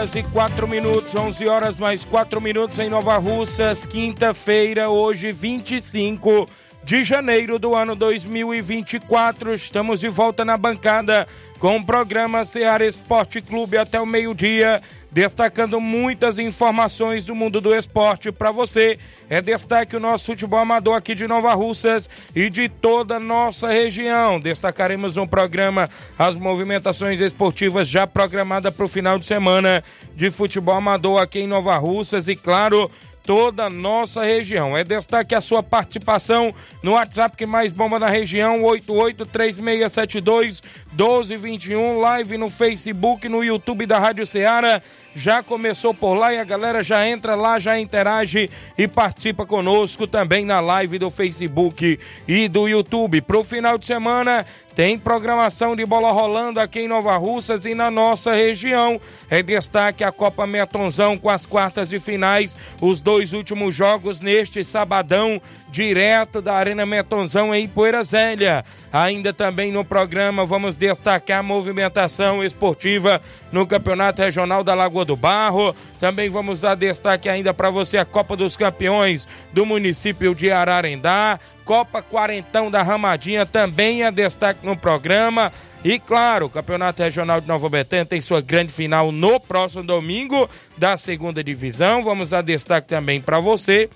Horas 0.00 0.14
e 0.14 0.22
4 0.22 0.66
minutos, 0.66 1.14
11 1.14 1.46
horas 1.46 1.76
mais 1.76 2.06
4 2.06 2.40
minutos 2.40 2.78
em 2.78 2.88
Nova 2.88 3.18
Russas, 3.18 3.84
quinta-feira, 3.84 4.88
hoje 4.88 5.30
25 5.30 6.48
de 6.82 7.04
janeiro 7.04 7.58
do 7.58 7.74
ano 7.74 7.94
2024. 7.94 9.52
Estamos 9.52 10.00
de 10.00 10.08
volta 10.08 10.42
na 10.42 10.56
bancada 10.56 11.28
com 11.58 11.76
o 11.76 11.84
programa 11.84 12.46
Ceará 12.46 12.86
Esporte 12.86 13.42
Clube 13.42 13.76
até 13.76 14.00
o 14.00 14.06
meio-dia, 14.06 14.80
destacando 15.10 15.80
muitas 15.80 16.38
informações 16.38 17.24
do 17.24 17.34
mundo 17.34 17.60
do 17.60 17.74
esporte 17.74 18.30
para 18.30 18.50
você. 18.50 18.98
É 19.28 19.40
destaque 19.40 19.96
o 19.96 20.00
nosso 20.00 20.26
futebol 20.26 20.60
amador 20.60 20.96
aqui 20.96 21.14
de 21.14 21.26
Nova 21.26 21.52
Russas 21.54 22.08
e 22.34 22.48
de 22.48 22.68
toda 22.68 23.16
a 23.16 23.20
nossa 23.20 23.68
região. 23.68 24.38
Destacaremos 24.40 25.16
no 25.16 25.26
programa 25.26 25.90
as 26.18 26.36
movimentações 26.36 27.20
esportivas 27.20 27.88
já 27.88 28.06
programadas 28.06 28.72
para 28.72 28.84
o 28.84 28.88
final 28.88 29.18
de 29.18 29.26
semana 29.26 29.82
de 30.14 30.30
futebol 30.30 30.74
amador 30.74 31.20
aqui 31.20 31.40
em 31.40 31.46
Nova 31.46 31.76
Russas 31.76 32.28
e, 32.28 32.36
claro, 32.36 32.90
toda 33.22 33.66
a 33.66 33.70
nossa 33.70 34.22
região. 34.24 34.76
É 34.76 34.84
destaque 34.84 35.34
a 35.34 35.40
sua 35.40 35.62
participação 35.62 36.54
no 36.82 36.92
WhatsApp 36.92 37.36
que 37.36 37.46
mais 37.46 37.72
bomba 37.72 37.98
na 37.98 38.08
região, 38.08 38.62
883672 38.64 40.62
1221, 40.92 42.00
live 42.00 42.38
no 42.38 42.48
Facebook, 42.50 43.28
no 43.28 43.44
YouTube 43.44 43.86
da 43.86 43.98
Rádio 43.98 44.26
Ceará 44.26 44.82
já 45.14 45.42
começou 45.42 45.92
por 45.92 46.14
lá 46.14 46.32
e 46.32 46.38
a 46.38 46.44
galera 46.44 46.82
já 46.82 47.06
entra 47.06 47.34
lá, 47.34 47.58
já 47.58 47.78
interage 47.78 48.50
e 48.78 48.86
participa 48.86 49.44
conosco 49.44 50.06
também 50.06 50.44
na 50.44 50.60
live 50.60 50.98
do 50.98 51.10
Facebook 51.10 51.98
e 52.26 52.48
do 52.48 52.68
YouTube. 52.68 53.20
Pro 53.22 53.42
final 53.42 53.76
de 53.76 53.86
semana 53.86 54.46
tem 54.74 54.98
programação 54.98 55.74
de 55.74 55.84
bola 55.84 56.12
rolando 56.12 56.60
aqui 56.60 56.80
em 56.80 56.88
Nova 56.88 57.16
Russas 57.16 57.64
e 57.66 57.74
na 57.74 57.90
nossa 57.90 58.32
região. 58.32 59.00
É 59.28 59.42
destaque 59.42 60.04
a 60.04 60.12
Copa 60.12 60.46
Metonzão 60.46 61.18
com 61.18 61.28
as 61.28 61.44
quartas 61.44 61.90
de 61.90 61.98
finais, 61.98 62.56
os 62.80 63.00
dois 63.00 63.32
últimos 63.32 63.74
jogos 63.74 64.20
neste 64.20 64.64
sabadão, 64.64 65.40
direto 65.70 66.42
da 66.42 66.54
Arena 66.54 66.84
Metonzão 66.84 67.54
em 67.54 67.68
Poeira 67.68 68.02
Zélia. 68.02 68.64
Ainda 68.92 69.32
também 69.32 69.70
no 69.70 69.84
programa 69.84 70.44
vamos 70.44 70.76
destacar 70.76 71.40
a 71.40 71.42
movimentação 71.42 72.42
esportiva 72.44 73.20
no 73.52 73.66
Campeonato 73.66 74.20
Regional 74.20 74.64
da 74.64 74.74
Lagoa 74.74 75.04
do 75.04 75.16
Barro. 75.16 75.74
Também 75.98 76.28
vamos 76.28 76.60
dar 76.60 76.74
destaque 76.74 77.28
ainda 77.28 77.54
para 77.54 77.70
você 77.70 77.98
a 77.98 78.04
Copa 78.04 78.36
dos 78.36 78.56
Campeões 78.56 79.26
do 79.52 79.64
município 79.64 80.34
de 80.34 80.50
Ararendá. 80.50 81.38
Copa 81.64 82.02
Quarentão 82.02 82.68
da 82.68 82.82
Ramadinha 82.82 83.46
também 83.46 84.02
é 84.02 84.10
destaque 84.10 84.66
no 84.66 84.76
programa. 84.76 85.52
E 85.84 85.98
claro, 85.98 86.46
o 86.46 86.50
Campeonato 86.50 87.02
Regional 87.02 87.40
de 87.40 87.46
Nova 87.46 87.68
Betânia 87.68 88.04
tem 88.04 88.20
sua 88.20 88.40
grande 88.40 88.72
final 88.72 89.12
no 89.12 89.38
próximo 89.38 89.82
domingo 89.82 90.50
da 90.76 90.96
segunda 90.96 91.44
divisão. 91.44 92.02
Vamos 92.02 92.28
dar 92.28 92.42
destaque 92.42 92.88
também 92.88 93.20
para 93.20 93.38
você. 93.38 93.88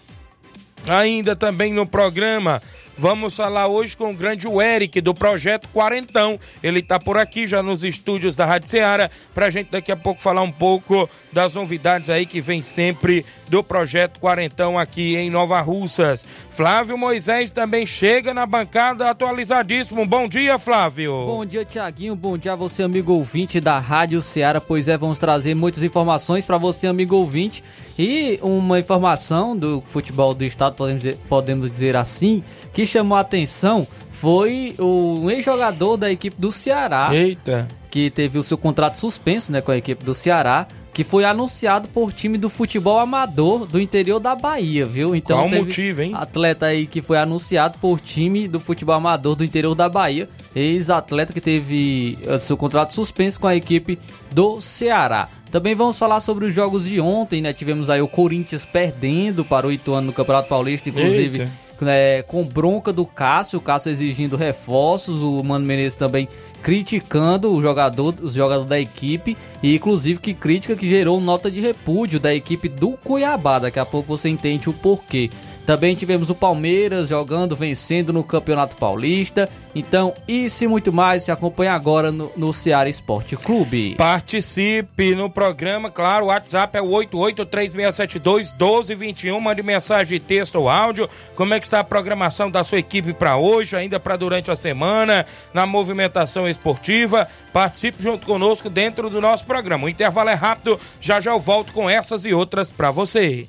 Ainda 0.87 1.35
também 1.35 1.73
no 1.73 1.87
programa 1.87 2.61
Vamos 2.97 3.35
falar 3.35 3.67
hoje 3.67 3.97
com 3.97 4.13
o 4.13 4.15
grande 4.15 4.47
Eric 4.47 5.01
do 5.01 5.13
Projeto 5.13 5.69
Quarentão. 5.69 6.39
Ele 6.63 6.79
está 6.79 6.99
por 6.99 7.19
aqui 7.19 7.47
já 7.47 7.63
nos 7.63 7.83
estúdios 7.83 8.37
da 8.37 8.45
Rádio 8.45 8.69
Ceará 8.69 9.11
para 9.35 9.47
a 9.47 9.51
gente 9.51 9.71
daqui 9.71 9.91
a 9.91 9.97
pouco 9.97 10.23
falar 10.23 10.43
um 10.43 10.53
pouco 10.53 11.09
das 11.33 11.53
novidades 11.53 12.09
aí 12.09 12.25
que 12.25 12.41
vem 12.41 12.63
sempre 12.63 13.27
do 13.49 13.65
Projeto 13.65 14.21
Quarentão 14.21 14.79
aqui 14.79 15.17
em 15.17 15.29
Nova 15.29 15.61
Russas. 15.61 16.25
Flávio 16.49 16.97
Moisés 16.97 17.51
também 17.51 17.85
chega 17.85 18.33
na 18.33 18.47
bancada 18.47 19.11
atualizadíssimo. 19.11 20.07
Bom 20.07 20.29
dia, 20.29 20.57
Flávio. 20.57 21.27
Bom 21.27 21.45
dia, 21.45 21.65
Tiaguinho. 21.65 22.15
Bom 22.15 22.39
dia 22.39 22.53
a 22.53 22.57
você, 22.57 22.85
amigo 22.85 23.13
ouvinte 23.13 23.61
da 23.61 23.79
Rádio 23.81 24.23
Ceará. 24.23 24.61
Pois 24.61 24.89
é, 24.89 24.97
vamos 24.97 25.19
trazer 25.19 25.55
muitas 25.55 25.83
informações 25.83 26.47
para 26.47 26.59
você, 26.59 26.87
amigo 26.87 27.17
ouvinte. 27.17 27.65
E 27.99 28.39
uma 28.43 28.79
informação 28.79 29.57
do 29.57 29.83
futebol 29.87 30.35
do 30.35 30.45
estado, 30.45 30.75
podemos 30.75 31.03
dizer, 31.03 31.19
podemos 31.29 31.71
dizer 31.71 31.97
assim, 31.97 32.43
que 32.73 32.85
chamou 32.85 33.17
a 33.17 33.21
atenção 33.21 33.87
foi 34.11 34.75
o 34.79 35.31
ex-jogador 35.31 35.97
da 35.97 36.11
equipe 36.11 36.37
do 36.39 36.51
Ceará. 36.51 37.11
Eita! 37.13 37.69
Que 37.91 38.11
teve 38.11 38.39
o 38.39 38.43
seu 38.43 38.59
contrato 38.59 38.97
suspenso 38.97 39.53
né, 39.53 39.61
com 39.61 39.71
a 39.71 39.77
equipe 39.77 40.05
do 40.05 40.15
Ceará 40.15 40.67
que 40.95 41.03
foi 41.03 41.25
anunciado 41.25 41.89
por 41.89 42.13
time 42.13 42.39
do 42.39 42.49
futebol 42.49 43.01
amador 43.01 43.67
do 43.67 43.81
interior 43.81 44.21
da 44.21 44.37
Bahia, 44.37 44.87
viu? 44.87 45.15
Então 45.15 45.39
Qual 45.39 45.49
o 45.49 45.65
motivo, 45.65 46.01
hein? 46.01 46.13
Atleta 46.15 46.67
aí 46.67 46.87
que 46.87 47.03
foi 47.03 47.19
anunciado 47.19 47.79
por 47.81 48.01
time 48.01 48.47
do 48.47 48.61
futebol 48.61 48.95
amador 48.95 49.35
do 49.35 49.45
interior 49.45 49.75
da 49.75 49.89
Bahia, 49.89 50.29
ex-atleta 50.55 51.33
que 51.33 51.41
teve 51.41 52.17
eh, 52.25 52.39
seu 52.39 52.57
contrato 52.57 52.95
suspenso 52.95 53.41
com 53.41 53.49
a 53.49 53.57
equipe 53.57 53.99
do 54.33 54.61
Ceará. 54.61 55.29
Também 55.55 55.73
vamos 55.73 55.97
falar 55.97 56.19
sobre 56.19 56.47
os 56.47 56.53
jogos 56.53 56.85
de 56.85 57.01
ontem, 57.01 57.41
né? 57.41 57.53
Tivemos 57.53 57.89
aí 57.89 58.03
o 58.03 58.09
Corinthians 58.09 58.67
perdendo 58.67 59.45
para 59.45 59.69
o 59.69 59.71
Ituano 59.71 60.09
no 60.09 60.13
Campeonato 60.13 60.49
Paulista, 60.49 60.89
inclusive 60.89 61.49
é, 61.83 62.25
com 62.27 62.43
bronca 62.43 62.93
do 62.93 63.07
Cássio, 63.07 63.61
o 63.61 63.63
Cássio 63.63 63.91
exigindo 63.91 64.37
reforços, 64.37 65.23
o 65.23 65.41
Mano 65.45 65.65
Menezes 65.65 65.97
também 65.97 66.29
criticando 66.61 67.53
o 67.53 67.63
jogador, 67.63 68.17
os 68.21 68.33
jogadores 68.33 68.69
da 68.69 68.81
equipe 68.81 69.37
e 69.63 69.77
inclusive 69.77 70.19
que 70.19 70.35
crítica 70.35 70.75
que 70.75 70.89
gerou 70.89 71.21
nota 71.21 71.49
de 71.49 71.61
repúdio 71.61 72.19
da 72.19 72.35
equipe 72.35 72.69
do 72.69 72.97
Cuiabá. 73.05 73.61
Daqui 73.61 73.79
a 73.79 73.87
pouco 73.87 74.09
você 74.09 74.29
entende 74.29 74.69
o 74.69 74.73
porquê. 74.73 75.31
Também 75.67 75.95
tivemos 75.95 76.29
o 76.29 76.35
Palmeiras 76.35 77.09
jogando, 77.09 77.57
vencendo 77.57 78.13
no 78.13 78.23
Campeonato 78.23 78.77
Paulista. 78.77 79.49
Então, 79.75 80.13
isso 80.29 80.65
e 80.65 80.69
muito 80.69 80.93
mais 80.93 81.25
se 81.25 81.33
acompanha 81.33 81.73
agora 81.73 82.13
no, 82.13 82.31
no 82.37 82.53
Ceará 82.53 82.87
Esporte 82.89 83.35
Clube. 83.37 83.95
Participe 83.97 85.15
no 85.15 85.31
programa, 85.31 85.91
claro, 85.91 86.27
o 86.27 86.29
WhatsApp 86.29 86.77
é 86.77 86.83
o 86.83 86.89
8836721221. 86.89 89.41
Mande 89.41 89.63
mensagem, 89.63 90.21
texto 90.21 90.57
ou 90.57 90.69
áudio. 90.69 91.09
Como 91.35 91.55
é 91.55 91.61
que 91.61 91.67
está 91.67 91.81
a 91.81 91.85
programação 91.85 92.51
da 92.51 92.63
sua 92.63 92.79
equipe 92.79 93.15
para 93.15 93.37
hoje, 93.37 93.75
ainda 93.75 93.99
para 93.99 94.17
durante 94.17 94.51
a 94.51 94.57
semana, 94.57 95.25
na 95.53 95.65
movimentação 95.65 96.49
esportiva? 96.49 97.27
Participe 97.53 98.03
junto 98.03 98.27
conosco 98.27 98.69
dentro 98.69 99.09
do 99.09 99.21
nosso 99.21 99.47
programa. 99.47 99.87
O 99.87 99.89
intervalo 99.89 100.29
é 100.29 100.35
rápido, 100.35 100.79
já 101.01 101.21
já 101.21 101.31
eu 101.33 101.41
volto 101.41 101.73
com 101.73 101.89
essas 101.89 102.25
e 102.25 102.35
outras 102.35 102.71
para 102.71 102.91
você. 102.91 103.49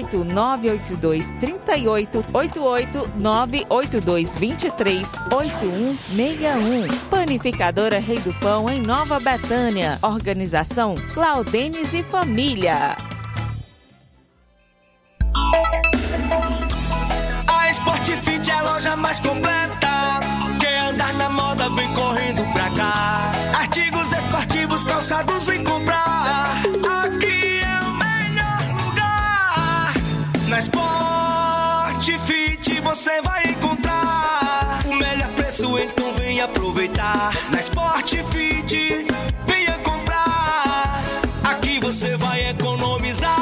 982 0.00 1.34
38 1.34 2.24
88 2.32 3.10
982 3.16 4.36
23 4.36 5.24
8161. 5.30 6.98
Panificadora 7.10 7.98
Rei 7.98 8.18
do 8.20 8.32
Pão 8.34 8.70
em 8.70 8.80
Nova 8.80 9.20
Betânia. 9.20 9.98
Organização 10.02 10.96
Claudenes 11.12 11.92
e 11.92 12.02
Família. 12.02 12.96
A 17.48 17.70
Sport 17.70 18.08
Fit 18.16 18.50
é 18.50 18.54
a 18.54 18.62
loja 18.62 18.96
mais 18.96 19.20
completa. 19.20 19.81
Você 32.94 33.22
vai 33.22 33.42
encontrar 33.46 34.78
o 34.84 34.94
melhor 34.94 35.28
preço, 35.34 35.78
então 35.78 36.14
vem 36.14 36.42
aproveitar. 36.42 37.32
Na 37.50 37.58
Sport 37.58 38.16
Fit, 38.30 39.06
venha 39.46 39.78
comprar. 39.78 41.02
Aqui 41.42 41.80
você 41.80 42.18
vai 42.18 42.50
economizar. 42.50 43.41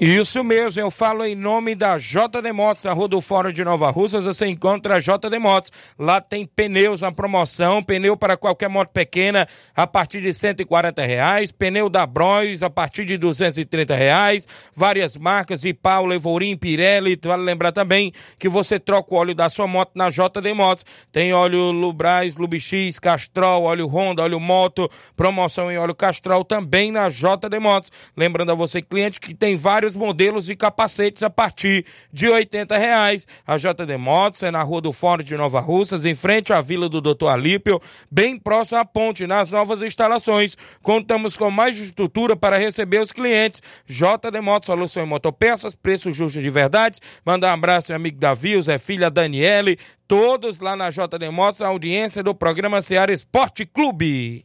Isso 0.00 0.42
mesmo, 0.42 0.80
eu 0.80 0.90
falo 0.90 1.22
em 1.26 1.34
nome 1.34 1.74
da 1.74 1.98
JD 1.98 2.54
Motos, 2.54 2.84
na 2.84 2.92
Rua 2.94 3.06
do 3.06 3.20
Fórum 3.20 3.52
de 3.52 3.62
Nova 3.62 3.90
Russas, 3.90 4.24
você 4.24 4.46
encontra 4.46 4.96
a 4.96 4.98
JD 4.98 5.38
Motos. 5.38 5.70
Lá 5.98 6.22
tem 6.22 6.46
pneus 6.46 7.02
na 7.02 7.12
promoção, 7.12 7.82
pneu 7.82 8.16
para 8.16 8.34
qualquer 8.34 8.70
moto 8.70 8.88
pequena 8.88 9.46
a 9.76 9.86
partir 9.86 10.22
de 10.22 10.32
140 10.32 11.04
reais, 11.04 11.52
pneu 11.52 11.90
da 11.90 12.06
Bros 12.06 12.62
a 12.62 12.70
partir 12.70 13.04
de 13.04 13.18
230 13.18 13.94
reais, 13.94 14.48
várias 14.74 15.18
marcas, 15.18 15.60
Vipau, 15.60 16.06
Levorim, 16.06 16.56
Pirelli, 16.56 17.20
vale 17.22 17.42
lembrar 17.42 17.70
também 17.70 18.10
que 18.38 18.48
você 18.48 18.80
troca 18.80 19.14
o 19.14 19.18
óleo 19.18 19.34
da 19.34 19.50
sua 19.50 19.66
moto 19.66 19.90
na 19.94 20.08
JD 20.08 20.54
Motos. 20.54 20.86
Tem 21.12 21.34
óleo 21.34 21.72
Lubrais, 21.72 22.36
Lubix, 22.36 22.98
Castrol, 22.98 23.64
óleo 23.64 23.86
Honda, 23.86 24.22
óleo 24.22 24.40
Moto, 24.40 24.90
promoção 25.14 25.70
em 25.70 25.76
óleo 25.76 25.94
Castrol 25.94 26.42
também 26.42 26.90
na 26.90 27.10
JD 27.10 27.60
Motos. 27.60 27.92
Lembrando 28.16 28.52
a 28.52 28.54
você, 28.54 28.80
cliente, 28.80 29.20
que 29.20 29.34
tem 29.34 29.56
vários 29.56 29.89
modelos 29.94 30.46
de 30.46 30.56
capacetes 30.56 31.22
a 31.22 31.30
partir 31.30 31.84
de 32.12 32.28
80 32.28 32.76
reais. 32.76 33.26
A 33.46 33.56
JD 33.56 33.96
Motos 33.98 34.42
é 34.42 34.50
na 34.50 34.62
Rua 34.62 34.80
do 34.80 34.92
Fórum 34.92 35.22
de 35.22 35.36
Nova 35.36 35.60
Russas, 35.60 36.04
em 36.04 36.14
frente 36.14 36.52
à 36.52 36.60
Vila 36.60 36.88
do 36.88 37.00
Doutor 37.00 37.28
Alípio, 37.28 37.80
bem 38.10 38.38
próximo 38.38 38.78
à 38.78 38.84
ponte, 38.84 39.26
nas 39.26 39.50
novas 39.50 39.82
instalações. 39.82 40.56
Contamos 40.82 41.36
com 41.36 41.50
mais 41.50 41.80
estrutura 41.80 42.36
para 42.36 42.58
receber 42.58 43.00
os 43.00 43.12
clientes. 43.12 43.62
JD 43.86 44.40
Motos, 44.40 44.66
solução 44.66 45.02
em 45.02 45.06
motopeças, 45.06 45.74
preço 45.74 46.12
justo 46.12 46.40
de 46.40 46.50
verdade. 46.50 46.98
Mandar 47.24 47.50
um 47.50 47.54
abraço 47.54 47.92
ao 47.92 47.96
amigo 47.96 48.18
Davi, 48.18 48.60
Zé 48.62 48.78
Filha, 48.78 49.10
Daniele, 49.10 49.78
todos 50.06 50.58
lá 50.58 50.76
na 50.76 50.90
JD 50.90 51.30
Motos, 51.30 51.62
a 51.62 51.68
audiência 51.68 52.22
do 52.22 52.34
programa 52.34 52.82
Seara 52.82 53.12
Esporte 53.12 53.64
Clube. 53.64 54.44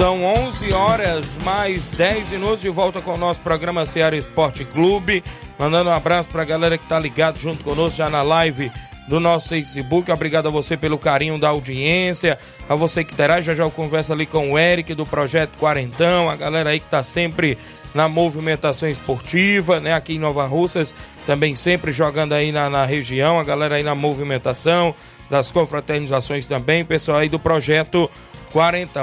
São 0.00 0.24
11 0.24 0.72
horas 0.72 1.36
mais 1.44 1.90
10 1.90 2.30
minutos 2.30 2.62
de 2.62 2.70
volta 2.70 3.02
com 3.02 3.12
o 3.12 3.18
nosso 3.18 3.42
programa 3.42 3.84
Seara 3.84 4.16
Esporte 4.16 4.64
Clube. 4.64 5.22
Mandando 5.58 5.90
um 5.90 5.92
abraço 5.92 6.30
para 6.30 6.40
a 6.40 6.46
galera 6.46 6.78
que 6.78 6.88
tá 6.88 6.98
ligado 6.98 7.38
junto 7.38 7.62
conosco 7.62 7.98
já 7.98 8.08
na 8.08 8.22
live 8.22 8.72
do 9.06 9.20
nosso 9.20 9.50
Facebook. 9.50 10.10
Obrigado 10.10 10.48
a 10.48 10.50
você 10.50 10.74
pelo 10.74 10.96
carinho 10.96 11.38
da 11.38 11.50
audiência. 11.50 12.38
A 12.66 12.74
você 12.74 13.04
que 13.04 13.14
terá, 13.14 13.42
já 13.42 13.54
já 13.54 13.62
eu 13.62 13.70
converso 13.70 14.10
ali 14.10 14.24
com 14.24 14.52
o 14.52 14.58
Eric 14.58 14.94
do 14.94 15.04
Projeto 15.04 15.58
Quarentão. 15.58 16.30
A 16.30 16.34
galera 16.34 16.70
aí 16.70 16.80
que 16.80 16.88
tá 16.88 17.04
sempre 17.04 17.58
na 17.94 18.08
movimentação 18.08 18.88
esportiva, 18.88 19.80
né? 19.80 19.92
Aqui 19.92 20.14
em 20.14 20.18
Nova 20.18 20.46
Russas, 20.46 20.94
também 21.26 21.54
sempre 21.54 21.92
jogando 21.92 22.32
aí 22.32 22.50
na, 22.52 22.70
na 22.70 22.86
região. 22.86 23.38
A 23.38 23.44
galera 23.44 23.74
aí 23.74 23.82
na 23.82 23.94
movimentação 23.94 24.94
das 25.28 25.52
confraternizações 25.52 26.46
também. 26.46 26.86
Pessoal 26.86 27.18
aí 27.18 27.28
do 27.28 27.38
Projeto 27.38 27.98
Quarentão. 27.98 28.29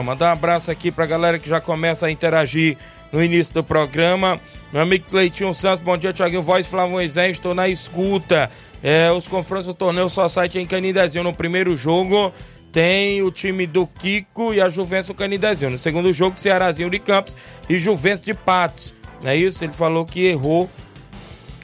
Mandar 0.03 0.29
um 0.29 0.33
abraço 0.33 0.69
aqui 0.69 0.91
pra 0.91 1.05
galera 1.05 1.39
que 1.39 1.47
já 1.47 1.61
começa 1.61 2.05
a 2.05 2.11
interagir 2.11 2.77
no 3.11 3.23
início 3.23 3.53
do 3.53 3.63
programa. 3.63 4.39
Meu 4.71 4.81
amigo 4.81 5.05
Cleitinho 5.09 5.53
Santos, 5.53 5.81
bom 5.81 5.97
dia, 5.97 6.11
Thiaguinho 6.11 6.41
Voz, 6.41 6.67
Flávio 6.67 6.91
Moisés, 6.91 7.37
estou 7.37 7.55
na 7.55 7.69
escuta. 7.69 8.49
É, 8.83 9.11
os 9.11 9.27
confrontos 9.27 9.67
do 9.67 9.73
torneio 9.73 10.09
só 10.09 10.27
site 10.27 10.59
em 10.59 10.65
Canidezinho. 10.65 11.23
No 11.23 11.33
primeiro 11.33 11.75
jogo 11.75 12.33
tem 12.71 13.23
o 13.23 13.31
time 13.31 13.65
do 13.65 13.87
Kiko 13.87 14.53
e 14.53 14.61
a 14.61 14.69
Juventus 14.69 15.07
do 15.07 15.13
Canidezinho. 15.13 15.71
No 15.71 15.77
segundo 15.77 16.11
jogo, 16.11 16.39
Cearazinho 16.39 16.89
de 16.89 16.99
Campos 16.99 17.35
e 17.69 17.79
Juventus 17.79 18.21
de 18.21 18.33
Patos. 18.33 18.93
Não 19.21 19.31
é 19.31 19.35
isso? 19.35 19.63
Ele 19.63 19.73
falou 19.73 20.05
que 20.05 20.25
errou 20.25 20.69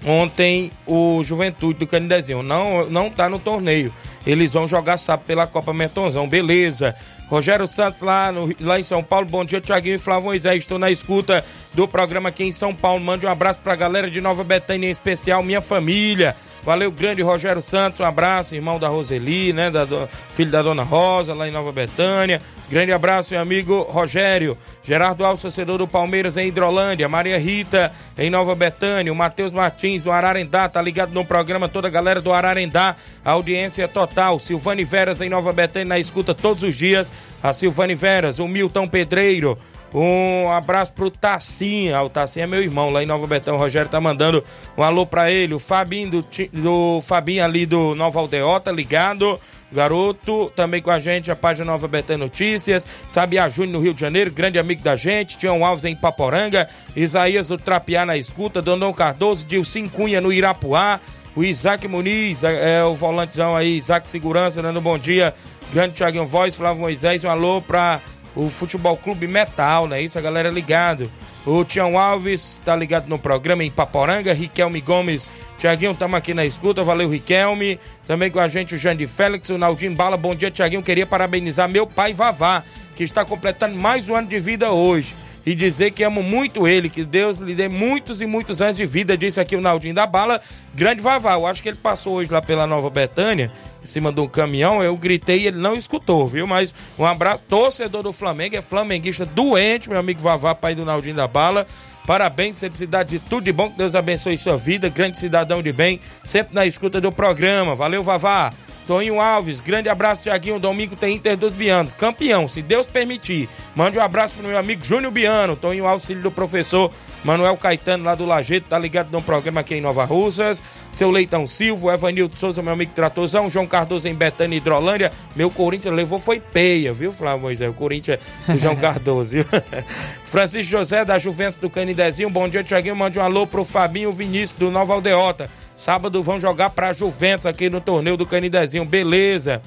ontem 0.06 0.72
o 0.88 1.24
Juventude 1.24 1.80
do 1.80 1.88
Canidezinho. 1.88 2.42
Não, 2.42 2.90
não 2.90 3.10
tá 3.10 3.30
no 3.30 3.40
torneio. 3.40 3.94
Eles 4.25 4.54
vão 4.54 4.68
jogar 4.68 4.98
sábado 4.98 5.25
pela 5.25 5.46
Copa 5.46 5.74
Metonzão. 5.74 6.28
Beleza. 6.28 6.96
Rogério 7.34 7.68
Santos 7.68 8.02
lá, 8.02 8.32
no, 8.32 8.54
lá 8.60 8.80
em 8.80 8.84
São 8.84 9.04
Paulo. 9.04 9.25
Bom 9.25 9.44
dia, 9.44 9.60
Tiaguinho 9.60 9.96
e 9.96 9.98
Flávio 9.98 10.25
Moisés. 10.25 10.60
Estou 10.60 10.78
na 10.78 10.92
escuta 10.92 11.44
do 11.74 11.88
programa 11.88 12.30
aqui 12.30 12.44
em 12.44 12.52
São 12.52 12.75
Paulo. 12.75 13.04
Mande 13.04 13.25
um 13.25 13.30
abraço 13.30 13.60
pra 13.60 13.75
galera 13.75 14.08
de 14.08 14.22
Nova 14.22 14.44
Betânia, 14.44 14.88
em 14.88 14.92
especial 14.92 15.42
minha 15.42 15.60
família. 15.60 16.36
Valeu, 16.65 16.89
grande 16.91 17.22
Rogério 17.22 17.62
Santos. 17.62 18.00
Um 18.00 18.05
abraço, 18.05 18.55
irmão 18.55 18.79
da 18.79 18.88
Roseli, 18.88 19.51
né? 19.51 19.70
Da, 19.70 19.84
do, 19.84 20.08
filho 20.29 20.50
da 20.50 20.62
dona 20.62 20.84
Rosa, 20.84 21.34
lá 21.34 21.48
em 21.48 21.51
Nova 21.51 21.74
Betânia. 21.74 22.41
Grande 22.70 22.93
abraço, 22.93 23.34
meu 23.34 23.41
amigo 23.41 23.82
Rogério. 23.84 24.58
Gerardo 24.82 25.25
Alves, 25.25 25.41
torcedor 25.41 25.77
do 25.77 25.88
Palmeiras 25.88 26.38
em 26.38 26.48
Hidrolândia. 26.48 27.10
Maria 27.10 27.38
Rita, 27.38 27.91
em 28.17 28.29
Nova 28.29 28.55
Betânia. 28.55 29.12
O 29.12 29.15
Matheus 29.15 29.51
Martins, 29.51 30.05
o 30.05 30.12
Ararendá, 30.12 30.70
tá 30.70 30.82
ligado 30.82 31.12
no 31.13 31.25
programa. 31.25 31.67
Toda 31.67 31.89
a 31.89 31.91
galera 31.91 32.22
do 32.22 32.32
Ararendá. 32.32 32.96
Audiência 33.25 33.84
é 33.84 33.88
total. 33.88 34.39
Silvane 34.39 34.86
Veras, 34.86 35.20
em 35.20 35.29
Nova 35.29 35.51
Betânia, 35.51 35.89
na 35.89 36.00
escuta 36.00 36.34
todos 36.34 36.63
os 36.63 36.75
dias. 36.75 37.12
A 37.41 37.51
Silvane 37.51 37.93
Veras, 37.93 38.39
o 38.39 38.48
Milton 38.48 38.88
Pedreiro. 38.88 39.58
Um 39.94 40.50
abraço 40.50 40.92
pro 40.94 41.12
Tassinha. 41.12 42.02
O 42.02 42.10
Tassinha 42.10 42.46
é 42.46 42.48
meu 42.48 42.62
irmão 42.62 42.90
lá 42.90 43.04
em 43.04 43.06
Nova 43.06 43.28
Betão. 43.28 43.56
O 43.56 43.60
Rogério 43.60 43.90
tá 43.90 44.02
mandando 44.02 44.44
um 44.78 44.82
alô 44.82 45.06
pra 45.06 45.32
ele. 45.32 45.54
O 45.54 45.60
Fabinho 45.60 46.10
do, 46.10 46.26
do 46.52 47.02
Fabinho 47.02 47.44
ali 47.44 47.66
do 47.66 47.94
Nova 47.94 48.20
Aldeota, 48.20 48.72
ligado. 48.72 49.40
Garoto, 49.72 50.52
também 50.56 50.82
com 50.82 50.92
a 50.92 51.00
gente, 51.00 51.32
a 51.32 51.36
página 51.36 51.66
Nova 51.66 51.88
Betão 51.88 52.18
Notícias. 52.18 52.86
Sabiá 53.08 53.50
Júnior 53.50 53.74
no 53.74 53.80
Rio 53.80 53.94
de 53.94 54.02
Janeiro, 54.02 54.32
grande 54.32 54.60
amigo 54.60 54.84
da 54.84 54.96
gente. 54.96 55.38
Tião 55.38 55.66
Alves 55.66 55.86
em 55.86 55.96
Paporanga. 55.96 56.68
Isaías 56.96 57.48
do 57.48 57.58
Trapiá 57.58 58.06
na 58.06 58.18
escuta. 58.18 58.62
Dondon 58.62 58.94
Cardoso, 58.94 59.46
Dilcim 59.46 59.88
Cunha 59.88 60.20
no 60.20 60.34
Irapuá. 60.34 61.00
O 61.36 61.44
Isaac 61.44 61.88
Muniz, 61.88 62.44
é, 62.44 62.78
é 62.78 62.84
o 62.84 62.94
volantezão 62.94 63.56
aí, 63.56 63.78
Isaac 63.78 64.08
Segurança, 64.08 64.62
dando 64.62 64.78
um 64.78 64.84
bom 64.84 65.00
dia 65.00 65.34
Grande 65.74 65.96
Thiaguinho 65.96 66.28
Voz, 66.28 66.56
Flávio 66.56 66.82
Moisés, 66.82 67.24
um 67.24 67.30
alô 67.30 67.60
pra 67.60 68.00
o 68.36 68.50
Futebol 68.50 68.98
Clube 68.98 69.28
Metal, 69.28 69.88
né? 69.88 70.02
Isso, 70.02 70.18
a 70.18 70.22
galera 70.22 70.50
ligado. 70.50 71.10
O 71.46 71.66
Tião 71.66 72.00
Alves 72.00 72.62
tá 72.63 72.74
ligado 72.74 73.08
no 73.10 73.20
programa 73.20 73.66
em 73.66 73.70
Paporanga, 73.70 74.34
Riquelme 74.34 74.80
Gomes, 74.80 75.28
Tiaguinho, 75.58 75.92
estamos 75.92 76.18
aqui 76.18 76.34
na 76.34 76.46
escuta, 76.46 76.84
valeu 76.84 77.10
Riquelme. 77.10 77.78
Também 78.08 78.32
com 78.32 78.40
a 78.40 78.48
gente 78.48 78.75
o 78.75 78.78
Jandir 78.78 79.10
Félix, 79.10 79.50
o 79.50 79.58
Naldinho 79.58 79.94
Bala, 79.94 80.16
bom 80.16 80.34
dia 80.34 80.50
Tiaguinho, 80.50 80.82
queria 80.82 81.06
parabenizar 81.06 81.68
meu 81.68 81.86
pai 81.86 82.13
Vavá, 82.13 82.63
que 82.96 83.04
está 83.04 83.25
completando 83.25 83.75
mais 83.75 84.08
um 84.08 84.16
ano 84.16 84.30
de 84.30 84.40
vida 84.40 84.72
hoje. 84.72 85.16
E 85.46 85.54
dizer 85.54 85.92
que 85.92 86.06
amo 86.06 86.24
muito 86.24 86.66
ele, 86.66 86.88
que 86.88 87.04
Deus 87.04 87.38
lhe 87.38 87.54
dê 87.54 87.68
muitos 87.68 88.22
e 88.22 88.25
muitos 88.25 88.62
anos 88.62 88.78
de 88.78 88.86
vida, 88.86 89.18
disse 89.18 89.42
aqui 89.42 89.58
o 89.58 89.62
Naldinho 89.62 89.94
da 89.94 90.08
Bala. 90.08 90.40
Grande 90.74 91.02
Vavá, 91.02 91.34
eu 91.34 91.46
acho 91.46 91.62
que 91.62 91.68
ele 91.68 91.78
passou 91.84 92.13
hoje 92.13 92.32
lá 92.32 92.42
pela 92.42 92.66
Nova 92.66 92.90
Betânia, 92.90 93.52
em 93.84 93.88
cima 93.88 94.12
de 94.12 94.22
um 94.22 94.28
caminhão, 94.28 94.82
eu 94.82 94.96
gritei 94.96 95.42
e 95.42 95.48
ele 95.48 95.58
não 95.58 95.75
escutou, 95.75 96.28
viu? 96.28 96.48
Mas 96.48 96.74
um 96.98 97.06
abraço, 97.06 97.44
torcedor 97.48 98.02
do 98.02 98.13
Flamengo, 98.13 98.56
é 98.56 98.62
flamenguista 98.62 99.25
doente, 99.25 99.90
meu 99.90 100.00
amigo 100.00 100.22
Vavá, 100.22 100.56
pai 100.56 100.74
do 100.74 100.86
Naldinho 100.86 101.16
da 101.16 101.28
Bala. 101.28 101.68
Parabéns, 102.08 102.60
felicidade 102.60 103.20
tudo 103.30 103.44
de 103.44 103.52
bom, 103.52 103.70
que 103.70 103.78
Deus 103.78 103.96
abençoe 103.96 104.38
sua 104.38 104.58
vida, 104.58 104.90
grande 104.90 105.18
cidadão 105.18 105.62
de 105.62 105.72
bem, 105.72 106.00
sempre 106.24 106.54
na 106.54 106.66
escuta 106.66 107.00
do 107.00 107.12
programa. 107.12 107.75
Valeu, 107.75 108.04
Vavá. 108.04 108.54
Toninho 108.86 109.22
Alves, 109.22 109.62
grande 109.62 109.88
abraço, 109.88 110.24
Tiaguinho. 110.24 110.60
Domingo 110.60 110.96
tem 110.96 111.16
Inter 111.16 111.38
dos 111.38 111.54
Bianos, 111.54 111.94
campeão, 111.94 112.48
se 112.48 112.62
Deus 112.62 112.88
permitir. 112.88 113.48
Mande 113.75 113.98
um 113.98 114.02
abraço 114.02 114.34
pro 114.34 114.46
meu 114.46 114.58
amigo 114.58 114.84
Júnior 114.84 115.12
Biano, 115.12 115.56
Toninho 115.56 115.88
Alves, 115.88 116.06
filho 116.06 116.22
do 116.22 116.32
professor 116.32 116.92
Manuel 117.24 117.56
Caetano, 117.56 118.03
lá 118.03 118.15
do 118.15 118.25
Lajeito, 118.25 118.68
tá 118.68 118.77
ligado 118.77 119.10
no 119.12 119.22
programa 119.22 119.62
aqui 119.62 119.75
em 119.75 119.82
Nova 119.82 120.03
Russas. 120.03 120.62
Seu 120.92 121.10
Leitão 121.10 121.48
Silva, 121.48 121.94
Evanildo 121.94 122.36
Souza, 122.36 122.62
meu 122.62 122.74
amigo 122.74 122.92
Tratozão, 122.94 123.50
João 123.50 123.65
Cardoso 123.65 124.08
em 124.08 124.13
Betânia, 124.13 124.58
Hidrolândia. 124.58 125.12
Meu 125.36 125.50
Corinthians 125.50 125.96
levou 125.96 126.20
foi 126.20 126.39
peia, 126.39 126.94
viu, 126.94 127.12
Flávio 127.12 127.42
Moisés? 127.42 127.70
O 127.70 127.74
Corinthians 127.74 128.20
do 128.48 128.58
João 128.58 128.75
Cardoso, 128.77 129.32
viu? 129.32 129.46
Francisco 130.25 130.72
José, 130.72 131.06
da 131.06 131.18
Juventus 131.18 131.58
do 131.58 131.70
Canidezinho. 131.70 132.30
Bom 132.30 132.50
dia, 132.50 132.63
Tiaguinho. 132.63 132.96
Mande 132.96 133.20
um 133.20 133.24
alô 133.24 133.48
pro 133.48 133.63
Fabinho 133.63 134.12
Vinícius, 134.12 134.60
do 134.60 134.70
Nova 134.70 134.94
Aldeota. 134.94 135.50
Sábado 135.77 136.22
vão 136.22 136.39
jogar 136.39 136.72
pra 136.72 136.92
Juventus 136.92 137.46
aqui 137.46 137.70
no 137.70 137.80
torneio 137.80 138.18
do 138.18 138.25
Canidezinho. 138.25 138.84
Beleza. 138.86 139.62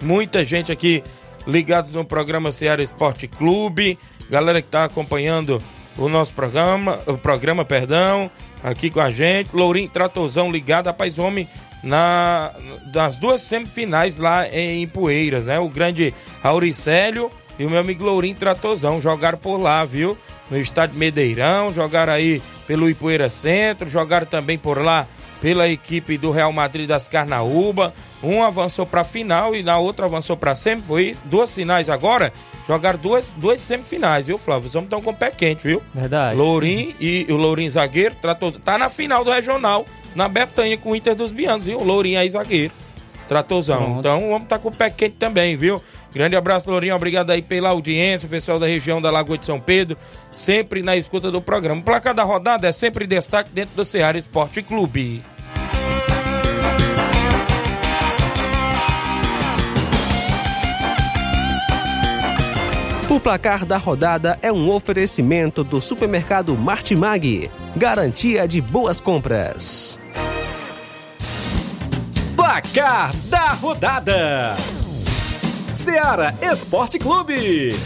Muita 0.00 0.44
gente 0.44 0.72
aqui 0.72 1.02
ligados 1.46 1.94
no 1.94 2.04
programa 2.04 2.50
Ceará 2.50 2.82
Esporte 2.82 3.28
Clube. 3.28 3.98
Galera 4.30 4.62
que 4.62 4.68
tá 4.68 4.84
acompanhando 4.84 5.62
o 5.96 6.08
nosso 6.08 6.34
programa, 6.34 7.00
o 7.06 7.18
programa, 7.18 7.64
perdão, 7.64 8.30
aqui 8.62 8.90
com 8.90 9.00
a 9.00 9.10
gente. 9.10 9.54
Lourinho 9.54 9.88
Tratozão 9.88 10.50
ligado, 10.50 10.86
rapaz, 10.86 11.18
homem, 11.18 11.48
na, 11.82 12.52
nas 12.94 13.16
duas 13.16 13.42
semifinais 13.42 14.16
lá 14.16 14.48
em 14.48 14.86
Poeiras, 14.86 15.46
né? 15.46 15.58
O 15.58 15.68
grande 15.68 16.14
Auricélio 16.42 17.30
e 17.58 17.66
o 17.66 17.70
meu 17.70 17.80
amigo 17.80 18.04
Lourinho 18.04 18.36
Tratozão 18.36 19.00
jogaram 19.00 19.38
por 19.38 19.58
lá, 19.58 19.84
viu? 19.84 20.16
No 20.50 20.58
estádio 20.58 20.98
Medeirão, 20.98 21.72
jogaram 21.72 22.12
aí 22.12 22.42
pelo 22.66 22.88
Ipueira 22.88 23.30
Centro, 23.30 23.88
jogaram 23.88 24.26
também 24.26 24.58
por 24.58 24.82
lá 24.82 25.06
pela 25.40 25.68
equipe 25.68 26.16
do 26.16 26.30
Real 26.30 26.52
Madrid 26.52 26.88
das 26.88 27.08
Carnaúba. 27.08 27.92
Um 28.22 28.42
avançou 28.44 28.86
para 28.86 29.00
a 29.00 29.04
final 29.04 29.56
e 29.56 29.62
na 29.62 29.76
outra 29.76 30.06
avançou 30.06 30.36
para 30.36 30.54
sempre. 30.54 30.86
Foi 30.86 31.02
isso? 31.02 31.22
duas 31.24 31.52
finais 31.52 31.88
agora. 31.88 32.32
Jogaram 32.66 32.98
duas, 32.98 33.32
duas 33.32 33.60
semifinais, 33.60 34.26
viu, 34.26 34.38
Flávio? 34.38 34.68
Os 34.68 34.74
homens 34.74 34.86
estão 34.86 35.02
com 35.02 35.10
o 35.10 35.16
pé 35.16 35.30
quente, 35.30 35.66
viu? 35.66 35.82
Verdade. 35.94 36.36
Lourim 36.36 36.94
e 37.00 37.26
o 37.28 37.36
Lourim 37.36 37.68
zagueiro 37.68 38.14
tratou, 38.20 38.52
tá 38.52 38.78
na 38.78 38.88
final 38.88 39.24
do 39.24 39.30
regional 39.30 39.84
na 40.14 40.28
Betanha 40.28 40.76
com 40.76 40.90
o 40.90 40.96
Inter 40.96 41.14
dos 41.14 41.32
Bianos, 41.32 41.66
viu? 41.66 41.80
O 41.80 41.84
Lourim 41.84 42.16
aí 42.16 42.28
zagueiro. 42.30 42.72
Tratozão. 43.26 43.78
Pronto. 43.78 43.98
Então 44.00 44.24
o 44.24 44.30
homem 44.30 44.46
tá 44.46 44.58
com 44.58 44.68
o 44.68 44.72
pé 44.72 44.90
quente 44.90 45.16
também, 45.16 45.56
viu? 45.56 45.82
Grande 46.14 46.36
abraço, 46.36 46.70
Lourinho. 46.70 46.94
Obrigado 46.94 47.30
aí 47.30 47.40
pela 47.40 47.70
audiência, 47.70 48.28
pessoal 48.28 48.58
da 48.58 48.66
região 48.66 49.00
da 49.00 49.10
Lagoa 49.10 49.38
de 49.38 49.46
São 49.46 49.58
Pedro, 49.58 49.96
sempre 50.30 50.82
na 50.82 50.96
escuta 50.96 51.30
do 51.30 51.40
programa. 51.40 51.80
O 51.80 51.84
placar 51.84 52.14
da 52.14 52.22
rodada 52.22 52.68
é 52.68 52.72
sempre 52.72 53.06
destaque 53.06 53.50
dentro 53.50 53.74
do 53.74 53.84
Ceará 53.84 54.18
Esporte 54.18 54.62
Clube. 54.62 55.24
O 63.12 63.20
placar 63.20 63.66
da 63.66 63.76
rodada 63.76 64.38
é 64.40 64.50
um 64.50 64.70
oferecimento 64.70 65.62
do 65.62 65.82
supermercado 65.82 66.56
Martimag. 66.56 67.50
Garantia 67.76 68.48
de 68.48 68.58
boas 68.58 69.02
compras. 69.02 70.00
Placar 72.34 73.14
da 73.26 73.52
rodada: 73.52 74.56
Ceará 75.74 76.32
Esporte 76.40 76.98
Clube. 76.98 77.76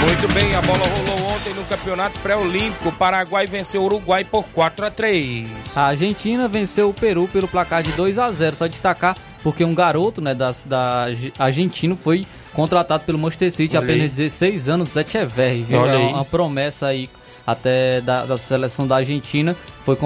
Muito 0.00 0.34
bem, 0.34 0.52
a 0.56 0.62
bola 0.62 0.84
rolou 0.84 1.17
no 1.58 1.64
Campeonato 1.64 2.18
Pré-Olímpico. 2.20 2.92
Paraguai 2.92 3.46
venceu 3.46 3.82
o 3.82 3.84
Uruguai 3.84 4.24
por 4.24 4.44
4 4.44 4.86
a 4.86 4.90
3 4.90 5.48
A 5.76 5.86
Argentina 5.88 6.48
venceu 6.48 6.88
o 6.88 6.94
Peru 6.94 7.28
pelo 7.28 7.48
placar 7.48 7.82
de 7.82 7.92
2 7.92 8.18
a 8.18 8.30
0 8.30 8.56
Só 8.56 8.66
destacar 8.66 9.16
porque 9.42 9.64
um 9.64 9.74
garoto 9.74 10.20
né, 10.20 10.34
da, 10.34 10.50
da 10.66 11.06
argentino 11.38 11.96
foi 11.96 12.26
contratado 12.52 13.04
pelo 13.04 13.18
Manchester 13.18 13.52
City, 13.52 13.76
Olha 13.76 13.84
apenas 13.84 14.02
aí. 14.10 14.16
16 14.16 14.68
anos, 14.68 14.90
Zé 14.90 15.06
É 15.38 15.44
aí. 15.44 15.64
uma 16.08 16.24
promessa 16.24 16.88
aí 16.88 17.08
até 17.50 18.00
da, 18.02 18.26
da 18.26 18.36
seleção 18.36 18.86
da 18.86 18.96
Argentina. 18.96 19.56
Foi, 19.84 19.96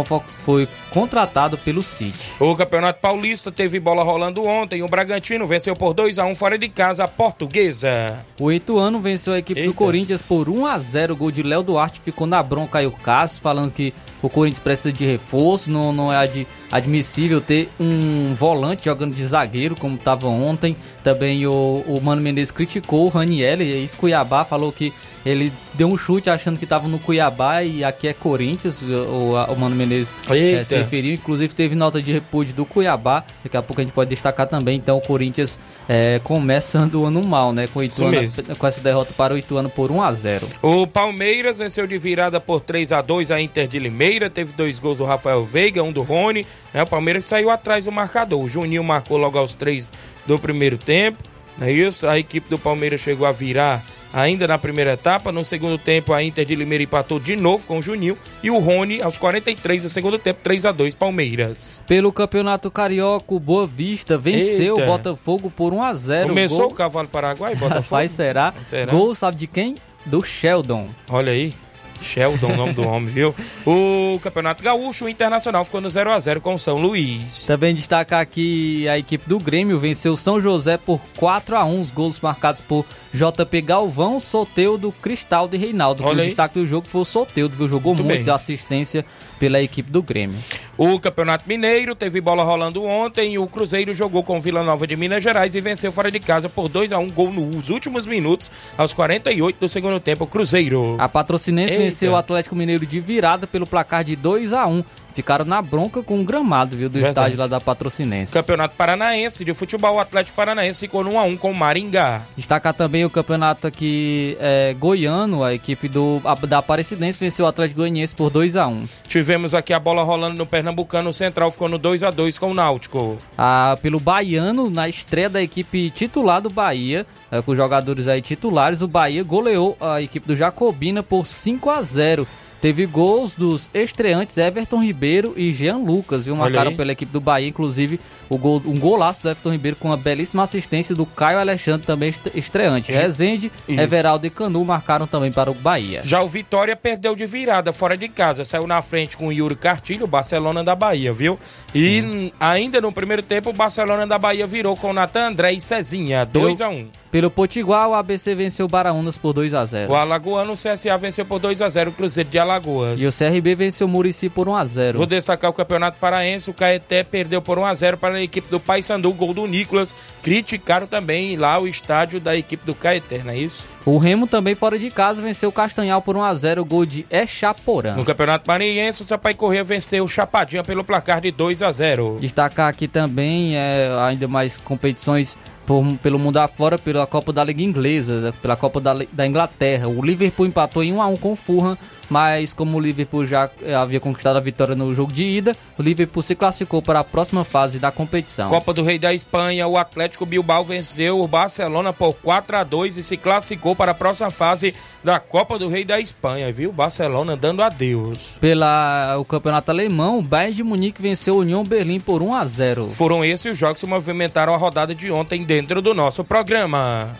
foi 0.45 0.69
contratado 0.91 1.59
pelo 1.59 1.83
City. 1.83 2.31
O 2.39 2.55
Campeonato 2.55 3.01
Paulista 3.01 3.51
teve 3.51 3.81
bola 3.81 4.05
rolando 4.05 4.45
ontem. 4.45 4.81
O 4.83 4.89
Bragantino 4.89 5.45
venceu 5.45 5.75
por 5.75 5.93
2 5.93 6.21
a 6.21 6.25
1 6.25 6.37
fora 6.37 6.57
de 6.57 6.69
casa 6.69 7.03
a 7.03 7.09
Portuguesa. 7.09 8.25
O 8.39 8.51
Ituano 8.53 9.01
venceu 9.01 9.33
a 9.35 9.39
equipe 9.39 9.61
do 9.61 9.67
Eita. 9.67 9.77
Corinthians 9.77 10.23
por 10.23 10.49
1 10.49 10.67
a 10.67 10.79
0 10.79 11.15
O 11.15 11.17
gol 11.17 11.31
de 11.33 11.43
Léo 11.43 11.63
Duarte 11.65 12.01
ficou 12.01 12.27
na 12.29 12.41
bronca 12.43 12.79
aí 12.79 12.87
o 12.87 12.93
Cássio, 12.93 13.41
falando 13.43 13.73
que 13.73 13.93
o 14.23 14.29
Corinthians 14.29 14.61
precisa 14.63 14.93
de 14.93 15.05
reforço, 15.05 15.69
não, 15.69 15.93
não 15.93 16.13
é 16.13 16.17
ad- 16.17 16.47
admissível 16.73 17.41
ter 17.41 17.69
um 17.79 18.35
volante 18.35 18.87
jogando 18.87 19.15
de 19.15 19.25
zagueiro, 19.25 19.77
como 19.77 19.97
estava 19.97 20.27
ontem. 20.27 20.75
Também 21.05 21.47
o, 21.47 21.85
o 21.87 22.01
Mano 22.03 22.23
Menezes 22.23 22.51
criticou 22.51 23.05
o 23.05 23.09
Raniel, 23.09 23.61
ex-Cuiabá, 23.61 24.45
falou 24.47 24.73
que 24.73 24.93
ele 25.25 25.53
deu 25.75 25.89
um 25.89 25.97
chute 25.97 26.29
achando 26.29 26.59
que 26.59 26.65
estava 26.65 26.89
no 26.89 26.99
Cuiabá 26.99 27.63
e 27.63 27.85
aqui 27.85 28.09
é 28.09 28.13
Corinthians. 28.13 28.83
O, 28.83 29.35
o 29.53 29.57
Mano 29.57 29.77
Menezes 29.77 30.15
eh, 30.29 30.65
se 30.65 30.77
referiu, 30.77 31.15
inclusive 31.15 31.55
teve 31.55 31.75
nota 31.75 32.03
de 32.03 32.13
repúdio 32.13 32.55
do 32.55 32.67
Cuiabá. 32.67 33.25
Daqui 33.43 33.57
a 33.57 33.63
pouco 33.63 33.81
a 33.81 33.85
gente 33.85 33.93
pode 33.93 34.11
destacar 34.11 34.49
também. 34.49 34.77
Então 34.77 34.97
o 34.97 35.01
Corinthians 35.01 35.61
eh, 35.89 36.21
começando 36.25 36.97
o 36.97 37.05
ano 37.05 37.23
mal, 37.23 37.53
né? 37.53 37.69
Com, 37.69 37.81
o 37.81 37.85
Ituano, 37.85 38.19
com 38.59 38.67
essa 38.67 38.81
derrota 38.81 39.13
para 39.17 39.35
o 39.35 39.39
Ituano 39.39 39.71
por 39.71 39.93
1 39.93 40.03
a 40.03 40.13
0 40.13 40.49
O 40.61 40.87
Palmeiras 40.89 41.59
venceu 41.59 41.87
de 41.87 41.99
virada 41.99 42.41
por 42.41 42.61
3 42.61 42.91
a 42.91 43.01
2 43.01 43.31
a 43.31 43.41
Inter 43.41 43.69
de 43.69 43.79
Limeira. 43.79 44.29
Teve 44.29 44.53
dois 44.53 44.81
gols 44.81 44.99
do 44.99 45.05
Rafael 45.05 45.45
Veiga, 45.45 45.83
um 45.85 45.93
do 45.93 46.03
Rony. 46.03 46.45
Né? 46.73 46.83
O 46.83 46.87
Palmeiras 46.87 47.25
saiu 47.25 47.51
atrás 47.51 47.85
do 47.85 47.93
marcador. 47.93 48.41
O 48.41 48.49
Juninho 48.49 48.85
marcou 48.85 49.17
logo 49.17 49.39
aos 49.39 49.55
três 49.55 49.91
do 50.27 50.39
primeiro 50.39 50.79
tempo. 50.79 51.23
Não 51.59 51.67
é 51.67 51.73
isso? 51.73 52.07
A 52.07 52.19
equipe 52.19 52.49
do 52.49 52.59
Palmeiras 52.59 53.01
chegou 53.01 53.27
a 53.27 53.33
virar 53.33 53.85
ainda 54.13 54.47
na 54.47 54.59
primeira 54.59 54.93
etapa. 54.93 55.31
No 55.31 55.45
segundo 55.45 55.77
tempo, 55.79 56.13
a 56.13 56.23
Inter 56.23 56.45
de 56.45 56.55
Limeira 56.55 56.85
empatou 56.85 57.19
de 57.21 57.37
novo 57.37 57.67
com 57.67 57.79
o 57.79 57.83
Juninho. 57.83 58.17
E 58.43 58.51
o 58.51 58.59
Rony, 58.59 59.03
aos 59.03 59.19
43 59.19 59.83
do 59.83 59.89
segundo 59.89 60.19
tempo, 60.19 60.41
3 60.43 60.67
a 60.67 60.73
2 60.73 60.95
Palmeiras. 60.95 61.81
Pelo 61.87 62.13
Campeonato 62.13 62.71
Carioca, 62.71 63.35
o 63.35 63.41
Boa 63.41 63.67
Vista 63.67 64.17
venceu 64.17 64.79
Eita. 64.79 64.89
o 64.89 64.93
Botafogo 64.93 65.51
por 65.51 65.73
1 65.73 65.83
a 65.83 65.95
0 65.95 66.29
Começou 66.29 66.59
Gol... 66.61 66.71
o 66.71 66.75
cavalo 66.75 67.09
paraguai, 67.09 67.55
Botafogo. 67.57 67.83
Rapaz, 67.85 68.11
será? 68.13 68.55
Será? 68.67 68.91
Gol, 68.93 69.15
sabe 69.15 69.37
de 69.37 69.47
quem? 69.47 69.77
Do 70.07 70.23
Sheldon. 70.23 70.89
Olha 71.09 71.33
aí. 71.33 71.55
Sheldon, 72.03 72.53
o 72.53 72.57
nome 72.57 72.73
do 72.73 72.83
homem, 72.87 73.09
viu? 73.09 73.35
O 73.65 74.19
Campeonato 74.21 74.63
Gaúcho, 74.63 75.05
o 75.05 75.09
Internacional 75.09 75.65
ficou 75.65 75.81
no 75.81 75.91
0 75.91 76.11
a 76.11 76.21
0 76.21 76.41
com 76.41 76.55
o 76.55 76.59
São 76.59 76.79
Luís. 76.79 77.47
Também 77.47 77.75
destacar 77.75 78.21
aqui 78.21 78.89
a 78.89 78.99
equipe 78.99 79.29
do 79.29 79.39
Grêmio 79.39 79.79
venceu 79.79 80.17
São 80.17 80.41
José 80.41 80.77
por 80.77 81.01
4 81.17 81.57
a 81.57 81.65
1 81.65 81.81
Os 81.81 81.91
gols 81.91 82.21
marcados 82.21 82.61
por 82.61 82.85
JP 83.13 83.61
Galvão, 83.63 84.19
Soteudo, 84.19 84.93
Cristal 85.01 85.49
e 85.53 85.57
Reinaldo. 85.57 86.03
Que 86.03 86.11
o 86.11 86.15
destaque 86.17 86.59
do 86.59 86.67
jogo 86.67 86.87
foi 86.87 87.03
o 87.03 87.05
Soteudo, 87.05 87.57
viu? 87.57 87.69
Jogou 87.69 87.95
Muito 87.95 88.25
bem. 88.25 88.35
assistência 88.35 89.05
pela 89.43 89.61
equipe 89.61 89.91
do 89.91 90.01
Grêmio. 90.01 90.39
O 90.79 91.01
Campeonato 91.01 91.49
Mineiro 91.49 91.97
teve 91.97 92.21
bola 92.21 92.45
rolando 92.45 92.85
ontem. 92.85 93.39
O 93.39 93.47
Cruzeiro 93.49 93.93
jogou 93.93 94.23
com 94.23 94.37
o 94.37 94.41
Vila 94.41 94.63
Nova 94.63 94.87
de 94.87 94.95
Minas 94.95 95.21
Gerais 95.21 95.53
e 95.57 95.61
venceu 95.61 95.91
fora 95.91 96.13
de 96.13 96.21
casa 96.21 96.49
por 96.49 96.69
2 96.69 96.93
a 96.93 96.99
1 96.99 97.11
gol 97.11 97.33
nos 97.33 97.69
últimos 97.69 98.07
minutos, 98.07 98.49
aos 98.79 98.95
48 98.95 99.57
do 99.59 99.69
segundo 99.69 99.99
tempo. 99.99 100.23
O 100.23 100.27
Cruzeiro. 100.29 100.95
A 100.97 101.09
Patrocinense 101.09 101.73
Eita. 101.73 101.83
venceu 101.83 102.13
o 102.13 102.17
Atlético 102.17 102.55
Mineiro 102.55 102.87
de 102.87 103.01
virada 103.01 103.45
pelo 103.45 103.67
placar 103.67 104.05
de 104.05 104.15
2 104.15 104.53
a 104.53 104.65
1 104.65 104.85
ficaram 105.13 105.45
na 105.45 105.61
bronca 105.63 106.03
com 106.03 106.21
o 106.21 106.25
gramado, 106.25 106.77
viu, 106.77 106.89
do 106.89 106.95
Verdade. 106.95 107.11
estádio 107.13 107.39
lá 107.39 107.47
da 107.47 107.61
Patrocinense. 107.61 108.33
Campeonato 108.33 108.75
Paranaense 108.77 109.45
de 109.45 109.55
Futebol, 109.55 109.95
o 109.97 110.01
Atlético 110.01 110.37
Paranaense 110.37 110.81
ficou 110.81 111.05
no 111.05 111.13
1x1 111.13 111.39
com 111.39 111.51
o 111.51 111.55
Maringá. 111.55 112.23
Destacar 112.37 112.75
também 112.75 113.05
o 113.05 113.11
campeonato 113.11 113.67
aqui 113.67 114.37
é, 114.41 114.75
goiano, 114.79 115.45
a 115.45 115.55
equipe 115.55 115.89
do, 115.89 116.21
a- 116.25 116.35
da 116.35 116.59
Aparecidense 116.59 117.21
venceu 117.21 117.45
o 117.45 117.49
Atlético 117.49 117.81
Goianiense 117.81 118.15
por 118.17 118.31
2 118.31 118.57
a 118.57 118.67
1 118.67 118.87
Tivemos 119.07 119.55
aqui 119.55 119.73
a 119.73 119.79
bola 119.79 120.03
rolando 120.03 120.37
no 120.37 120.47
Pernambucano, 120.47 121.11
o 121.11 121.13
Central 121.13 121.51
ficou 121.51 121.69
no 121.69 121.79
2x2 121.79 122.39
com 122.39 122.51
o 122.51 122.55
Náutico. 122.55 123.19
Ah, 123.37 123.77
pelo 123.83 124.01
Baiano, 124.01 124.71
na 124.71 124.89
estreia 124.89 125.29
da 125.29 125.43
equipe 125.43 125.91
titular 125.91 126.41
do 126.41 126.49
Bahia, 126.51 127.07
eh, 127.31 127.43
com 127.43 127.55
jogadores 127.55 128.09
aí 128.09 128.23
titulares, 128.23 128.83
o 128.83 128.89
Bahia 128.89 129.23
goleou 129.23 129.77
a 129.81 130.01
equipe 130.01 130.27
do 130.27 130.37
Jacobina 130.37 131.03
por 131.03 131.27
5 131.27 131.71
a 131.71 131.83
0 131.83 132.27
Teve 132.63 132.87
gols 132.87 133.35
dos 133.35 133.69
estreantes 133.75 134.39
Everton 134.39 134.81
Ribeiro 134.81 135.35
e 135.37 135.53
Jean 135.53 135.79
Lucas, 135.79 136.27
viu? 136.27 136.37
Marcaram 136.37 136.71
pela 136.77 136.93
equipe 136.93 137.13
do 137.13 137.21
Bahia, 137.21 137.49
inclusive 137.49 137.99
o 138.31 138.39
gol, 138.39 138.63
um 138.65 138.79
golaço 138.79 139.21
do 139.21 139.29
Everton 139.29 139.51
Ribeiro 139.51 139.77
com 139.77 139.89
uma 139.89 139.97
belíssima 139.97 140.45
assistência 140.45 140.95
do 140.95 141.05
Caio 141.05 141.41
Alexandre, 141.41 141.85
também 141.85 142.11
est- 142.11 142.31
estreante. 142.37 142.93
Rezende, 142.93 143.51
Isso. 143.69 143.81
Everaldo 143.81 144.29
e 144.29 144.31
Canu 144.31 144.65
marcaram 144.65 145.09
também 145.09 145.33
para 145.33 145.51
o 145.51 145.55
Bahia. 145.55 146.03
Já 146.05 146.23
o 146.23 146.29
Vitória 146.29 146.77
perdeu 146.77 147.17
de 147.17 147.27
virada 147.27 147.73
fora 147.73 147.97
de 147.97 148.09
casa, 148.09 148.45
saiu 148.45 148.65
na 148.69 148.81
frente 148.81 149.17
com 149.17 149.27
o 149.27 149.33
Yuri 149.33 149.57
Cartilho, 149.57 150.05
o 150.05 150.09
Barcelona 150.09 150.63
da 150.63 150.77
Bahia, 150.77 151.13
viu? 151.13 151.37
E 151.75 152.31
ainda 152.39 152.81
no 152.81 152.93
primeiro 152.93 153.25
tempo, 153.25 153.51
o 153.51 153.53
Barcelona 153.53 154.07
da 154.07 154.21
Bahia 154.21 154.47
virou 154.47 154.77
com 154.77 154.91
o 154.91 154.93
Natan 154.93 155.27
André 155.31 155.53
e 155.53 155.61
Cezinha, 155.61 156.25
2x1. 156.25 156.87
Pelo 157.13 157.31
Potiguar, 157.31 157.91
o 157.91 157.95
ABC 157.95 158.35
venceu 158.35 158.65
o 158.65 158.69
Baraunas 158.71 159.19
por 159.19 159.35
2 159.35 159.53
a 159.53 159.67
0 159.67 159.93
O 159.93 159.95
Alagoano, 159.95 160.55
o 160.55 160.57
CSA 160.57 160.97
venceu 160.97 161.27
por 161.27 161.39
2x0 161.39 161.89
o 161.89 161.93
Cruzeiro 161.93 162.31
de 162.31 162.39
Alagoas. 162.39 162.99
E 162.99 163.07
o 163.07 163.13
CRB 163.13 163.55
venceu 163.55 163.87
o 163.87 163.91
Murici 163.91 164.31
por 164.31 164.49
1 164.49 164.57
a 164.57 164.65
0 164.65 164.97
Vou 164.97 165.07
destacar 165.07 165.51
o 165.51 165.53
Campeonato 165.53 165.99
Paraense. 166.01 166.49
O 166.49 166.55
Caeté 166.55 167.05
perdeu 167.05 167.43
por 167.43 167.59
1x0 167.59 167.97
para 167.99 168.15
a 168.15 168.23
equipe 168.23 168.49
do 168.49 168.59
Paysandu. 168.59 169.13
Gol 169.13 169.35
do 169.35 169.47
Nicolas. 169.47 169.95
Criticaram 170.23 170.87
também 170.87 171.37
lá 171.37 171.59
o 171.59 171.69
estádio 171.69 172.19
da 172.19 172.35
equipe 172.35 172.65
do 172.65 172.75
Caeté, 172.75 173.19
não 173.19 173.33
é 173.33 173.37
isso? 173.37 173.67
O 173.85 173.99
Remo 173.99 174.27
também 174.27 174.55
fora 174.55 174.79
de 174.79 174.91
casa 174.91 175.21
venceu 175.21 175.51
o 175.51 175.53
Castanhal 175.53 176.01
por 176.01 176.17
1 176.17 176.23
a 176.23 176.33
0 176.33 176.65
gol 176.65 176.87
de 176.87 177.05
Echaporã. 177.11 177.95
No 177.95 178.07
Campeonato 178.07 178.49
Maranhense, 178.49 179.03
o 179.03 179.07
Sampaio 179.07 179.37
Corrêa 179.37 179.63
venceu 179.63 180.03
o 180.03 180.09
Chapadinha 180.09 180.65
pelo 180.65 180.83
placar 180.83 181.21
de 181.21 181.31
2x0. 181.31 182.21
Destacar 182.21 182.71
aqui 182.71 182.89
também 182.89 183.55
é, 183.55 183.91
ainda 184.01 184.27
mais 184.27 184.57
competições 184.57 185.37
por- 185.67 185.97
pelo 186.03 186.19
mundo 186.19 186.37
afora, 186.39 186.79
pela 186.79 187.07
Copa 187.07 187.33
da 187.33 187.45
Liga 187.45 187.63
Inglesa, 187.63 188.35
pela 188.43 188.57
Copa 188.57 188.81
da, 188.81 188.95
da 189.13 189.27
Inglaterra. 189.27 189.89
O 189.89 190.03
Liverpool 190.05 190.47
empatou 190.47 190.83
em 190.83 190.93
1 190.93 191.03
a 191.03 191.07
1 191.07 191.17
com 191.17 191.33
o 191.33 191.37
Fulham, 191.37 191.77
mas 192.11 192.53
como 192.53 192.77
o 192.77 192.81
Liverpool 192.81 193.25
já 193.25 193.49
eh, 193.63 193.75
havia 193.75 194.01
conquistado 194.01 194.37
a 194.37 194.41
vitória 194.41 194.75
no 194.75 194.95
jogo 194.95 195.13
de 195.13 195.23
ida, 195.23 195.57
o 195.79 195.83
Liverpool 195.83 196.23
se 196.23 196.35
classificou 196.35 196.83
para 196.83 197.01
a 197.01 197.05
próxima 197.05 197.45
fase 197.45 197.79
da 197.79 197.93
competição. 197.93 198.49
Copa 198.49 198.73
do 198.73 198.83
Rei 198.83 198.99
da 198.99 199.15
Espanha, 199.15 199.69
o 199.69 199.77
Atlético 199.77 200.27
Bilbao 200.27 200.65
venceu 200.65 201.21
o 201.21 201.29
Barcelona 201.29 201.93
por 201.93 202.15
4 202.15 202.57
a 202.57 202.65
2 202.65 202.99
e 202.99 203.03
se 203.03 203.17
classificou 203.17 203.77
para 203.77 203.93
a 203.93 203.95
próxima 203.95 204.31
fase 204.31 204.75
da 205.05 205.21
Copa 205.21 205.59
do 205.59 205.69
Rei 205.69 205.85
da 205.85 206.01
Espanha, 206.01 206.53
viu? 206.53 206.73
Barcelona 206.73 207.37
dando 207.37 207.63
adeus. 207.63 208.39
Pela 208.41 209.17
o 209.19 209.25
campeonato 209.25 209.71
alemão, 209.71 210.19
o 210.19 210.23
Bayern 210.23 210.55
de 210.55 210.63
Munique 210.63 211.01
venceu 211.01 211.37
o 211.37 211.41
União 211.41 211.63
Berlim 211.63 212.01
por 212.01 212.23
1 212.23 212.35
a 212.35 212.45
0. 212.45 212.91
Foram 212.91 213.25
esses 213.25 213.53
os 213.53 213.59
jogos 213.59 213.81
que 213.81 213.87
movimentaram 213.87 214.55
a 214.55 214.57
rodada 214.57 214.95
de 214.95 215.11
ontem 215.11 215.45
dentro 215.45 215.81
do 215.81 215.95
nosso 215.95 216.25
programa. 216.25 217.17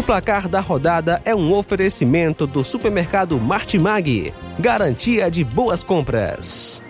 O 0.00 0.02
placar 0.02 0.48
da 0.48 0.60
rodada 0.60 1.20
é 1.26 1.34
um 1.34 1.52
oferecimento 1.52 2.46
do 2.46 2.64
supermercado 2.64 3.38
Martimag. 3.38 4.32
Garantia 4.58 5.30
de 5.30 5.44
boas 5.44 5.82
compras. 5.84 6.82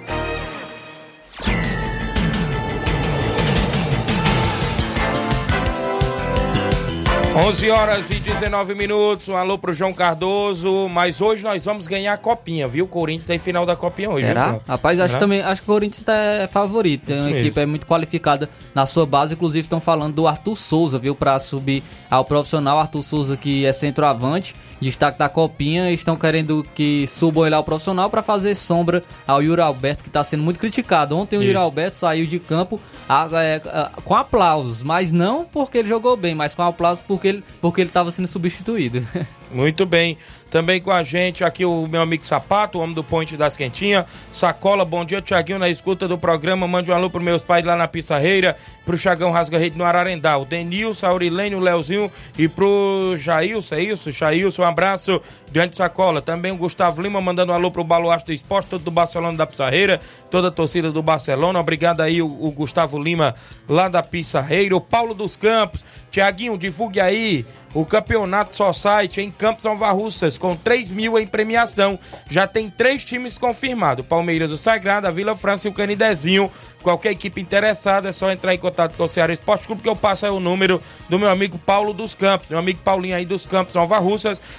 11 7.34 7.70
horas 7.70 8.10
e 8.10 8.14
19 8.16 8.74
minutos. 8.74 9.28
Um 9.28 9.36
alô 9.36 9.56
pro 9.56 9.72
João 9.72 9.92
Cardoso. 9.92 10.88
Mas 10.88 11.20
hoje 11.20 11.44
nós 11.44 11.64
vamos 11.64 11.86
ganhar 11.86 12.12
a 12.14 12.16
copinha, 12.16 12.66
viu? 12.66 12.84
O 12.86 12.88
Corinthians 12.88 13.24
tem 13.24 13.38
final 13.38 13.64
da 13.64 13.76
copinha 13.76 14.10
hoje. 14.10 14.26
Será? 14.26 14.50
viu? 14.52 14.62
Rapaz, 14.66 14.98
acho, 14.98 15.10
Será? 15.10 15.20
também, 15.20 15.40
acho 15.40 15.62
que 15.62 15.70
o 15.70 15.72
Corinthians 15.72 16.04
é 16.08 16.48
favorito. 16.48 17.06
Tem 17.06 17.14
Isso 17.14 17.24
uma 17.24 17.30
mesmo. 17.32 17.46
equipe 17.46 17.60
é 17.60 17.66
muito 17.66 17.86
qualificada 17.86 18.48
na 18.74 18.84
sua 18.84 19.06
base. 19.06 19.34
Inclusive, 19.34 19.60
estão 19.60 19.80
falando 19.80 20.14
do 20.14 20.26
Arthur 20.26 20.56
Souza, 20.56 20.98
viu? 20.98 21.14
Pra 21.14 21.38
subir 21.38 21.84
ao 22.10 22.24
profissional. 22.24 22.80
Arthur 22.80 23.02
Souza, 23.02 23.36
que 23.36 23.64
é 23.64 23.72
centroavante, 23.72 24.56
destaque 24.80 25.18
da 25.18 25.28
Copinha. 25.28 25.92
Estão 25.92 26.16
querendo 26.16 26.66
que 26.74 27.06
subam 27.06 27.46
ele 27.46 27.54
ao 27.54 27.62
profissional 27.62 28.10
pra 28.10 28.22
fazer 28.22 28.56
sombra 28.56 29.04
ao 29.26 29.40
Yuri 29.40 29.60
Alberto, 29.62 30.02
que 30.02 30.10
tá 30.10 30.24
sendo 30.24 30.42
muito 30.42 30.58
criticado. 30.58 31.16
Ontem 31.16 31.36
o 31.36 31.42
Yuri 31.42 31.52
Isso. 31.54 31.60
Alberto 31.60 31.96
saiu 31.96 32.26
de 32.26 32.40
campo 32.40 32.80
ah, 33.12 33.28
é, 33.42 33.60
ah, 33.66 33.90
com 34.04 34.14
aplausos, 34.14 34.84
mas 34.84 35.10
não 35.10 35.44
porque 35.44 35.78
ele 35.78 35.88
jogou 35.88 36.16
bem, 36.16 36.32
mas 36.32 36.54
com 36.54 36.62
aplausos 36.62 37.04
porque 37.04 37.26
ele, 37.26 37.44
porque 37.60 37.80
ele 37.80 37.90
tava 37.90 38.08
sendo 38.12 38.28
substituído. 38.28 39.04
Muito 39.52 39.84
bem. 39.84 40.16
Também 40.50 40.80
com 40.80 40.90
a 40.90 41.04
gente 41.04 41.44
aqui 41.44 41.64
o 41.64 41.86
meu 41.86 42.02
amigo 42.02 42.26
Sapato, 42.26 42.78
o 42.78 42.82
homem 42.82 42.94
do 42.94 43.04
Ponte 43.04 43.36
das 43.36 43.56
Quentinhas. 43.56 44.04
Sacola, 44.32 44.84
bom 44.84 45.04
dia, 45.04 45.22
Tiaguinho, 45.22 45.60
na 45.60 45.68
escuta 45.68 46.08
do 46.08 46.18
programa. 46.18 46.66
Mande 46.66 46.90
um 46.90 46.94
alô 46.94 47.08
pros 47.08 47.22
meus 47.22 47.42
pais 47.42 47.64
lá 47.64 47.76
na 47.76 47.86
Pissarreira, 47.86 48.56
pro 48.84 48.96
Chagão 48.96 49.30
Rasga 49.30 49.58
Rede 49.58 49.78
no 49.78 49.84
Ararendá. 49.84 50.36
O 50.36 50.44
Denilson, 50.44 51.06
Aurilene, 51.06 51.54
o 51.54 51.60
Leozinho 51.60 52.10
e 52.36 52.48
pro 52.48 53.14
Jailson, 53.16 53.76
é 53.76 53.82
isso? 53.82 54.10
Jailson, 54.10 54.62
um 54.62 54.66
abraço. 54.66 55.22
Grande 55.52 55.76
Sacola. 55.76 56.20
Também 56.20 56.50
o 56.50 56.56
Gustavo 56.56 57.00
Lima 57.00 57.20
mandando 57.20 57.52
um 57.52 57.54
alô 57.54 57.70
pro 57.70 57.84
Baluarte 57.84 58.26
do 58.26 58.32
Esporte, 58.32 58.70
todo 58.70 58.82
do 58.82 58.90
Barcelona 58.90 59.36
da 59.36 59.46
Pissarreira, 59.46 60.00
toda 60.32 60.48
a 60.48 60.50
torcida 60.50 60.90
do 60.90 61.02
Barcelona. 61.02 61.60
Obrigado 61.60 62.00
aí 62.00 62.20
o, 62.20 62.26
o 62.26 62.50
Gustavo 62.50 63.00
Lima 63.00 63.36
lá 63.68 63.88
da 63.88 64.02
Pissarreira. 64.02 64.76
O 64.76 64.80
Paulo 64.80 65.14
dos 65.14 65.36
Campos. 65.36 65.84
Tiaguinho, 66.10 66.58
divulgue 66.58 67.00
aí 67.00 67.46
o 67.72 67.84
campeonato 67.84 68.56
Society 68.56 69.20
em 69.20 69.30
Campos 69.30 69.64
Nova 69.64 69.90
Russas, 69.92 70.36
com 70.36 70.56
3 70.56 70.90
mil 70.90 71.18
em 71.18 71.26
premiação. 71.26 71.98
Já 72.28 72.46
tem 72.46 72.68
três 72.68 73.04
times 73.04 73.38
confirmados: 73.38 74.04
Palmeiras 74.06 74.50
do 74.50 74.56
Sagrado, 74.56 75.06
a 75.06 75.10
Vila 75.10 75.36
França 75.36 75.68
e 75.68 75.70
o 75.70 75.74
Canidezinho. 75.74 76.50
Qualquer 76.82 77.12
equipe 77.12 77.40
interessada 77.40 78.08
é 78.08 78.12
só 78.12 78.30
entrar 78.30 78.54
em 78.54 78.58
contato 78.58 78.96
com 78.96 79.04
o 79.04 79.08
Ceará 79.08 79.32
Esporte 79.32 79.66
Clube, 79.66 79.82
que 79.82 79.88
eu 79.88 79.94
passo 79.94 80.24
aí 80.24 80.32
o 80.32 80.40
número 80.40 80.80
do 81.08 81.18
meu 81.18 81.28
amigo 81.28 81.58
Paulo 81.58 81.92
dos 81.92 82.14
Campos, 82.14 82.48
meu 82.48 82.58
amigo 82.58 82.80
Paulinho 82.82 83.14
aí 83.14 83.26
dos 83.26 83.44
Campos 83.44 83.74
Nova. 83.74 84.00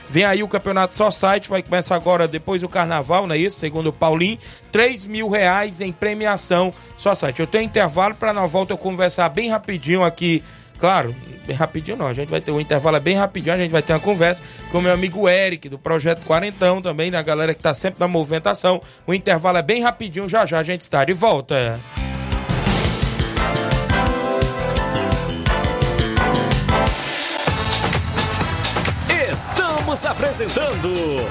Vem 0.08 0.24
aí 0.24 0.43
o 0.43 0.47
campeonato 0.47 0.95
Society, 0.95 1.50
vai 1.50 1.63
começar 1.63 1.95
agora 1.95 2.28
depois 2.28 2.62
do 2.62 2.69
carnaval, 2.69 3.26
não 3.26 3.34
é 3.34 3.39
isso? 3.39 3.60
Segundo 3.60 3.88
o 3.88 3.93
Paulinho, 3.93 4.38
3 4.71 5.06
mil 5.06 5.30
reais 5.30 5.82
em 5.82 5.91
premiação 5.91 6.74
Society. 6.95 7.39
Eu 7.39 7.47
tenho 7.47 7.65
intervalo 7.65 8.13
para 8.13 8.32
na 8.32 8.45
volta 8.45 8.74
eu 8.74 8.78
conversar 8.78 9.28
bem 9.30 9.50
rapidinho 9.50 10.04
aqui 10.04 10.43
Claro, 10.82 11.15
bem 11.46 11.56
rapidinho 11.56 11.96
não. 11.96 12.08
A 12.08 12.13
gente 12.13 12.30
vai 12.30 12.41
ter 12.41 12.50
um 12.50 12.60
intervalo 12.60 12.98
é 12.98 13.00
bem 13.00 13.15
rapidinho. 13.15 13.54
A 13.54 13.58
gente 13.58 13.70
vai 13.70 13.84
ter 13.84 13.94
uma 13.94 14.00
conversa 14.00 14.41
com 14.72 14.80
o 14.80 14.82
meu 14.82 14.91
amigo 14.91 15.30
Eric, 15.30 15.70
do 15.70 15.78
Projeto 15.78 16.26
Quarentão, 16.26 16.82
também, 16.82 17.12
da 17.12 17.22
galera 17.22 17.54
que 17.54 17.62
tá 17.62 17.72
sempre 17.72 18.00
na 18.00 18.08
movimentação. 18.08 18.82
O 19.06 19.13
intervalo 19.13 19.60
é 19.60 19.62
bem 19.62 19.84
rapidinho, 19.84 20.28
já 20.28 20.44
já 20.44 20.58
a 20.58 20.63
gente 20.63 20.82
está 20.82 21.06
de 21.06 21.13
volta. 21.13 21.80
Estamos 29.32 30.04
apresentando 30.04 30.89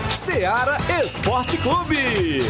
Seara 0.08 0.78
Esporte 1.02 1.56
Clube. 1.56 2.40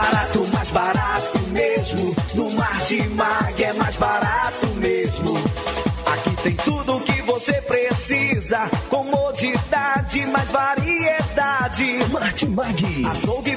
Barato, 0.00 0.48
mais 0.54 0.70
barato 0.70 1.38
mesmo. 1.50 2.16
No 2.34 2.50
Martimag 2.52 3.62
é 3.62 3.72
mais 3.74 3.96
barato 3.96 4.66
mesmo. 4.76 5.34
Aqui 6.06 6.36
tem 6.42 6.54
tudo 6.54 6.96
o 6.96 7.00
que 7.02 7.20
você 7.20 7.52
precisa. 7.60 8.60
Comodidade, 8.88 10.26
mais 10.28 10.50
variedade. 10.50 11.98
Martimag. 12.10 13.06
Açougue, 13.12 13.56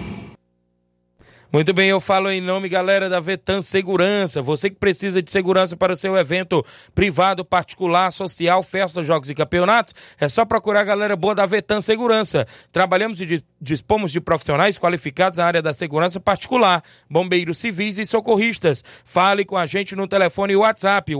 Muito 1.53 1.73
bem, 1.73 1.89
eu 1.89 1.99
falo 1.99 2.31
em 2.31 2.39
nome, 2.39 2.69
galera, 2.69 3.09
da 3.09 3.19
Vetan 3.19 3.61
Segurança. 3.61 4.41
Você 4.41 4.69
que 4.69 4.77
precisa 4.77 5.21
de 5.21 5.29
segurança 5.29 5.75
para 5.75 5.91
o 5.91 5.97
seu 5.97 6.15
evento 6.15 6.65
privado, 6.95 7.43
particular, 7.43 8.09
social, 8.13 8.63
festas, 8.63 9.05
jogos 9.05 9.29
e 9.29 9.35
campeonatos, 9.35 9.93
é 10.17 10.29
só 10.29 10.45
procurar 10.45 10.79
a 10.79 10.85
galera 10.85 11.13
boa 11.13 11.35
da 11.35 11.45
Vetan 11.45 11.81
Segurança. 11.81 12.47
Trabalhamos 12.71 13.19
e 13.19 13.43
dispomos 13.59 14.13
de 14.13 14.21
profissionais 14.21 14.79
qualificados 14.79 15.39
na 15.39 15.45
área 15.45 15.61
da 15.61 15.73
segurança 15.73 16.21
particular, 16.21 16.81
bombeiros 17.09 17.57
civis 17.57 17.99
e 17.99 18.05
socorristas. 18.05 18.81
Fale 19.03 19.43
com 19.43 19.57
a 19.57 19.65
gente 19.65 19.93
no 19.93 20.07
telefone 20.07 20.55
WhatsApp 20.55 21.11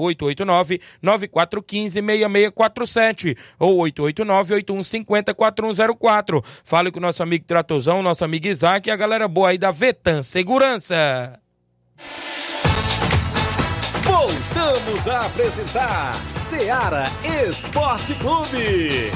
889-9415-6647 1.04 3.38
ou 3.60 3.80
889-8150-4104. 3.80 6.42
Fale 6.64 6.90
com 6.90 7.00
o 7.00 7.02
nosso 7.02 7.22
amigo 7.22 7.44
Tratozão, 7.44 8.02
nosso 8.02 8.24
amigo 8.24 8.48
Isaac 8.48 8.88
e 8.88 8.92
a 8.92 8.96
galera 8.96 9.28
boa 9.28 9.50
aí 9.50 9.58
da 9.58 9.72
Vetan 9.72 10.21
Segurança. 10.24 11.40
Voltamos 14.04 15.08
a 15.08 15.26
apresentar 15.26 16.14
Seara 16.36 17.06
Esporte 17.48 18.14
Clube. 18.16 19.12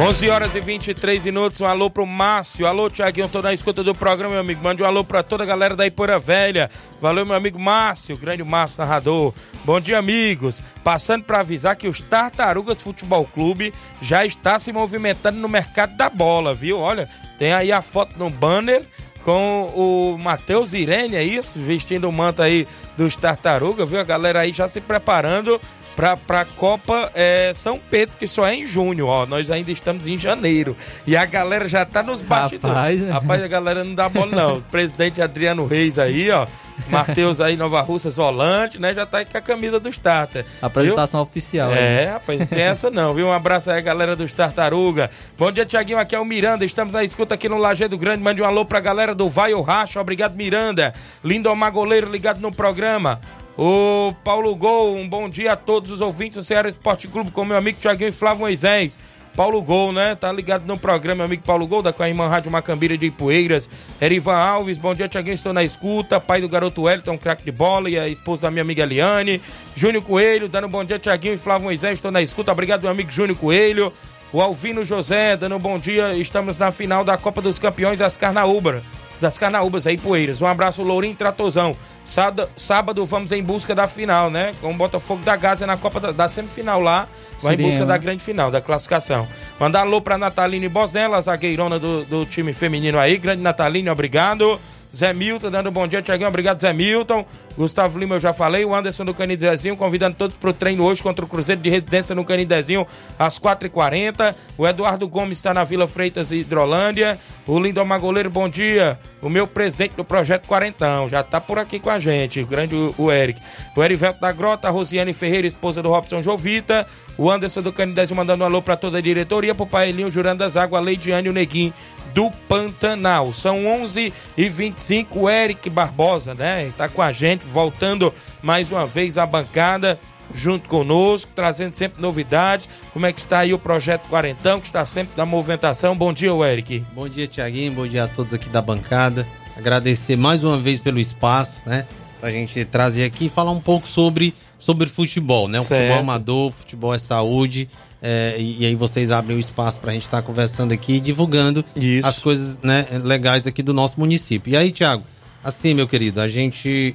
11 0.00 0.28
horas 0.28 0.54
e 0.56 0.60
23 0.60 1.24
minutos, 1.24 1.60
um 1.60 1.66
alô 1.66 1.88
pro 1.88 2.04
Márcio, 2.04 2.66
alô 2.66 2.90
Tiaguinho, 2.90 3.28
tô 3.28 3.40
na 3.40 3.54
escuta 3.54 3.82
do 3.82 3.94
programa, 3.94 4.32
meu 4.32 4.40
amigo, 4.40 4.62
mande 4.62 4.82
um 4.82 4.86
alô 4.86 5.04
pra 5.04 5.22
toda 5.22 5.44
a 5.44 5.46
galera 5.46 5.76
da 5.76 5.86
Ipora 5.86 6.18
Velha, 6.18 6.68
valeu 7.00 7.24
meu 7.24 7.36
amigo 7.36 7.60
Márcio, 7.60 8.18
grande 8.18 8.42
Márcio 8.42 8.80
narrador, 8.80 9.32
bom 9.64 9.80
dia 9.80 9.96
amigos, 9.96 10.60
passando 10.82 11.24
para 11.24 11.40
avisar 11.40 11.76
que 11.76 11.86
os 11.86 12.00
Tartarugas 12.00 12.82
Futebol 12.82 13.24
Clube 13.24 13.72
já 14.02 14.26
está 14.26 14.58
se 14.58 14.72
movimentando 14.72 15.38
no 15.38 15.48
mercado 15.48 15.96
da 15.96 16.10
bola, 16.10 16.52
viu, 16.52 16.80
olha, 16.80 17.08
tem 17.38 17.52
aí 17.52 17.70
a 17.70 17.80
foto 17.80 18.18
no 18.18 18.28
banner 18.28 18.84
com 19.22 19.70
o 19.74 20.18
Matheus 20.18 20.72
Irene, 20.72 21.16
é 21.16 21.22
isso? 21.22 21.58
Vestindo 21.58 22.08
o 22.08 22.12
manto 22.12 22.42
aí 22.42 22.68
dos 22.96 23.16
Tartarugas, 23.16 23.88
viu? 23.88 23.98
A 23.98 24.04
galera 24.04 24.40
aí 24.40 24.52
já 24.52 24.68
se 24.68 24.82
preparando 24.82 25.58
para 25.94 26.40
a 26.40 26.44
Copa 26.44 27.10
é, 27.14 27.52
São 27.54 27.78
Pedro, 27.90 28.16
que 28.18 28.26
só 28.26 28.46
é 28.46 28.54
em 28.54 28.66
junho, 28.66 29.06
ó. 29.06 29.26
Nós 29.26 29.50
ainda 29.50 29.70
estamos 29.70 30.06
em 30.06 30.18
janeiro. 30.18 30.76
E 31.06 31.16
a 31.16 31.24
galera 31.24 31.68
já 31.68 31.84
tá 31.84 32.02
nos 32.02 32.20
bastidores. 32.20 32.76
Rapaz, 32.76 33.08
Rapaz 33.08 33.42
a 33.42 33.48
galera 33.48 33.84
não 33.84 33.94
dá 33.94 34.08
bola, 34.08 34.34
não. 34.34 34.58
O 34.58 34.62
presidente 34.70 35.22
Adriano 35.22 35.66
Reis 35.66 35.98
aí, 35.98 36.30
ó. 36.30 36.46
Matheus 36.88 37.40
aí, 37.40 37.56
Nova 37.56 37.80
Russas, 37.82 38.16
Volante, 38.16 38.80
né? 38.80 38.92
Já 38.92 39.06
tá 39.06 39.18
aí 39.18 39.24
com 39.24 39.38
a 39.38 39.40
camisa 39.40 39.78
dos 39.78 39.96
Tartar. 39.96 40.44
Apresentação 40.60 41.20
viu? 41.20 41.30
oficial. 41.30 41.72
É, 41.72 42.00
aí. 42.00 42.06
rapaz, 42.06 42.38
não 42.38 42.46
tem 42.46 42.62
essa 42.62 42.90
não, 42.90 43.14
viu? 43.14 43.28
Um 43.28 43.32
abraço 43.32 43.70
aí, 43.70 43.80
galera 43.80 44.16
dos 44.16 44.32
Tartaruga. 44.32 45.10
Bom 45.38 45.50
dia, 45.52 45.64
Tiaguinho. 45.64 45.98
Aqui 45.98 46.14
é 46.14 46.20
o 46.20 46.24
Miranda. 46.24 46.64
Estamos 46.64 46.92
na 46.92 47.04
escuta 47.04 47.34
aqui 47.34 47.48
no 47.48 47.58
Lajeado 47.58 47.96
Grande. 47.96 48.22
Mande 48.22 48.42
um 48.42 48.44
alô 48.44 48.64
pra 48.64 48.80
galera 48.80 49.14
do 49.14 49.28
Vai 49.28 49.54
ou 49.54 49.62
Racho. 49.62 50.00
Obrigado, 50.00 50.34
Miranda. 50.34 50.92
Lindomar 51.22 51.72
Goleiro 51.72 52.10
ligado 52.10 52.40
no 52.40 52.52
programa. 52.52 53.20
O 53.56 54.12
Paulo 54.24 54.54
Gol, 54.56 54.96
um 54.96 55.08
bom 55.08 55.28
dia 55.28 55.52
a 55.52 55.56
todos 55.56 55.92
os 55.92 56.00
ouvintes 56.00 56.38
do 56.38 56.42
Ceará 56.42 56.68
Esporte 56.68 57.06
Clube 57.06 57.30
com 57.30 57.44
meu 57.44 57.56
amigo 57.56 57.78
Tiaguinho 57.80 58.08
e 58.08 58.12
Flávio 58.12 58.40
Moisés. 58.40 58.98
Paulo 59.36 59.62
Gol, 59.62 59.92
né? 59.92 60.14
Tá 60.16 60.30
ligado 60.32 60.66
no 60.66 60.76
programa, 60.76 61.18
meu 61.18 61.24
amigo 61.26 61.42
Paulo 61.44 61.66
Gol, 61.66 61.80
da 61.80 61.92
Coimã 61.92 62.26
Rádio 62.26 62.50
Macambira 62.50 62.98
de 62.98 63.06
Ipueiras. 63.06 63.68
Erivan 64.00 64.36
Alves, 64.36 64.76
bom 64.76 64.92
dia, 64.92 65.08
Tiaguinho, 65.08 65.34
estou 65.34 65.52
na 65.52 65.62
escuta. 65.62 66.20
Pai 66.20 66.40
do 66.40 66.48
garoto 66.48 66.82
Wellington, 66.82 67.16
craque 67.16 67.44
de 67.44 67.52
bola, 67.52 67.88
e 67.88 67.98
a 67.98 68.08
esposa 68.08 68.42
da 68.42 68.50
minha 68.50 68.62
amiga 68.62 68.82
Eliane. 68.82 69.40
Júnior 69.74 70.02
Coelho, 70.02 70.48
dando 70.48 70.68
bom 70.68 70.84
dia, 70.84 70.98
Tiaguinho 70.98 71.34
e 71.34 71.38
Flávio 71.38 71.64
Moisés, 71.64 71.94
estou 71.94 72.10
na 72.10 72.22
escuta. 72.22 72.50
Obrigado, 72.50 72.82
meu 72.82 72.90
amigo 72.90 73.10
Júnior 73.10 73.38
Coelho. 73.38 73.92
O 74.32 74.40
Alvino 74.40 74.84
José, 74.84 75.36
dando 75.36 75.58
bom 75.60 75.78
dia. 75.78 76.16
Estamos 76.16 76.58
na 76.58 76.72
final 76.72 77.04
da 77.04 77.16
Copa 77.16 77.40
dos 77.40 77.58
Campeões 77.58 77.98
das 77.98 78.16
Carnaúbas 78.16 78.82
das 79.20 79.38
Carnaúbas 79.38 79.86
aí, 79.86 79.96
Poeiras. 79.96 80.40
Um 80.40 80.46
abraço, 80.46 80.82
Lourinho 80.82 81.14
Tratozão. 81.14 81.76
Sábado, 82.04 82.48
sábado 82.54 83.04
vamos 83.04 83.32
em 83.32 83.42
busca 83.42 83.74
da 83.74 83.88
final, 83.88 84.30
né? 84.30 84.54
Com 84.60 84.72
o 84.72 84.76
Botafogo 84.76 85.24
da 85.24 85.34
Gaza 85.36 85.66
na 85.66 85.76
Copa 85.76 85.98
da, 85.98 86.12
da 86.12 86.28
semifinal 86.28 86.80
lá. 86.80 87.08
Vai 87.40 87.54
em 87.54 87.62
busca 87.62 87.86
da 87.86 87.96
grande 87.96 88.22
final, 88.22 88.50
da 88.50 88.60
classificação. 88.60 89.26
Mandar 89.58 89.80
alô 89.80 90.00
pra 90.02 90.18
Nataline 90.18 90.68
Bosnella, 90.68 91.20
zagueirona 91.22 91.78
do, 91.78 92.04
do 92.04 92.26
time 92.26 92.52
feminino 92.52 92.98
aí. 92.98 93.16
Grande 93.16 93.42
Nataline, 93.42 93.88
obrigado. 93.88 94.60
Zé 94.94 95.12
Milton 95.12 95.50
dando 95.50 95.70
um 95.70 95.72
bom 95.72 95.88
dia, 95.88 96.00
Tiaguinho. 96.00 96.28
Obrigado, 96.28 96.60
Zé 96.60 96.72
Milton. 96.72 97.26
Gustavo 97.56 97.98
Lima, 97.98 98.14
eu 98.14 98.20
já 98.20 98.32
falei. 98.32 98.64
O 98.64 98.74
Anderson 98.74 99.04
do 99.04 99.12
Canidezinho, 99.12 99.76
convidando 99.76 100.16
todos 100.16 100.36
para 100.36 100.50
o 100.50 100.52
treino 100.52 100.84
hoje 100.84 101.02
contra 101.02 101.24
o 101.24 101.28
Cruzeiro 101.28 101.60
de 101.60 101.68
Residência 101.68 102.14
no 102.14 102.24
Canidezinho, 102.24 102.86
às 103.18 103.38
4h40. 103.38 104.34
O 104.56 104.66
Eduardo 104.66 105.08
Gomes 105.08 105.38
está 105.38 105.52
na 105.52 105.64
Vila 105.64 105.86
Freitas 105.86 106.30
Hidrolândia. 106.30 107.18
O 107.46 107.58
Lindomar 107.58 108.00
Goleiro, 108.00 108.30
bom 108.30 108.48
dia. 108.48 108.98
O 109.20 109.28
meu 109.28 109.46
presidente 109.46 109.94
do 109.96 110.04
Projeto 110.04 110.46
Quarentão, 110.46 111.08
já 111.08 111.20
está 111.20 111.40
por 111.40 111.58
aqui 111.58 111.78
com 111.78 111.90
a 111.90 111.98
gente. 111.98 112.40
O 112.40 112.46
grande 112.46 112.74
o, 112.96 113.10
Eric. 113.10 113.40
O 113.76 113.82
Erivelto 113.82 114.20
da 114.20 114.32
Grota, 114.32 114.68
a 114.68 114.70
Rosiane 114.70 115.12
Ferreira, 115.12 115.46
esposa 115.46 115.82
do 115.82 115.88
Robson 115.88 116.22
Jovita. 116.22 116.86
O 117.18 117.30
Anderson 117.30 117.62
do 117.62 117.72
Canidezinho 117.72 118.16
mandando 118.16 118.42
um 118.42 118.46
alô 118.46 118.62
para 118.62 118.76
toda 118.76 118.98
a 118.98 119.00
diretoria. 119.00 119.54
Pro 119.54 119.66
Paelinho, 119.66 120.10
Jurandas 120.10 120.56
Água, 120.56 120.80
Leidiane 120.80 121.28
e 121.28 121.30
o 121.30 121.32
Neguinho 121.32 121.72
do 122.14 122.30
Pantanal. 122.48 123.34
São 123.34 123.66
11 123.66 124.12
e 124.38 124.48
25 124.48 125.18
o 125.18 125.28
Eric 125.28 125.68
Barbosa, 125.68 126.32
né? 126.32 126.68
Está 126.68 126.88
com 126.88 127.02
a 127.02 127.10
gente, 127.10 127.44
voltando 127.44 128.14
mais 128.40 128.70
uma 128.70 128.86
vez 128.86 129.18
à 129.18 129.26
bancada 129.26 129.98
junto 130.32 130.68
conosco, 130.68 131.30
trazendo 131.34 131.74
sempre 131.74 132.00
novidades. 132.00 132.68
Como 132.92 133.04
é 133.04 133.12
que 133.12 133.20
está 133.20 133.40
aí 133.40 133.52
o 133.52 133.58
projeto 133.58 134.08
Quarentão, 134.08 134.60
que 134.60 134.66
está 134.66 134.86
sempre 134.86 135.14
na 135.16 135.26
movimentação? 135.26 135.96
Bom 135.96 136.12
dia, 136.12 136.30
Eric. 136.30 136.84
Bom 136.94 137.08
dia, 137.08 137.26
Tiaguinho. 137.26 137.72
Bom 137.72 137.86
dia 137.86 138.04
a 138.04 138.08
todos 138.08 138.32
aqui 138.32 138.48
da 138.48 138.62
bancada. 138.62 139.26
Agradecer 139.56 140.16
mais 140.16 140.42
uma 140.42 140.56
vez 140.56 140.78
pelo 140.78 140.98
espaço, 140.98 141.62
né? 141.66 141.84
Pra 142.20 142.30
gente 142.30 142.64
trazer 142.64 143.04
aqui 143.04 143.26
e 143.26 143.28
falar 143.28 143.50
um 143.50 143.60
pouco 143.60 143.86
sobre, 143.86 144.34
sobre 144.58 144.88
futebol, 144.88 145.46
né? 145.46 145.58
O 145.58 145.62
certo. 145.62 145.82
futebol 145.82 146.00
amador, 146.00 146.52
futebol 146.52 146.94
é 146.94 146.98
saúde. 146.98 147.68
É, 148.06 148.36
e, 148.38 148.66
aí 148.66 148.74
vocês 148.74 149.10
abrem 149.10 149.34
o 149.34 149.40
espaço 149.40 149.80
para 149.80 149.90
a 149.90 149.94
gente 149.94 150.02
estar 150.02 150.20
tá 150.20 150.22
conversando 150.22 150.72
aqui 150.72 150.96
e 150.96 151.00
divulgando 151.00 151.64
Isso. 151.74 152.06
as 152.06 152.18
coisas 152.18 152.60
né, 152.62 152.86
legais 153.02 153.46
aqui 153.46 153.62
do 153.62 153.72
nosso 153.72 153.98
município. 153.98 154.52
E 154.52 154.56
aí, 154.58 154.70
Tiago, 154.70 155.02
assim, 155.42 155.72
meu 155.72 155.88
querido, 155.88 156.20
a 156.20 156.28
gente. 156.28 156.94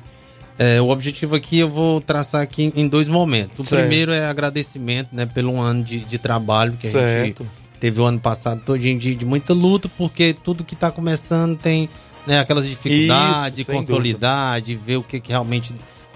É, 0.59 0.79
o 0.79 0.89
objetivo 0.89 1.35
aqui 1.35 1.57
eu 1.57 1.69
vou 1.69 1.99
traçar 1.99 2.41
aqui 2.41 2.71
em 2.75 2.87
dois 2.87 3.07
momentos. 3.07 3.57
O 3.57 3.63
certo. 3.63 3.81
primeiro 3.81 4.11
é 4.11 4.27
agradecimento 4.27 5.07
né, 5.11 5.25
pelo 5.25 5.59
ano 5.59 5.83
de, 5.83 6.01
de 6.01 6.17
trabalho 6.19 6.73
que 6.73 6.85
a 6.85 6.91
certo. 6.91 7.43
gente 7.43 7.51
teve 7.79 7.99
o 7.99 8.03
ano 8.03 8.19
passado 8.19 8.61
todo 8.63 8.77
de, 8.77 9.15
de 9.15 9.25
muita 9.25 9.53
luta, 9.53 9.89
porque 9.97 10.35
tudo 10.43 10.63
que 10.63 10.75
está 10.75 10.91
começando 10.91 11.57
tem 11.57 11.89
né, 12.27 12.39
aquelas 12.39 12.67
dificuldades 12.67 13.43
Isso, 13.43 13.51
de 13.51 13.65
consolidar, 13.65 14.59
dúvida. 14.59 14.67
de 14.67 14.75
ver 14.75 14.97
o 14.97 15.03
que, 15.03 15.19
que 15.19 15.29
realmente 15.29 15.73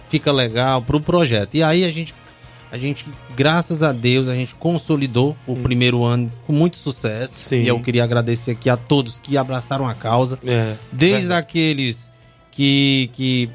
fica 0.09 0.31
legal 0.31 0.83
para 0.83 0.97
o 0.97 1.01
projeto. 1.01 1.55
E 1.55 1.63
aí 1.63 1.83
a 1.83 1.89
gente 1.89 2.13
a 2.73 2.77
gente, 2.79 3.05
graças 3.35 3.83
a 3.83 3.91
Deus, 3.91 4.27
a 4.27 4.33
gente 4.33 4.55
consolidou 4.55 5.37
o 5.45 5.53
hum. 5.53 5.61
primeiro 5.61 6.03
ano 6.03 6.33
com 6.43 6.51
muito 6.51 6.75
sucesso. 6.75 7.35
Sim. 7.35 7.61
E 7.61 7.67
eu 7.67 7.79
queria 7.79 8.03
agradecer 8.03 8.49
aqui 8.49 8.67
a 8.67 8.75
todos 8.75 9.19
que 9.19 9.37
abraçaram 9.37 9.87
a 9.87 9.93
causa. 9.93 10.39
É, 10.43 10.73
desde 10.91 11.31
é. 11.31 11.35
aqueles 11.35 12.09
que, 12.49 13.11
que 13.13 13.47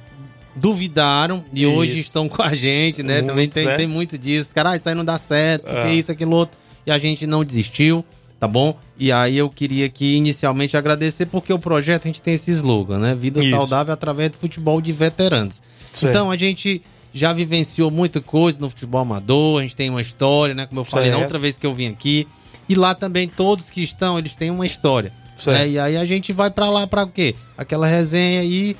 duvidaram 0.54 1.44
e 1.52 1.64
isso. 1.64 1.72
hoje 1.72 1.98
estão 1.98 2.28
com 2.28 2.40
a 2.40 2.54
gente, 2.54 3.02
né? 3.02 3.20
Também 3.20 3.48
tem, 3.48 3.66
tem 3.76 3.88
muito 3.88 4.16
disso. 4.16 4.50
Caralho, 4.54 4.78
isso 4.78 4.88
aí 4.88 4.94
não 4.94 5.04
dá 5.04 5.18
certo, 5.18 5.68
é. 5.68 5.92
isso, 5.92 6.12
aquilo 6.12 6.36
outro. 6.36 6.56
E 6.86 6.90
a 6.92 6.98
gente 7.00 7.26
não 7.26 7.44
desistiu, 7.44 8.04
tá 8.38 8.46
bom? 8.46 8.78
E 8.96 9.10
aí 9.10 9.36
eu 9.36 9.50
queria 9.50 9.86
aqui 9.86 10.14
inicialmente 10.14 10.76
agradecer 10.76 11.26
porque 11.26 11.52
o 11.52 11.58
projeto 11.58 12.04
a 12.04 12.06
gente 12.06 12.22
tem 12.22 12.34
esse 12.34 12.52
slogan, 12.52 13.00
né? 13.00 13.16
Vida 13.16 13.40
isso. 13.40 13.50
saudável 13.50 13.92
através 13.92 14.30
do 14.30 14.36
futebol 14.36 14.80
de 14.80 14.92
veteranos. 14.92 15.60
Certo. 15.92 16.12
Então 16.12 16.30
a 16.30 16.36
gente 16.36 16.84
já 17.12 17.32
vivenciou 17.32 17.90
muita 17.90 18.20
coisa 18.20 18.58
no 18.58 18.68
futebol 18.68 19.00
amador, 19.00 19.60
a 19.60 19.62
gente 19.62 19.76
tem 19.76 19.90
uma 19.90 20.02
história, 20.02 20.54
né? 20.54 20.66
Como 20.66 20.80
eu 20.80 20.84
falei 20.84 21.10
na 21.10 21.18
outra 21.18 21.38
vez 21.38 21.56
que 21.56 21.66
eu 21.66 21.74
vim 21.74 21.88
aqui. 21.88 22.26
E 22.68 22.74
lá 22.74 22.94
também 22.94 23.28
todos 23.28 23.70
que 23.70 23.82
estão, 23.82 24.18
eles 24.18 24.36
têm 24.36 24.50
uma 24.50 24.66
história. 24.66 25.12
Né? 25.46 25.68
E 25.68 25.78
aí 25.78 25.96
a 25.96 26.04
gente 26.04 26.32
vai 26.32 26.50
para 26.50 26.68
lá 26.68 26.86
para 26.86 27.06
quê? 27.06 27.34
Aquela 27.56 27.86
resenha 27.86 28.42
e 28.44 28.76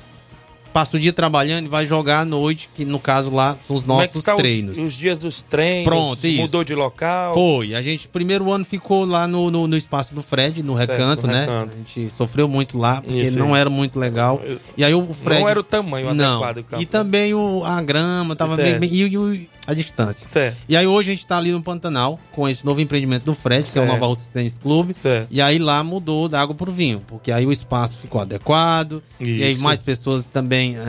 passa 0.73 0.97
o 0.97 0.99
dia 0.99 1.13
trabalhando 1.13 1.65
e 1.65 1.67
vai 1.67 1.85
jogar 1.85 2.21
à 2.21 2.25
noite, 2.25 2.69
que 2.73 2.85
no 2.85 2.99
caso 2.99 3.29
lá 3.29 3.57
são 3.65 3.75
os 3.75 3.85
nossos 3.85 4.05
é 4.05 4.07
que 4.07 4.21
tá 4.21 4.35
treinos. 4.35 4.77
Os, 4.77 4.83
os, 4.85 4.93
dias 4.93 5.19
dos 5.19 5.41
treinos, 5.41 5.85
Pronto, 5.85 6.25
isso. 6.25 6.41
mudou 6.41 6.63
de 6.63 6.75
local? 6.75 7.33
Foi. 7.33 7.75
A 7.75 7.81
gente, 7.81 8.07
primeiro 8.07 8.51
ano, 8.51 8.65
ficou 8.65 9.05
lá 9.05 9.27
no, 9.27 9.51
no, 9.51 9.67
no 9.67 9.77
espaço 9.77 10.13
do 10.13 10.21
Fred, 10.21 10.63
no 10.63 10.75
certo, 10.75 10.91
recanto, 10.91 11.27
no 11.27 11.33
né? 11.33 11.41
Recanto. 11.41 11.75
A 11.75 11.77
gente 11.77 12.13
sofreu 12.15 12.47
muito 12.47 12.77
lá, 12.77 13.01
porque 13.01 13.21
isso, 13.21 13.37
não 13.37 13.55
era 13.55 13.69
muito 13.69 13.99
legal. 13.99 14.41
E 14.77 14.83
aí 14.83 14.93
o 14.93 15.13
Fred. 15.13 15.41
Não 15.41 15.49
era 15.49 15.59
o 15.59 15.63
tamanho 15.63 16.13
não. 16.13 16.43
adequado 16.43 16.55
do 16.55 16.63
campo. 16.63 16.81
E 16.81 16.85
também 16.85 17.33
o, 17.33 17.63
a 17.63 17.81
grama 17.81 18.35
tava 18.35 18.55
bem, 18.55 18.79
bem. 18.79 18.89
E, 18.91 19.03
e, 19.03 19.49
a 19.69 19.73
distância. 19.73 20.27
Certo. 20.27 20.57
E 20.67 20.75
aí 20.75 20.87
hoje 20.87 21.11
a 21.11 21.13
gente 21.13 21.27
tá 21.27 21.37
ali 21.37 21.51
no 21.51 21.61
Pantanal, 21.61 22.19
com 22.31 22.47
esse 22.49 22.65
novo 22.65 22.81
empreendimento 22.81 23.23
do 23.23 23.35
Fred, 23.35 23.63
certo. 23.67 23.73
que 23.73 23.79
é 23.79 23.81
o 23.81 23.93
Nova 23.93 24.07
Rússia 24.07 24.31
Tênis 24.33 24.57
Clube. 24.57 24.93
Certo. 24.93 25.27
E 25.29 25.41
aí 25.41 25.59
lá 25.59 25.83
mudou 25.83 26.27
da 26.27 26.41
água 26.41 26.55
pro 26.55 26.71
vinho, 26.71 27.01
porque 27.07 27.31
aí 27.31 27.45
o 27.45 27.51
espaço 27.51 27.97
ficou 27.97 28.19
adequado. 28.21 29.03
Isso. 29.19 29.29
E 29.31 29.43
aí 29.43 29.57
mais 29.59 29.81
pessoas 29.81 30.25
também 30.25 30.77
é, 30.77 30.81
é, 30.81 30.85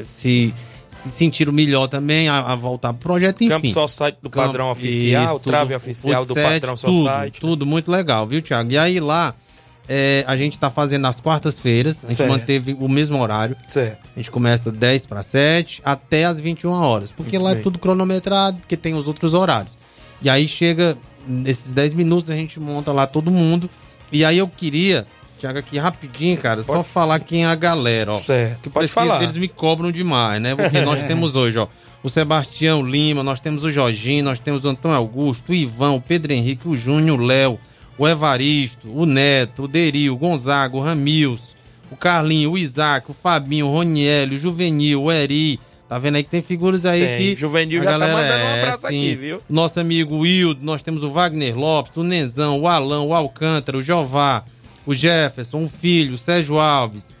é, 0.00 0.04
se 0.08 0.52
se 0.88 1.10
sentiram 1.10 1.52
melhor 1.52 1.86
também 1.86 2.28
a, 2.28 2.38
a 2.38 2.56
voltar 2.56 2.94
pro 2.94 3.10
projeto, 3.10 3.42
enfim. 3.42 3.48
Campo 3.48 3.68
Society 3.70 4.18
do 4.22 4.30
padrão 4.30 4.68
Campo- 4.68 4.72
oficial, 4.72 5.36
isso, 5.36 5.40
trave 5.40 5.74
tudo, 5.74 5.76
oficial 5.76 6.22
o 6.22 6.26
do 6.26 6.34
Futset, 6.34 6.52
padrão 6.60 6.74
tudo, 6.74 6.92
Society. 7.08 7.40
Tudo 7.40 7.66
muito 7.66 7.90
legal, 7.90 8.26
viu, 8.26 8.40
Thiago? 8.40 8.72
E 8.72 8.78
aí 8.78 8.98
lá, 8.98 9.34
é, 9.88 10.22
a 10.26 10.36
gente 10.36 10.58
tá 10.58 10.70
fazendo 10.70 11.02
nas 11.02 11.18
quartas-feiras, 11.20 11.96
a 12.02 12.06
gente 12.08 12.16
Certo. 12.16 12.30
manteve 12.30 12.76
o 12.78 12.88
mesmo 12.88 13.18
horário. 13.20 13.56
Certo. 13.68 14.08
A 14.14 14.18
gente 14.18 14.30
começa 14.30 14.70
10 14.70 15.06
para 15.06 15.22
7 15.22 15.80
até 15.84 16.24
as 16.26 16.38
21 16.38 16.70
horas. 16.72 17.10
Porque 17.10 17.38
Muito 17.38 17.44
lá 17.44 17.52
bem. 17.52 17.60
é 17.60 17.62
tudo 17.62 17.78
cronometrado, 17.78 18.58
porque 18.58 18.76
tem 18.76 18.94
os 18.94 19.06
outros 19.08 19.32
horários. 19.34 19.76
E 20.20 20.28
aí 20.28 20.46
chega, 20.46 20.96
nesses 21.26 21.72
10 21.72 21.94
minutos, 21.94 22.28
a 22.28 22.34
gente 22.34 22.58
monta 22.60 22.92
lá 22.92 23.06
todo 23.06 23.30
mundo. 23.30 23.70
E 24.12 24.24
aí 24.24 24.38
eu 24.38 24.48
queria, 24.48 25.06
Tiago, 25.38 25.58
aqui 25.58 25.78
rapidinho, 25.78 26.36
cara, 26.38 26.62
só 26.64 26.82
falar 26.82 27.20
quem 27.20 27.44
é 27.44 27.46
a 27.46 27.54
galera, 27.54 28.12
ó. 28.12 28.16
Certo, 28.16 28.60
que 28.62 28.70
pode 28.70 28.88
Precisa- 28.88 29.00
falar. 29.06 29.22
Eles 29.22 29.36
me 29.36 29.48
cobram 29.48 29.90
demais, 29.92 30.40
né? 30.42 30.54
Porque 30.54 30.80
nós 30.80 31.02
temos 31.08 31.36
hoje, 31.36 31.56
ó, 31.58 31.66
o 32.02 32.08
Sebastião 32.08 32.82
Lima, 32.84 33.22
nós 33.22 33.40
temos 33.40 33.64
o 33.64 33.70
Jorginho, 33.72 34.24
nós 34.24 34.38
temos 34.38 34.64
o 34.64 34.68
Antônio 34.68 34.96
Augusto, 34.96 35.50
o 35.52 35.54
Ivan, 35.54 35.92
o 35.92 36.00
Pedro 36.00 36.32
Henrique, 36.32 36.68
o 36.68 36.76
Júnior, 36.76 37.18
o 37.20 37.24
Léo, 37.24 37.58
o 37.98 38.06
Evaristo, 38.06 38.88
o 38.90 39.04
Neto, 39.04 39.64
o 39.64 39.68
Deri, 39.68 40.08
o 40.08 40.16
Gonzaga, 40.16 40.76
o 40.76 40.80
Ramils, 40.80 41.56
o 41.90 41.96
Carlinho, 41.96 42.52
o 42.52 42.58
Isaac, 42.58 43.10
o 43.10 43.14
Fabinho, 43.14 43.66
o 43.66 43.72
Roniel, 43.72 44.28
o 44.28 44.38
Juvenil, 44.38 45.02
o 45.02 45.12
Eri. 45.12 45.58
Tá 45.88 45.98
vendo 45.98 46.16
aí 46.16 46.22
que 46.22 46.28
tem 46.28 46.42
figuras 46.42 46.84
aí 46.84 47.00
Tem. 47.00 47.18
que. 47.18 47.36
Juvenil 47.36 47.82
já 47.82 47.92
tá 47.92 47.98
galera 47.98 48.12
mandando 48.12 48.44
um 48.44 48.48
é, 48.48 48.62
abraço 48.62 48.80
sim. 48.82 48.86
aqui, 48.86 49.14
viu? 49.14 49.42
Nosso 49.48 49.80
amigo 49.80 50.18
Wildo, 50.18 50.62
nós 50.62 50.82
temos 50.82 51.02
o 51.02 51.10
Wagner 51.10 51.56
Lopes, 51.56 51.96
o 51.96 52.02
Nenzão, 52.02 52.60
o 52.60 52.68
Alão, 52.68 53.08
o 53.08 53.14
Alcântara, 53.14 53.78
o 53.78 53.82
Jová, 53.82 54.44
o 54.84 54.94
Jefferson, 54.94 55.64
o 55.64 55.68
Filho, 55.68 56.14
o 56.14 56.18
Sérgio 56.18 56.58
Alves, 56.58 57.16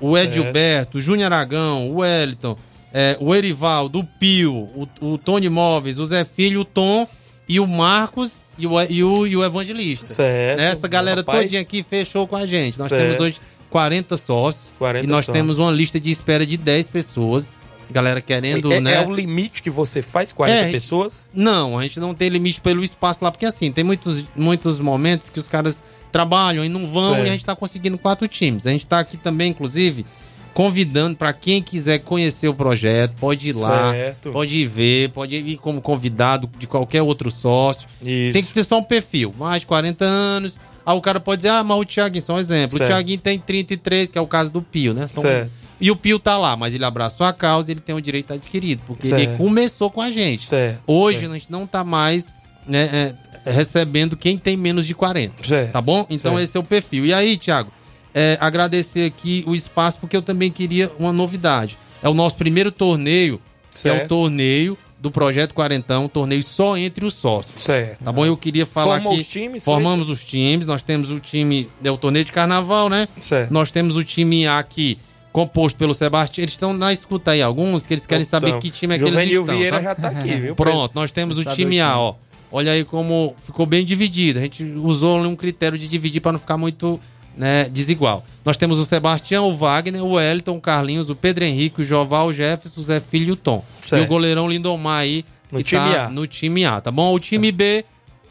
o. 0.00 0.16
Edilberto, 0.16 0.98
o 0.98 1.00
Júnior 1.00 1.32
Aragão, 1.32 1.90
o 1.90 1.96
Wellington, 1.96 2.56
é, 2.94 3.16
o 3.18 3.34
Erivaldo, 3.34 3.98
o 3.98 4.04
Pio, 4.04 4.54
o, 4.54 4.88
o 5.00 5.18
Tony 5.18 5.48
Móveis, 5.48 5.98
o 5.98 6.06
Zé 6.06 6.24
Filho, 6.24 6.60
o 6.60 6.64
Tom 6.64 7.08
e 7.48 7.58
o 7.58 7.66
Marcos 7.66 8.40
e 8.58 8.66
o, 8.66 8.80
e 8.82 9.02
o, 9.04 9.26
e 9.26 9.36
o 9.36 9.44
Evangelista. 9.44 10.06
Certo. 10.06 10.60
Essa 10.60 10.88
galera 10.88 11.20
Rapaz. 11.20 11.42
todinha 11.42 11.60
aqui 11.60 11.82
fechou 11.82 12.26
com 12.26 12.36
a 12.36 12.46
gente. 12.46 12.78
Nós 12.78 12.88
Certo. 12.88 13.02
temos 13.04 13.20
hoje 13.20 13.40
40 13.70 14.18
sócios 14.18 14.72
40 14.78 15.04
e 15.04 15.08
nós 15.08 15.24
sócios. 15.24 15.32
temos 15.34 15.58
uma 15.58 15.70
lista 15.70 15.98
de 15.98 16.10
espera 16.10 16.44
de 16.46 16.56
10 16.56 16.86
pessoas. 16.88 17.60
Galera 17.90 18.22
querendo, 18.22 18.72
é, 18.72 18.80
né? 18.80 18.94
é 18.94 19.06
o 19.06 19.14
limite 19.14 19.62
que 19.62 19.68
você 19.68 20.00
faz, 20.00 20.32
40 20.32 20.68
É, 20.68 20.70
pessoas? 20.72 21.28
Não, 21.34 21.78
a 21.78 21.82
gente 21.82 22.00
não 22.00 22.14
tem 22.14 22.30
limite 22.30 22.58
pelo 22.58 22.82
espaço 22.82 23.22
lá, 23.22 23.30
porque 23.30 23.44
assim, 23.44 23.70
tem 23.70 23.84
muitos, 23.84 24.24
muitos 24.34 24.78
momentos 24.80 25.28
que 25.28 25.38
os 25.38 25.46
caras 25.46 25.82
trabalham 26.10 26.64
e 26.64 26.70
não 26.70 26.90
vão 26.90 27.12
Certo. 27.12 27.26
e 27.26 27.28
a 27.28 27.32
gente 27.32 27.44
tá 27.44 27.54
conseguindo 27.54 27.98
quatro 27.98 28.26
times. 28.28 28.66
A 28.66 28.70
gente 28.70 28.86
tá 28.86 28.98
aqui 28.98 29.18
também, 29.18 29.50
inclusive, 29.50 30.06
convidando 30.54 31.16
para 31.16 31.32
quem 31.32 31.62
quiser 31.62 31.98
conhecer 32.00 32.48
o 32.48 32.54
projeto, 32.54 33.14
pode 33.18 33.48
ir 33.50 33.52
lá, 33.54 33.92
Certo. 33.92 34.30
pode 34.32 34.66
ver, 34.66 35.10
pode 35.10 35.34
ir 35.36 35.56
como 35.58 35.80
convidado 35.80 36.48
de 36.58 36.66
qualquer 36.66 37.02
outro 37.02 37.30
sócio. 37.30 37.88
Isso. 38.02 38.32
Tem 38.32 38.42
que 38.42 38.52
ter 38.52 38.64
só 38.64 38.78
um 38.78 38.82
perfil, 38.84 39.34
mais 39.38 39.60
de 39.60 39.66
40 39.66 40.04
anos. 40.04 40.56
Aí 40.84 40.96
o 40.96 41.00
cara 41.00 41.20
pode 41.20 41.38
dizer, 41.40 41.50
ah, 41.50 41.62
mas 41.64 41.78
o 41.78 41.84
Thiaguinho, 41.84 42.24
só 42.24 42.34
um 42.34 42.40
exemplo. 42.40 42.76
Certo. 42.76 42.90
O 42.90 42.92
Thiaguinho 42.94 43.18
tem 43.18 43.38
33, 43.38 44.10
que 44.12 44.18
é 44.18 44.20
o 44.20 44.26
caso 44.26 44.50
do 44.50 44.60
Pio, 44.60 44.92
né? 44.92 45.08
São- 45.08 45.22
Certo. 45.22 45.50
E 45.80 45.90
o 45.90 45.96
Pio 45.96 46.18
tá 46.18 46.36
lá, 46.38 46.56
mas 46.56 46.74
ele 46.74 46.84
abraçou 46.84 47.26
a 47.26 47.32
causa 47.32 47.70
e 47.70 47.74
ele 47.74 47.80
tem 47.80 47.94
o 47.94 48.00
direito 48.00 48.32
adquirido, 48.32 48.82
porque 48.86 49.06
ele 49.08 49.24
Certo. 49.26 49.36
começou 49.36 49.90
com 49.90 50.00
a 50.00 50.12
gente. 50.12 50.46
Certo. 50.46 50.80
Hoje 50.86 51.18
Certo. 51.20 51.30
a 51.32 51.34
gente 51.34 51.50
não 51.50 51.66
tá 51.66 51.82
mais 51.82 52.32
né, 52.66 53.16
é, 53.44 53.50
recebendo 53.50 54.16
quem 54.16 54.38
tem 54.38 54.56
menos 54.56 54.86
de 54.86 54.94
40. 54.94 55.42
Certo. 55.42 55.72
Tá 55.72 55.80
bom? 55.80 56.06
Então 56.08 56.38
esse 56.38 56.56
é 56.56 56.60
o 56.60 56.62
perfil. 56.62 57.04
E 57.04 57.12
aí, 57.12 57.36
Thiago, 57.36 57.72
é, 58.14 58.36
agradecer 58.40 59.06
aqui 59.06 59.44
o 59.46 59.54
espaço, 59.54 59.98
porque 59.98 60.16
eu 60.16 60.22
também 60.22 60.50
queria 60.50 60.90
uma 60.98 61.12
novidade. 61.12 61.78
É 62.02 62.08
o 62.08 62.14
nosso 62.14 62.36
primeiro 62.36 62.70
torneio, 62.72 63.40
que 63.74 63.88
é 63.88 63.92
Certo. 63.92 64.04
o 64.04 64.08
torneio 64.08 64.78
do 64.98 65.10
Projeto 65.10 65.52
Quarentão, 65.52 66.04
um 66.04 66.08
torneio 66.08 66.42
só 66.42 66.76
entre 66.76 67.04
os 67.04 67.14
sócios. 67.14 67.60
Certo. 67.60 68.04
Tá 68.04 68.12
bom? 68.12 68.24
Eu 68.24 68.36
queria 68.36 68.64
falar 68.64 68.94
Formou 68.94 69.12
aqui. 69.12 69.22
os 69.22 69.28
times, 69.28 69.64
foi? 69.64 69.74
formamos 69.74 70.08
os 70.08 70.22
times. 70.22 70.64
Nós 70.64 70.82
temos 70.82 71.10
o 71.10 71.18
time, 71.18 71.68
é 71.82 71.90
o 71.90 71.96
torneio 71.98 72.24
de 72.24 72.30
carnaval, 72.32 72.88
né? 72.88 73.08
Certo. 73.20 73.52
Nós 73.52 73.70
temos 73.72 73.96
o 73.96 74.04
time 74.04 74.46
A 74.46 74.58
aqui, 74.58 74.98
composto 75.32 75.76
pelo 75.78 75.92
Sebastião. 75.94 76.44
Eles 76.44 76.52
estão 76.54 76.72
na 76.72 76.92
escuta 76.92 77.32
aí, 77.32 77.42
alguns, 77.42 77.84
que 77.84 77.94
eles 77.94 78.06
querem 78.06 78.24
saber 78.24 78.48
Então, 78.48 78.60
que 78.60 78.70
time 78.70 78.94
é 78.94 78.98
que 78.98 79.04
eles 79.04 79.12
Juvenil 79.14 79.40
estão. 79.40 79.56
Vieira 79.56 79.76
tá? 79.78 79.82
já 79.82 79.94
tá 79.94 80.08
aqui, 80.08 80.36
viu? 80.36 80.54
Pronto, 80.56 80.92
nós 80.94 81.10
temos 81.10 81.36
o 81.38 81.44
time 81.44 81.80
A, 81.80 81.98
ó. 81.98 82.14
Olha 82.54 82.72
aí 82.72 82.84
como 82.84 83.34
ficou 83.44 83.64
bem 83.64 83.84
dividido. 83.84 84.38
A 84.38 84.42
gente 84.42 84.62
usou 84.62 85.18
um 85.18 85.34
critério 85.34 85.78
de 85.78 85.88
dividir 85.88 86.20
para 86.20 86.32
não 86.32 86.38
ficar 86.38 86.58
muito 86.58 87.00
né, 87.36 87.68
desigual. 87.68 88.24
Nós 88.44 88.56
temos 88.56 88.78
o 88.78 88.84
Sebastião, 88.84 89.48
o 89.48 89.56
Wagner, 89.56 90.02
o 90.02 90.12
Wellington, 90.12 90.56
o 90.56 90.60
Carlinhos, 90.60 91.08
o 91.08 91.16
Pedro 91.16 91.44
Henrique, 91.44 91.80
o 91.80 91.84
Joval, 91.84 92.28
o 92.28 92.32
Jefferson, 92.32 92.80
o 92.80 92.84
Zé 92.84 93.00
Filho 93.00 93.28
e 93.28 93.32
o 93.32 93.36
Tom. 93.36 93.64
Certo. 93.80 94.02
E 94.02 94.04
o 94.04 94.08
goleirão 94.08 94.48
Lindomar 94.48 95.00
aí. 95.00 95.24
No 95.50 95.62
time 95.62 95.80
tá 95.80 96.06
A. 96.06 96.08
No 96.08 96.26
time 96.26 96.64
A, 96.64 96.80
tá 96.80 96.90
bom? 96.90 97.14
O 97.14 97.18
time 97.18 97.52
B, 97.52 97.84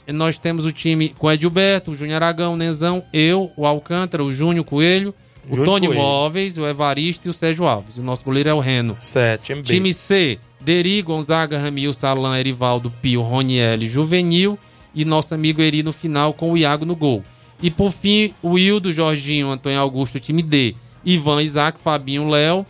nós 0.08 0.40
temos 0.40 0.66
o 0.66 0.72
time 0.72 1.10
com 1.10 1.28
o 1.28 1.32
Edilberto, 1.32 1.92
o 1.92 1.96
Júnior 1.96 2.24
Aragão, 2.24 2.54
o 2.54 2.58
Nenzão, 2.58 3.04
eu, 3.14 3.52
o 3.56 3.66
Alcântara, 3.66 4.24
o 4.24 4.34
Júnior 4.34 4.66
Coelho, 4.66 5.14
o 5.48 5.56
Júnior 5.56 5.66
Tony 5.66 5.88
Coelho. 5.88 6.02
Móveis, 6.02 6.58
o 6.58 6.68
Evaristo 6.68 7.28
e 7.28 7.30
o 7.30 7.34
Sérgio 7.34 7.66
Alves. 7.66 7.98
O 7.98 8.02
nosso 8.02 8.24
goleiro 8.24 8.50
é 8.50 8.54
o 8.54 8.60
Reno. 8.60 8.98
Certo, 9.02 9.44
time 9.44 9.62
B. 9.62 9.68
Time 9.68 9.94
C, 9.94 10.40
Deri, 10.60 11.02
Gonzaga, 11.02 11.60
Ramil, 11.60 11.94
Salan, 11.94 12.40
Erivaldo, 12.40 12.92
Pio, 13.02 13.22
Roniel, 13.22 13.86
Juvenil 13.86 14.58
e 14.94 15.06
nosso 15.06 15.34
amigo 15.34 15.62
Eri 15.62 15.84
no 15.84 15.94
final 15.94 16.34
com 16.34 16.52
o 16.52 16.58
Iago 16.58 16.86
no 16.86 16.96
gol. 16.96 17.24
E 17.62 17.70
por 17.70 17.92
fim, 17.92 18.34
o 18.42 18.52
Wildo, 18.52 18.92
Jorginho, 18.92 19.50
Antônio 19.52 19.80
Augusto, 19.80 20.20
time 20.20 20.42
D. 20.42 20.76
Ivan, 21.06 21.42
Isaac, 21.42 21.80
Fabinho, 21.84 22.30
Léo, 22.30 22.66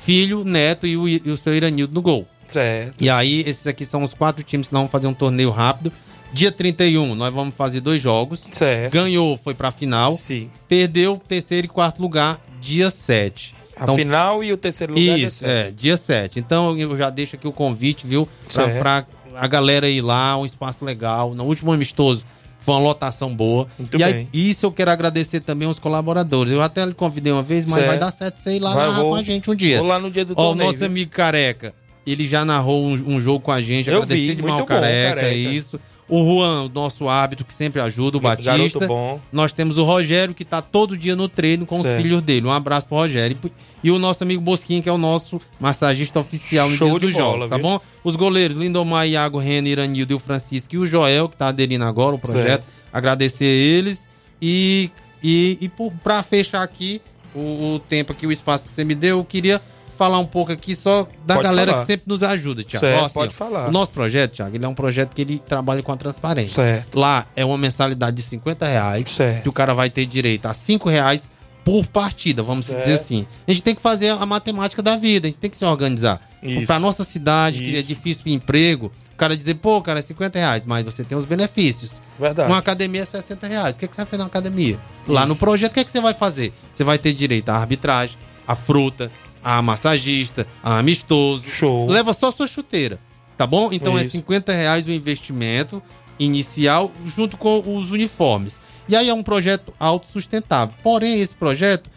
Filho, 0.00 0.44
Neto 0.44 0.86
e 0.86 0.96
o, 0.96 1.08
e 1.08 1.18
o 1.26 1.36
seu 1.36 1.54
Iranildo 1.54 1.92
no 1.92 2.02
gol. 2.02 2.26
Certo. 2.46 2.94
E 3.00 3.10
aí, 3.10 3.44
esses 3.46 3.66
aqui 3.66 3.84
são 3.84 4.02
os 4.02 4.14
quatro 4.14 4.42
times 4.42 4.68
que 4.68 4.72
nós 4.72 4.80
vamos 4.80 4.92
fazer 4.92 5.06
um 5.06 5.14
torneio 5.14 5.50
rápido. 5.50 5.92
Dia 6.32 6.52
31, 6.52 7.14
nós 7.14 7.32
vamos 7.32 7.54
fazer 7.54 7.80
dois 7.80 8.00
jogos. 8.02 8.42
Certo. 8.50 8.92
Ganhou, 8.92 9.38
foi 9.38 9.54
pra 9.54 9.70
final. 9.72 10.12
Sim. 10.12 10.50
Perdeu 10.68 11.20
terceiro 11.26 11.66
e 11.66 11.68
quarto 11.68 12.00
lugar, 12.00 12.40
dia 12.60 12.90
7. 12.90 13.54
A 13.76 13.94
final 13.94 14.42
e 14.42 14.52
o 14.52 14.56
terceiro 14.56 14.92
lugar 14.92 15.18
Isso, 15.18 15.46
é 15.46 15.68
é, 15.68 15.70
dia 15.70 15.96
7. 15.96 16.38
Então 16.38 16.76
eu 16.78 16.96
já 16.98 17.10
deixo 17.10 17.36
aqui 17.36 17.46
o 17.46 17.52
convite, 17.52 18.06
viu? 18.06 18.28
Pra, 18.44 18.64
Certo. 18.64 18.78
pra 18.78 19.06
a 19.36 19.46
galera 19.46 19.88
ir 19.88 20.00
lá, 20.00 20.36
um 20.36 20.44
espaço 20.44 20.84
legal. 20.84 21.34
No 21.34 21.44
último 21.44 21.72
amistoso 21.72 22.24
foi 22.68 22.74
uma 22.76 22.80
lotação 22.88 23.34
boa. 23.34 23.66
Muito 23.78 23.98
e 23.98 24.02
aí, 24.04 24.28
isso 24.32 24.66
eu 24.66 24.72
quero 24.72 24.90
agradecer 24.90 25.40
também 25.40 25.66
aos 25.66 25.78
colaboradores. 25.78 26.52
Eu 26.52 26.60
até 26.60 26.84
lhe 26.84 26.94
convidei 26.94 27.32
uma 27.32 27.42
vez, 27.42 27.64
mas 27.64 27.74
Certo. 27.74 27.86
vai 27.86 27.98
dar 27.98 28.12
certo 28.12 28.38
você 28.40 28.56
ir 28.56 28.60
lá 28.60 28.72
Vai, 28.74 28.86
narrar 28.86 29.00
vou- 29.00 29.10
com 29.10 29.16
a 29.16 29.22
gente 29.22 29.50
um 29.50 29.54
dia. 29.54 29.78
vou 29.78 29.86
lá 29.86 29.98
no 29.98 30.10
dia 30.10 30.24
do 30.24 30.34
Ó, 30.36 30.52
o 30.52 30.54
nosso 30.54 30.78
viu? 30.78 30.86
amigo 30.86 31.10
Careca, 31.10 31.74
ele 32.06 32.26
já 32.26 32.44
narrou 32.44 32.86
um, 32.86 32.92
um 33.16 33.20
jogo 33.20 33.40
com 33.40 33.52
a 33.52 33.60
gente. 33.62 33.88
Eu 33.88 33.96
agradecer 34.02 34.16
vi, 34.20 34.34
demais 34.36 34.54
muito 34.54 34.60
bom, 34.60 34.66
Careca, 34.66 35.14
Careca. 35.20 35.34
isso. 35.50 35.80
O 36.08 36.24
Juan, 36.24 36.64
o 36.64 36.68
nosso 36.70 37.06
árbitro, 37.06 37.44
que 37.44 37.52
sempre 37.52 37.80
ajuda, 37.82 38.16
o 38.16 38.20
Batista. 38.20 38.52
Garoto 38.56 38.80
bom. 38.86 39.20
Nós 39.30 39.52
temos 39.52 39.76
o 39.76 39.84
Rogério, 39.84 40.34
que 40.34 40.44
tá 40.44 40.62
todo 40.62 40.96
dia 40.96 41.14
no 41.14 41.28
treino 41.28 41.66
com 41.66 41.76
Certo. 41.76 41.96
os 41.98 42.02
filhos 42.02 42.22
dele. 42.22 42.46
Um 42.46 42.50
abraço 42.50 42.86
pro 42.86 42.96
Rogério. 42.96 43.36
E, 43.84 43.90
o 43.90 43.98
nosso 43.98 44.24
amigo 44.24 44.40
Bosquinha, 44.40 44.80
que 44.80 44.88
é 44.88 44.92
o 44.92 44.96
nosso 44.98 45.40
massagista 45.60 46.18
oficial 46.18 46.68
no 46.70 46.76
Show 46.76 46.98
dia 46.98 47.12
bola, 47.12 47.32
jogos, 47.32 47.50
tá 47.50 47.56
viu? 47.56 47.62
bom? 47.62 47.80
Os 48.02 48.16
goleiros, 48.16 48.56
Lindomar, 48.56 49.06
Iago, 49.06 49.38
Renner, 49.38 49.72
Iranildo 49.72 50.12
e 50.12 50.16
o 50.16 50.18
Francisco 50.18 50.74
e 50.74 50.78
o 50.78 50.86
Joel, 50.86 51.28
que 51.28 51.36
tá 51.36 51.48
aderindo 51.48 51.84
agora 51.84 52.12
ao 52.12 52.18
projeto. 52.18 52.64
Certo. 52.64 52.64
Agradecer 52.90 53.44
eles. 53.44 54.08
E, 54.40 54.90
e, 55.22 55.58
e 55.60 55.70
pra 56.02 56.22
fechar 56.22 56.62
aqui 56.62 57.02
o, 57.34 57.74
o 57.74 57.78
tempo 57.78 58.12
aqui, 58.12 58.26
o 58.26 58.32
espaço 58.32 58.66
que 58.66 58.72
você 58.72 58.84
me 58.84 58.94
deu, 58.94 59.18
eu 59.18 59.24
queria 59.24 59.60
falar 59.98 60.18
um 60.18 60.24
pouco 60.24 60.52
aqui 60.52 60.74
só 60.76 61.06
da 61.26 61.34
Pode 61.34 61.48
galera 61.48 61.72
falar. 61.72 61.84
que 61.84 61.92
sempre 61.92 62.04
nos 62.06 62.22
ajuda, 62.22 62.62
Tiago. 62.64 62.86
Certo, 62.86 63.02
Ó, 63.02 63.04
assim, 63.06 63.14
pode 63.14 63.34
ó, 63.34 63.36
falar. 63.36 63.68
O 63.68 63.72
nosso 63.72 63.90
projeto, 63.90 64.32
Tiago, 64.34 64.56
ele 64.56 64.64
é 64.64 64.68
um 64.68 64.74
projeto 64.74 65.12
que 65.14 65.20
ele 65.22 65.38
trabalha 65.38 65.82
com 65.82 65.92
a 65.92 65.96
transparência. 65.96 66.54
Certo. 66.54 66.98
Lá 66.98 67.26
é 67.36 67.44
uma 67.44 67.58
mensalidade 67.58 68.16
de 68.16 68.22
50 68.22 68.66
reais, 68.66 69.08
Certo. 69.10 69.42
que 69.42 69.48
o 69.48 69.52
cara 69.52 69.74
vai 69.74 69.90
ter 69.90 70.06
direito 70.06 70.46
a 70.46 70.54
5 70.54 70.88
reais 70.88 71.28
por 71.64 71.84
partida, 71.86 72.42
vamos 72.42 72.64
Certo. 72.66 72.78
dizer 72.78 72.94
assim. 72.94 73.26
A 73.46 73.50
gente 73.50 73.62
tem 73.62 73.74
que 73.74 73.82
fazer 73.82 74.08
a 74.10 74.24
matemática 74.24 74.80
da 74.82 74.96
vida, 74.96 75.26
a 75.26 75.30
gente 75.30 75.38
tem 75.38 75.50
que 75.50 75.56
se 75.56 75.64
organizar. 75.64 76.20
Isso. 76.42 76.66
Pra 76.66 76.78
nossa 76.78 77.04
cidade, 77.04 77.60
que 77.60 77.74
é 77.76 77.80
Isso. 77.80 77.88
difícil 77.88 78.22
de 78.24 78.32
emprego, 78.32 78.90
o 79.12 79.16
cara 79.18 79.36
dizer, 79.36 79.54
pô, 79.56 79.82
cara, 79.82 79.98
é 79.98 80.02
50 80.02 80.38
reais, 80.38 80.64
mas 80.64 80.84
você 80.84 81.02
tem 81.04 81.18
os 81.18 81.24
benefícios. 81.24 82.00
Verdade. 82.18 82.48
Uma 82.50 82.58
academia 82.58 83.02
é 83.02 83.04
60 83.04 83.46
reais. 83.48 83.76
O 83.76 83.80
que, 83.80 83.88
que 83.88 83.94
você 83.94 84.02
vai 84.02 84.06
fazer 84.06 84.22
na 84.22 84.26
academia? 84.26 84.78
Lá 85.08 85.26
no 85.26 85.34
projeto, 85.34 85.72
o 85.72 85.74
que, 85.74 85.84
que 85.84 85.90
você 85.90 86.00
vai 86.00 86.14
fazer? 86.14 86.52
Você 86.72 86.84
vai 86.84 86.96
ter 86.98 87.12
direito 87.12 87.48
à 87.50 87.56
arbitragem, 87.56 88.16
à 88.46 88.54
fruta, 88.54 89.10
à 89.56 89.62
massagista, 89.62 90.46
a 90.62 90.78
amistoso. 90.78 91.48
Show. 91.48 91.88
Leva 91.88 92.12
só 92.12 92.30
sua 92.32 92.46
chuteira, 92.46 92.98
tá 93.36 93.46
bom? 93.46 93.70
Então 93.72 93.98
é 93.98 94.02
Isso. 94.02 94.10
50 94.12 94.52
reais 94.52 94.86
o 94.86 94.90
investimento 94.90 95.82
inicial 96.18 96.90
junto 97.06 97.36
com 97.36 97.62
os 97.76 97.90
uniformes. 97.90 98.60
E 98.88 98.96
aí 98.96 99.08
é 99.08 99.14
um 99.14 99.22
projeto 99.22 99.72
autossustentável. 99.78 100.74
Porém, 100.82 101.20
esse 101.20 101.34
projeto, 101.34 101.90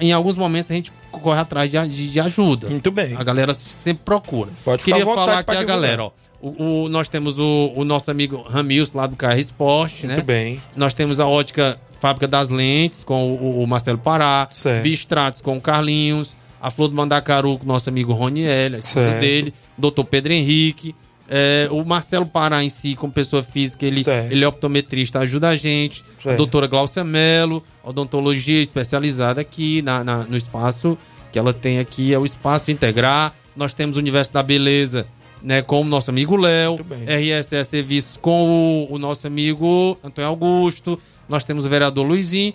em 0.00 0.12
alguns 0.12 0.34
momentos, 0.36 0.70
a 0.70 0.74
gente 0.74 0.92
corre 1.10 1.40
atrás 1.40 1.70
de, 1.70 1.76
a- 1.76 1.86
de- 1.86 2.10
de 2.10 2.20
ajuda. 2.20 2.68
Muito 2.68 2.90
bem. 2.90 3.14
A 3.16 3.22
galera 3.22 3.54
sempre 3.84 4.02
procura. 4.04 4.50
Pode 4.64 4.82
Queria 4.82 5.04
falar 5.04 5.38
aqui 5.38 5.56
a 5.56 5.62
galera, 5.62 6.04
ó. 6.04 6.10
O, 6.40 6.84
o- 6.84 6.88
nós 6.88 7.08
temos 7.08 7.38
o, 7.38 7.72
o 7.76 7.84
nosso 7.84 8.10
amigo 8.10 8.42
Ramils, 8.42 8.92
lá 8.92 9.06
do 9.06 9.14
KR 9.14 9.38
Esporte, 9.38 10.06
né? 10.06 10.14
Muito 10.14 10.26
bem. 10.26 10.60
Nós 10.74 10.92
temos 10.94 11.20
a 11.20 11.26
ótica 11.26 11.78
Fábrica 12.00 12.26
das 12.26 12.48
Lentes, 12.48 13.04
com 13.04 13.32
o, 13.34 13.62
o 13.62 13.66
Marcelo 13.66 13.98
Pará. 13.98 14.48
Certo. 14.52 14.82
Bistratos 14.82 15.40
com 15.40 15.56
o 15.56 15.60
Carlinhos. 15.60 16.34
A 16.62 16.70
Flor 16.70 16.88
do 16.88 16.94
Mandacaru 16.94 17.58
com 17.58 17.64
o 17.64 17.68
nosso 17.68 17.88
amigo 17.90 18.12
Roniel, 18.12 18.74
a 18.76 18.78
esposa 18.78 19.06
Certo. 19.10 19.20
dele, 19.20 19.52
doutor 19.76 20.04
Pedro 20.04 20.32
Henrique, 20.32 20.94
é, 21.28 21.66
o 21.70 21.84
Marcelo 21.84 22.24
Pará 22.24 22.62
em 22.62 22.68
si, 22.70 22.94
como 22.94 23.12
pessoa 23.12 23.42
física, 23.42 23.84
ele, 23.84 24.02
Certo. 24.04 24.30
ele 24.32 24.44
é 24.44 24.48
optometrista, 24.48 25.18
ajuda 25.18 25.48
a 25.48 25.56
gente. 25.56 26.04
A 26.18 26.22
Certo. 26.22 26.36
doutora 26.36 26.66
Glaucia 26.66 27.02
Mello, 27.02 27.62
odontologia 27.82 28.62
especializada 28.62 29.40
aqui 29.40 29.82
na, 29.82 30.04
na- 30.04 30.24
no 30.24 30.36
espaço 30.36 30.96
que 31.32 31.38
ela 31.38 31.52
tem 31.52 31.78
aqui, 31.78 32.12
é 32.14 32.18
o 32.18 32.24
Espaço 32.26 32.70
Integrar. 32.70 33.34
Nós 33.56 33.72
temos 33.74 33.96
o 33.96 34.00
Universo 34.00 34.32
da 34.32 34.42
Beleza, 34.42 35.06
né, 35.42 35.62
com 35.62 35.80
o 35.80 35.84
nosso 35.84 36.10
amigo 36.10 36.36
Léo. 36.36 36.78
RSS 37.08 37.68
Serviços 37.70 38.16
com 38.20 38.86
o, 38.90 38.94
o 38.94 38.98
nosso 38.98 39.26
amigo 39.26 39.98
Antônio 40.04 40.28
Augusto. 40.28 41.00
Nós 41.28 41.42
temos 41.44 41.64
o 41.64 41.68
vereador 41.68 42.06
Luizinho, 42.06 42.52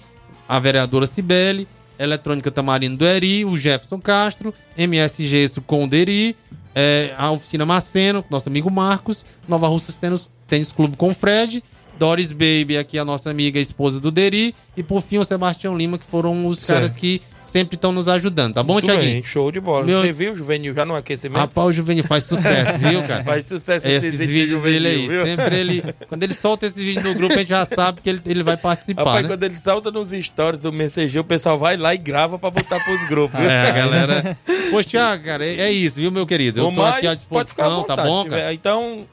a 0.48 0.60
vereadora 0.60 1.08
Cibele, 1.08 1.68
Eletrônica 2.00 2.52
Tamarino 2.52 2.98
do 2.98 3.06
Eri, 3.06 3.46
o 3.46 3.58
Jefferson 3.58 4.00
Castro, 4.00 4.54
MS 4.78 5.28
Gesso 5.28 5.62
com 5.62 5.88
Deri, 5.88 6.36
é, 6.76 7.14
a 7.18 7.32
Oficina 7.32 7.66
Maceno, 7.66 8.24
nosso 8.30 8.50
amigo 8.50 8.70
Marcos, 8.70 9.26
Nova 9.48 9.68
Russas 9.68 9.98
Tênis, 9.98 10.30
Tênis 10.48 10.72
Clube 10.72 10.96
com 10.96 11.14
Fred, 11.14 11.64
Doris 12.00 12.32
Baby, 12.32 12.78
aqui 12.78 12.98
a 13.00 13.06
nossa 13.06 13.30
amiga, 13.30 13.60
a 13.60 13.62
esposa 13.62 14.00
do 14.00 14.12
Deri, 14.12 14.54
e 14.76 14.84
por 14.84 15.02
fim 15.02 15.18
o 15.18 15.24
Sebastião 15.24 15.76
Lima, 15.78 15.98
que 15.98 16.06
foram 16.06 16.46
os 16.46 16.60
Certo. 16.60 16.78
caras 16.80 16.96
que 16.96 17.22
sempre 17.42 17.76
estão 17.76 17.92
nos 17.94 18.08
ajudando, 18.10 18.54
tá 18.56 18.62
bom, 18.62 18.80
Tiaguinho? 18.82 19.24
show 19.26 19.50
de 19.52 19.60
bola. 19.60 19.86
Meu- 19.86 20.02
Você 20.02 20.12
viu 20.12 20.34
o 20.34 20.36
Juvenil 20.36 20.74
já 20.74 20.84
no 20.86 20.96
aquecimento? 20.96 21.40
Rapaz, 21.40 21.68
o 21.70 21.72
Juvenil 21.72 22.04
faz 22.04 22.26
sucesso, 22.26 22.78
viu, 22.78 23.02
cara? 23.04 23.24
Faz 23.24 23.46
sucesso 23.48 23.88
Esses 23.88 24.16
esse 24.20 24.26
vídeos 24.32 24.60
Juvenil, 24.60 24.82
dele 24.84 24.88
aí. 24.88 25.08
viu? 25.08 25.26
Sempre 25.26 25.58
ele. 25.60 25.84
Quando 26.10 26.24
ele 26.24 26.34
solta 26.34 26.68
esses 26.68 26.84
vídeos 26.84 27.04
no 27.06 27.14
grupo, 27.16 27.34
a 27.34 27.38
gente 27.38 27.50
já 27.50 27.66
sabe 27.66 28.02
que 28.02 28.10
ele, 28.10 28.22
ele 28.26 28.44
vai 28.44 28.58
participar. 28.58 29.04
Rapaz, 29.04 29.24
né? 29.24 29.30
quando 29.30 29.44
ele 29.44 29.58
salta 29.58 29.90
nos 29.92 30.10
stories 30.12 30.62
do 30.62 30.72
Mensageiro, 30.74 31.22
o 31.22 31.24
pessoal 31.24 31.58
vai 31.58 31.78
lá 31.78 31.94
e 31.96 31.98
grava 31.98 32.38
pra 32.38 32.52
botar 32.52 32.80
pros 32.84 33.04
grupos. 33.08 33.40
viu? 33.40 33.50
É, 33.50 33.70
a 33.70 33.72
galera. 33.72 34.38
Poxa, 34.72 35.18
cara, 35.24 35.46
é, 35.46 35.62
é 35.62 35.72
isso, 35.72 35.96
viu, 35.96 36.12
meu 36.12 36.28
querido? 36.28 36.60
Eu 36.60 36.72
tô 36.72 36.82
aqui 36.86 37.06
à 37.08 37.10
mais, 37.10 37.24
pode 37.24 37.50
ficar 37.50 37.64
à 37.66 37.70
disposição, 37.70 37.82
vontade. 37.82 38.02
tá 38.02 38.08
bom, 38.08 38.24
cara? 38.26 38.36
tiver. 38.42 38.54
Então, 38.54 39.06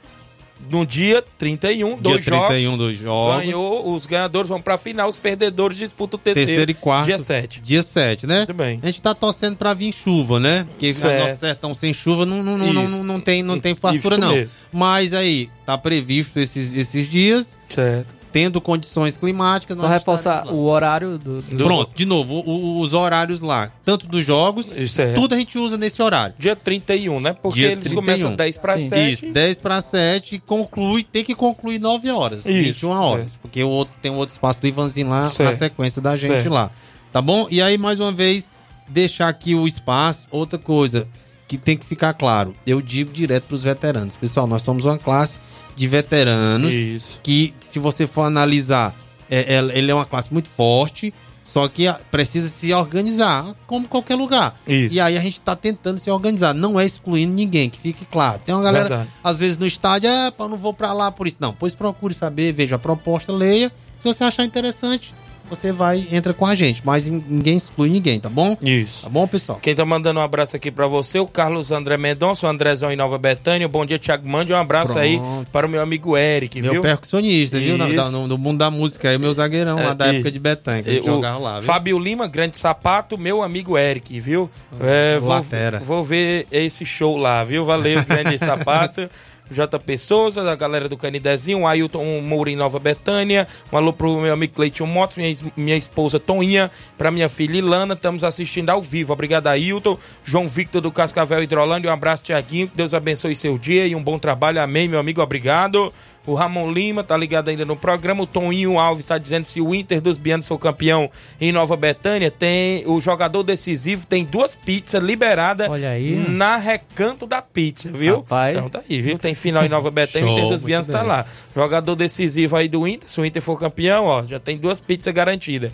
no 0.70 0.87
dia 0.87 1.22
31, 1.38 1.98
dois 1.98 2.24
31, 2.24 2.61
jogos. 2.62 2.79
dois 2.79 2.96
jogos. 2.98 3.37
Ganhou, 3.44 3.94
os 3.94 4.07
ganhadores 4.07 4.48
vão 4.48 4.61
pra 4.61 4.77
final, 4.79 5.09
os 5.09 5.18
perdedores 5.18 5.77
disputam 5.77 6.18
o 6.18 6.20
terceiro. 6.20 6.48
Terceiro 6.48 6.70
e 6.70 6.74
quarto. 6.74 7.07
Dia 7.07 7.18
7. 7.18 7.61
Dia 7.61 7.83
7, 7.83 8.27
né? 8.27 8.38
Muito 8.38 8.55
bem. 8.55 8.81
A 8.83 8.87
gente 8.87 9.03
tá 9.03 9.14
torcendo 9.14 9.57
pra 9.57 9.74
vir 9.74 9.92
chuva, 9.92 10.38
né? 10.40 10.64
Porque 10.70 10.90
o 10.90 10.94
Certo. 10.94 11.29
nosso 11.29 11.40
sertão 11.40 11.74
sem 11.74 11.92
chuva 11.92 12.24
não, 12.27 12.42
não, 12.42 12.57
não, 12.59 12.72
não, 12.72 13.05
não 13.05 13.20
tem, 13.20 13.42
não 13.42 13.61
tem 13.61 13.74
fartura, 13.77 14.16
não. 14.18 14.33
mesmo. 14.33 14.57
Mas 14.72 15.12
aí, 15.12 15.48
tá 15.66 15.77
previsto 15.79 16.38
esses, 16.38 16.72
esses 16.74 17.09
dias, 17.09 17.57
Certo. 17.68 18.14
Tendo 18.35 18.61
condições 18.61 19.16
climáticas. 19.16 19.79
Só 19.79 19.87
reforçar 19.87 20.49
o 20.53 20.64
horário 20.64 21.16
do. 21.18 21.40
do- 21.40 21.57
Pronto, 21.64 21.92
de 21.94 22.05
novo, 22.05 22.35
o- 22.35 22.40
o- 22.51 22.81
os 22.81 22.92
horários 22.92 23.40
lá, 23.40 23.70
tanto 23.85 24.09
dos 24.09 24.25
jogos, 24.27 24.66
Isso 24.77 25.01
é. 25.01 25.12
tudo 25.12 25.37
a 25.37 25.38
gente 25.38 25.57
usa 25.57 25.77
nesse 25.79 26.03
horário. 26.03 26.35
Dia 26.37 26.57
31, 26.57 27.20
né? 27.20 27.33
Porque 27.33 27.61
Dia 27.61 27.68
eles 27.70 27.85
31. 27.85 28.03
começam 28.03 28.35
10 28.35 28.57
para 28.59 28.77
Sim. 28.77 28.88
7. 28.88 29.12
Isso, 29.12 29.33
10 29.33 29.59
para 29.59 29.81
7, 29.81 30.42
conclui, 30.44 31.05
tem 31.05 31.23
que 31.23 31.33
concluir 31.33 31.79
9 31.79 32.11
horas. 32.11 32.40
Isso, 32.40 32.49
21 32.49 32.90
horas. 32.90 33.27
é. 33.27 33.29
Porque 33.40 33.62
o 33.62 33.68
outro, 33.68 33.94
tem 34.03 34.11
um 34.11 34.16
outro 34.16 34.33
espaço 34.33 34.61
do 34.61 34.66
Ivanzinho 34.66 35.09
lá, 35.11 35.29
Certo. 35.29 35.53
na 35.53 35.57
sequência 35.57 36.03
da 36.03 36.16
gente 36.16 36.33
Certo. 36.33 36.51
lá. 36.51 36.73
Tá 37.12 37.23
bom? 37.23 37.47
E 37.53 37.62
aí, 37.62 37.79
mais 37.79 38.01
uma 38.01 38.11
vez, 38.11 38.51
deixar 38.88 39.29
aqui 39.29 39.55
o 39.55 39.68
espaço. 39.68 40.27
Outra 40.29 40.59
coisa 40.59 41.07
que 41.47 41.57
tem 41.57 41.77
que 41.77 41.87
ficar 41.87 42.12
claro: 42.14 42.53
eu 42.66 42.83
digo 42.83 43.12
direto 43.12 43.44
pros 43.44 43.62
veteranos. 43.62 44.16
Pessoal, 44.16 44.49
nós 44.49 44.62
somos 44.62 44.85
uma 44.87 44.99
classe 44.99 45.38
de 45.77 45.87
veteranos 45.89 46.73
Isso. 46.73 47.21
que, 47.23 47.55
se 47.61 47.79
você 47.79 48.07
for 48.07 48.23
analisar, 48.23 48.95
é, 49.31 49.57
é- 49.57 49.79
ele 49.79 49.91
é 49.91 49.95
uma 49.95 50.07
classe 50.07 50.33
muito 50.33 50.49
forte. 50.49 51.13
Só 51.47 51.69
que 51.69 51.85
precisa 52.11 52.49
se 52.49 52.73
organizar, 52.73 53.55
como 53.67 53.87
qualquer 53.87 54.15
lugar. 54.15 54.59
Isso. 54.67 54.95
E 54.95 54.99
aí 55.01 55.15
a 55.15 55.21
gente 55.21 55.39
tá 55.43 55.55
tentando 55.55 55.99
se 55.99 56.11
organizar, 56.11 56.55
não 56.55 56.81
é 56.81 56.87
excluindo 56.87 57.35
ninguém, 57.35 57.69
que 57.69 57.79
fique 57.79 58.07
claro. 58.07 58.41
Tem 58.47 58.55
uma 58.55 58.65
galera, 58.65 58.89
Verdade. 58.89 59.11
às 59.23 59.39
vezes 59.39 59.59
no 59.59 59.67
estádio, 59.67 60.09
é, 60.09 60.33
eu 60.37 60.49
não 60.49 60.57
vou 60.57 60.73
pra 60.73 60.95
lá 60.95 61.13
por 61.13 61.29
isso. 61.29 61.37
Não, 61.41 61.53
pois 61.53 61.75
procure 61.75 62.15
saber, 62.15 62.51
veja 62.55 62.77
a 62.77 62.79
proposta, 62.79 63.31
leia. 63.31 63.71
Se 63.99 64.05
você 64.05 64.25
achar 64.25 64.43
interessante, 64.43 65.15
você 65.49 65.73
vai, 65.73 66.07
entra 66.11 66.33
com 66.33 66.47
a 66.47 66.55
gente. 66.55 66.83
Mas 66.85 67.05
nin- 67.05 67.23
ninguém 67.29 67.57
exclui 67.57 67.89
ninguém, 67.91 68.19
tá 68.19 68.29
bom? 68.29 68.57
Isso. 68.63 69.03
Tá 69.05 69.09
bom, 69.09 69.27
pessoal? 69.27 69.59
Quem 69.61 69.75
tá 69.75 69.85
mandando 69.85 70.19
um 70.19 70.23
abraço 70.23 70.57
aqui 70.57 70.71
pra 70.71 70.87
você, 70.87 71.19
o 71.19 71.27
Carlos 71.27 71.71
André 71.71 71.97
Mendonça, 71.97 72.47
o 72.47 72.51
Andrezão 72.51 72.91
em 72.91 72.97
Nova 72.97 73.19
Betânia. 73.19 73.69
Bom 73.69 73.85
dia, 73.85 73.99
Thiago. 73.99 74.29
Mande 74.29 74.53
um 74.53 74.57
abraço 74.57 74.99
aí 74.99 75.19
Pronto. 75.19 75.51
para 75.51 75.67
o 75.67 75.69
meu 75.71 75.81
amigo 75.83 76.17
Eric, 76.17 76.61
Meu 76.63 76.73
viu? 76.73 76.83
percussionista, 76.83 77.59
viu? 77.59 77.77
Isso. 77.77 77.95
da- 77.97 78.11
no, 78.11 78.27
no 78.27 78.39
mundo 78.39 78.59
da 78.59 78.71
música 78.71 79.09
aí, 79.11 79.19
meu 79.19 79.33
zagueirão 79.35 79.77
lá 79.77 79.91
É, 79.91 79.95
da 79.95 80.13
e- 80.13 80.17
época 80.17 80.31
de 80.33 80.39
Betânia, 80.39 80.83
que 80.83 80.91
a 80.91 80.93
gente 80.95 81.03
o 81.11 81.15
jogava 81.15 81.39
lá, 81.39 81.59
viu? 81.61 81.67
Fábio 81.67 81.99
Lima, 81.99 82.27
grande 82.27 82.57
sapato, 82.59 83.19
meu 83.19 83.43
amigo 83.43 83.77
Eric, 83.79 84.19
viu? 84.21 84.51
É, 84.81 85.19
vou, 85.19 85.45
vou 85.85 86.05
ver 86.05 86.47
esse 86.51 86.85
show 86.87 87.17
lá, 87.17 87.45
viu? 87.45 87.65
Valeu, 87.65 88.03
grande 88.05 88.39
sapato. 88.41 89.09
JP 89.51 89.99
Souza, 89.99 90.51
a 90.51 90.57
galera 90.57 90.89
do 90.89 90.97
Canidezinho, 90.97 91.61
o 91.61 91.67
Ailton 91.67 92.21
Moura 92.21 92.51
em 92.51 92.57
Nova 92.57 92.79
Betânia, 92.79 93.47
um 93.73 93.77
alô 93.77 93.93
pro 93.93 94.21
meu 94.21 94.33
amigo 94.33 94.55
Cleiton 94.55 94.87
Motos, 94.87 95.17
minha, 95.17 95.37
minha 95.57 95.77
esposa 95.77 96.19
Toninha, 96.19 96.71
pra 96.97 97.11
minha 97.11 97.29
filha 97.29 97.59
Ilana, 97.59 97.95
estamos 97.95 98.25
assistindo 98.25 98.71
ao 98.71 98.81
vivo. 98.81 99.13
Obrigado, 99.13 99.49
Ailton. 99.49 99.99
João 100.25 100.49
Victor 100.49 100.81
do 100.81 100.91
Cascavel 100.91 101.43
Hidrolândia, 101.43 101.91
um 101.91 101.93
abraço, 101.93 102.23
Tiaguinho, 102.23 102.69
que 102.69 102.77
Deus 102.77 102.95
abençoe 102.95 103.37
seu 103.37 103.59
dia 103.59 103.87
e 103.87 103.95
um 103.95 104.03
bom 104.03 104.19
trabalho. 104.19 104.61
Amém, 104.61 104.89
meu 104.89 104.99
amigo, 104.99 105.21
obrigado. 105.21 105.93
O 106.27 106.35
Ramon 106.35 106.71
Lima 106.71 107.05
tá 107.05 107.17
ligado 107.17 107.49
ainda 107.49 107.65
no 107.65 107.77
programa. 107.77 108.23
O 108.23 108.27
Toninho 108.27 108.79
Alves 108.79 109.05
está 109.05 109.19
dizendo 109.19 109.47
se 109.47 109.61
o 109.61 109.75
Inter 109.75 110.01
dos 110.01 110.17
Bianos 110.17 110.47
for 110.47 110.59
campeão 110.59 111.11
em 111.41 111.53
Nova 111.53 111.77
Betânia, 111.77 112.31
tem 112.31 112.83
o 112.87 113.01
jogador 113.01 113.43
decisivo 113.43 114.07
tem 114.07 114.25
duas 114.25 114.55
pizzas 114.55 115.03
liberadas 115.03 115.69
Olha 115.69 115.91
aí. 115.91 116.25
na 116.29 116.57
recanto 116.57 117.27
da 117.27 117.43
pizza, 117.43 117.91
viu? 117.91 118.17
Rapaz. 118.17 118.57
Então 118.57 118.69
tá 118.69 118.83
aí, 118.89 119.01
viu? 119.01 119.19
Tem 119.19 119.35
final 119.35 119.65
em 119.65 119.69
Nova 119.69 119.91
Betânia, 119.91 120.29
o 120.29 120.33
Inter 120.33 120.49
dos 120.49 120.63
Bianos 120.63 120.87
tá 120.87 121.01
bem. 121.01 121.09
lá. 121.09 121.27
Jogador 121.55 121.95
decisivo 121.95 122.57
aí 122.57 122.69
do 122.69 122.87
Inter, 122.87 123.09
se 123.09 123.21
o 123.21 123.25
Inter 123.25 123.43
for 123.43 123.59
campeão, 123.59 124.05
ó, 124.05 124.25
já 124.25 124.39
tem 124.39 124.57
duas 124.57 124.81
pizzas 124.81 125.13
garantidas. 125.13 125.73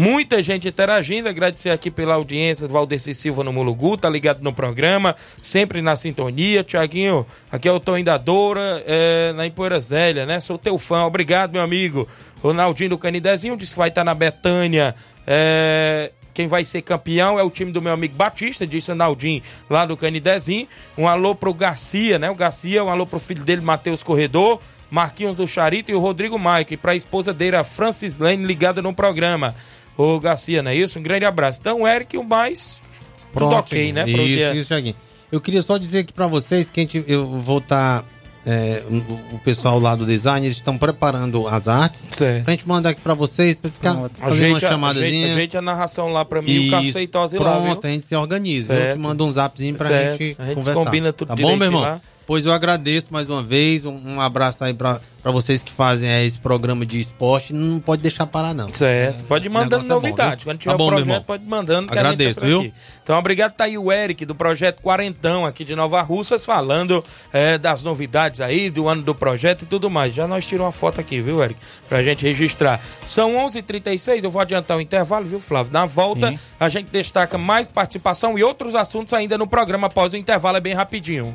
Muita 0.00 0.40
gente 0.40 0.68
interagindo, 0.68 1.28
agradecer 1.28 1.70
aqui 1.70 1.90
pela 1.90 2.14
audiência 2.14 2.68
do 2.68 2.72
Valdeci 2.72 3.12
Silva 3.16 3.42
no 3.42 3.52
Mulugu, 3.52 3.96
tá 3.96 4.08
ligado 4.08 4.40
no 4.40 4.52
programa, 4.52 5.16
sempre 5.42 5.82
na 5.82 5.96
sintonia. 5.96 6.62
Tiaguinho, 6.62 7.26
aqui 7.50 7.66
é 7.66 7.72
o 7.72 7.80
Toninho 7.80 8.04
da 8.04 8.16
Doura, 8.16 8.80
é, 8.86 9.32
na 9.32 9.44
Empoeira 9.44 9.80
Zélia, 9.80 10.24
né? 10.24 10.38
Sou 10.40 10.56
teu 10.56 10.78
fã, 10.78 11.02
obrigado, 11.02 11.50
meu 11.50 11.62
amigo. 11.62 12.06
Ronaldinho 12.40 12.90
do 12.90 12.96
Canidezinho 12.96 13.56
disse 13.56 13.72
que 13.72 13.78
vai 13.80 13.88
estar 13.88 14.04
na 14.04 14.14
Betânia. 14.14 14.94
É, 15.26 16.12
quem 16.32 16.46
vai 16.46 16.64
ser 16.64 16.82
campeão 16.82 17.36
é 17.36 17.42
o 17.42 17.50
time 17.50 17.72
do 17.72 17.82
meu 17.82 17.92
amigo 17.92 18.14
Batista, 18.14 18.64
disse 18.64 18.92
o 18.92 18.94
Naldinho, 18.94 19.42
lá 19.68 19.84
do 19.84 19.96
Canidezinho. 19.96 20.68
Um 20.96 21.08
alô 21.08 21.34
pro 21.34 21.52
Garcia, 21.52 22.20
né? 22.20 22.30
O 22.30 22.36
Garcia, 22.36 22.84
um 22.84 22.88
alô 22.88 23.04
pro 23.04 23.18
filho 23.18 23.44
dele, 23.44 23.62
Matheus 23.62 24.04
Corredor, 24.04 24.60
Marquinhos 24.88 25.34
do 25.34 25.48
Charito 25.48 25.90
e 25.90 25.94
o 25.96 25.98
Rodrigo 25.98 26.38
Mike. 26.38 26.76
Pra 26.76 26.94
esposa 26.94 27.34
dele, 27.34 27.56
a 27.56 27.64
Francis 27.64 28.16
Lane, 28.16 28.44
ligada 28.44 28.80
no 28.80 28.94
programa. 28.94 29.56
Ô 29.98 30.18
Garcia, 30.20 30.62
não 30.62 30.70
é 30.70 30.76
isso? 30.76 30.98
Um 30.98 31.02
grande 31.02 31.24
abraço. 31.26 31.58
Então, 31.60 31.82
o 31.82 31.86
Eric, 31.88 32.16
o 32.16 32.24
mais. 32.24 32.80
Tudo 33.32 33.46
ok, 33.56 33.92
né? 33.92 34.04
Isso, 34.08 34.16
dia- 34.24 34.54
isso. 34.54 34.94
Eu 35.30 35.40
queria 35.40 35.60
só 35.60 35.76
dizer 35.76 35.98
aqui 35.98 36.12
pra 36.12 36.26
vocês 36.26 36.70
que 36.70 36.80
a 36.80 36.82
gente, 36.84 37.04
eu 37.06 37.26
vou 37.26 37.58
estar. 37.58 38.02
o, 38.90 39.34
o 39.34 39.38
pessoal 39.40 39.78
lá 39.78 39.94
do 39.94 40.06
design, 40.06 40.46
eles 40.46 40.56
estão 40.56 40.78
preparando 40.78 41.46
as 41.46 41.68
artes. 41.68 42.08
Certo. 42.12 42.44
Pra 42.44 42.52
gente 42.52 42.66
mandar 42.66 42.90
aqui 42.90 43.00
pra 43.02 43.12
vocês, 43.12 43.56
pra 43.56 43.70
ficar 43.70 43.94
Pronto. 43.94 44.12
fazer 44.18 44.46
uma 44.46 44.56
Ajeite 44.56 44.64
a, 44.64 44.68
chamadazinha. 44.70 45.06
ajeite, 45.08 45.30
ajeite 45.32 45.56
a 45.58 45.62
narração 45.62 46.08
lá 46.12 46.24
pra 46.24 46.40
mim, 46.40 46.56
o 46.58 46.62
Isso, 46.62 46.70
Caceitose 46.70 47.36
lá, 47.38 47.58
viu? 47.58 47.62
Pronto, 47.72 47.86
a 47.86 47.90
gente 47.90 48.06
se 48.06 48.16
organiza. 48.16 48.72
Eu 48.72 48.78
Certo. 48.78 48.92
te 48.94 48.98
mando 49.00 49.26
um 49.26 49.30
zapzinho 49.32 49.74
pra 49.74 49.86
Certo. 49.86 50.22
gente 50.22 50.36
A 50.38 50.46
gente 50.46 50.54
conversar. 50.54 50.84
combina 50.84 51.12
tudo 51.12 51.28
Tá 51.28 51.36
bom, 51.36 51.56
meu 51.56 51.66
irmão? 51.66 51.80
lá. 51.82 52.00
Pois 52.28 52.44
eu 52.44 52.52
agradeço 52.52 53.06
mais 53.10 53.26
uma 53.26 53.42
vez. 53.42 53.86
Um, 53.86 53.98
um 54.04 54.20
abraço 54.20 54.62
aí 54.62 54.74
pra, 54.74 55.00
pra 55.22 55.32
vocês 55.32 55.62
que 55.62 55.72
fazem 55.72 56.06
é, 56.06 56.26
esse 56.26 56.38
programa 56.38 56.84
de 56.84 57.00
esporte. 57.00 57.54
Não 57.54 57.80
pode 57.80 58.02
deixar 58.02 58.26
parar, 58.26 58.52
não. 58.52 58.68
Certo. 58.68 59.24
Pode 59.24 59.46
ir 59.46 59.48
mandando 59.48 59.86
é 59.86 59.88
bom, 59.88 59.94
novidades. 59.94 60.44
viu? 60.44 60.52
Quando 60.52 60.58
tiver 60.58 60.72
Tá 60.72 60.76
bom, 60.76 60.88
o 60.88 60.90
meu 60.90 61.04
projeto, 61.06 61.24
pode 61.24 61.42
ir 61.42 61.48
mandando. 61.48 61.88
que 61.90 61.98
Agradeço, 61.98 62.40
tá 62.40 62.44
viu? 62.44 62.60
aqui. 62.60 62.74
Então, 63.02 63.18
obrigado. 63.18 63.52
Tá 63.54 63.64
aí 63.64 63.78
o 63.78 63.90
Eric, 63.90 64.26
do 64.26 64.34
Projeto 64.34 64.82
Quarentão, 64.82 65.46
aqui 65.46 65.64
de 65.64 65.74
Nova 65.74 66.02
Russas, 66.02 66.44
falando 66.44 67.02
é, 67.32 67.56
das 67.56 67.82
novidades 67.82 68.42
aí, 68.42 68.68
do 68.68 68.88
ano 68.88 69.00
do 69.00 69.14
projeto 69.14 69.62
e 69.62 69.66
tudo 69.66 69.88
mais. 69.88 70.12
Já 70.14 70.28
nós 70.28 70.46
tiramos 70.46 70.66
uma 70.66 70.72
foto 70.72 71.00
aqui, 71.00 71.22
viu, 71.22 71.42
Eric? 71.42 71.58
Pra 71.88 72.02
gente 72.02 72.26
registrar. 72.26 72.78
São 73.06 73.36
11:36 73.36 73.56
h 73.56 73.62
36 73.62 74.24
eu 74.24 74.30
vou 74.30 74.42
adiantar 74.42 74.76
o 74.76 74.82
intervalo, 74.82 75.24
viu, 75.24 75.40
Flávio? 75.40 75.72
Na 75.72 75.86
volta, 75.86 76.28
Sim. 76.28 76.38
a 76.60 76.68
gente 76.68 76.90
destaca 76.90 77.38
mais 77.38 77.66
participação 77.66 78.38
e 78.38 78.44
outros 78.44 78.74
assuntos 78.74 79.14
ainda 79.14 79.38
no 79.38 79.46
programa 79.46 79.86
após 79.86 80.12
o 80.12 80.16
intervalo, 80.18 80.58
é 80.58 80.60
bem 80.60 80.74
rapidinho. 80.74 81.34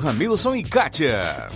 Ramilson 0.00 0.56
e 0.56 0.62
Kátia. 0.62 1.48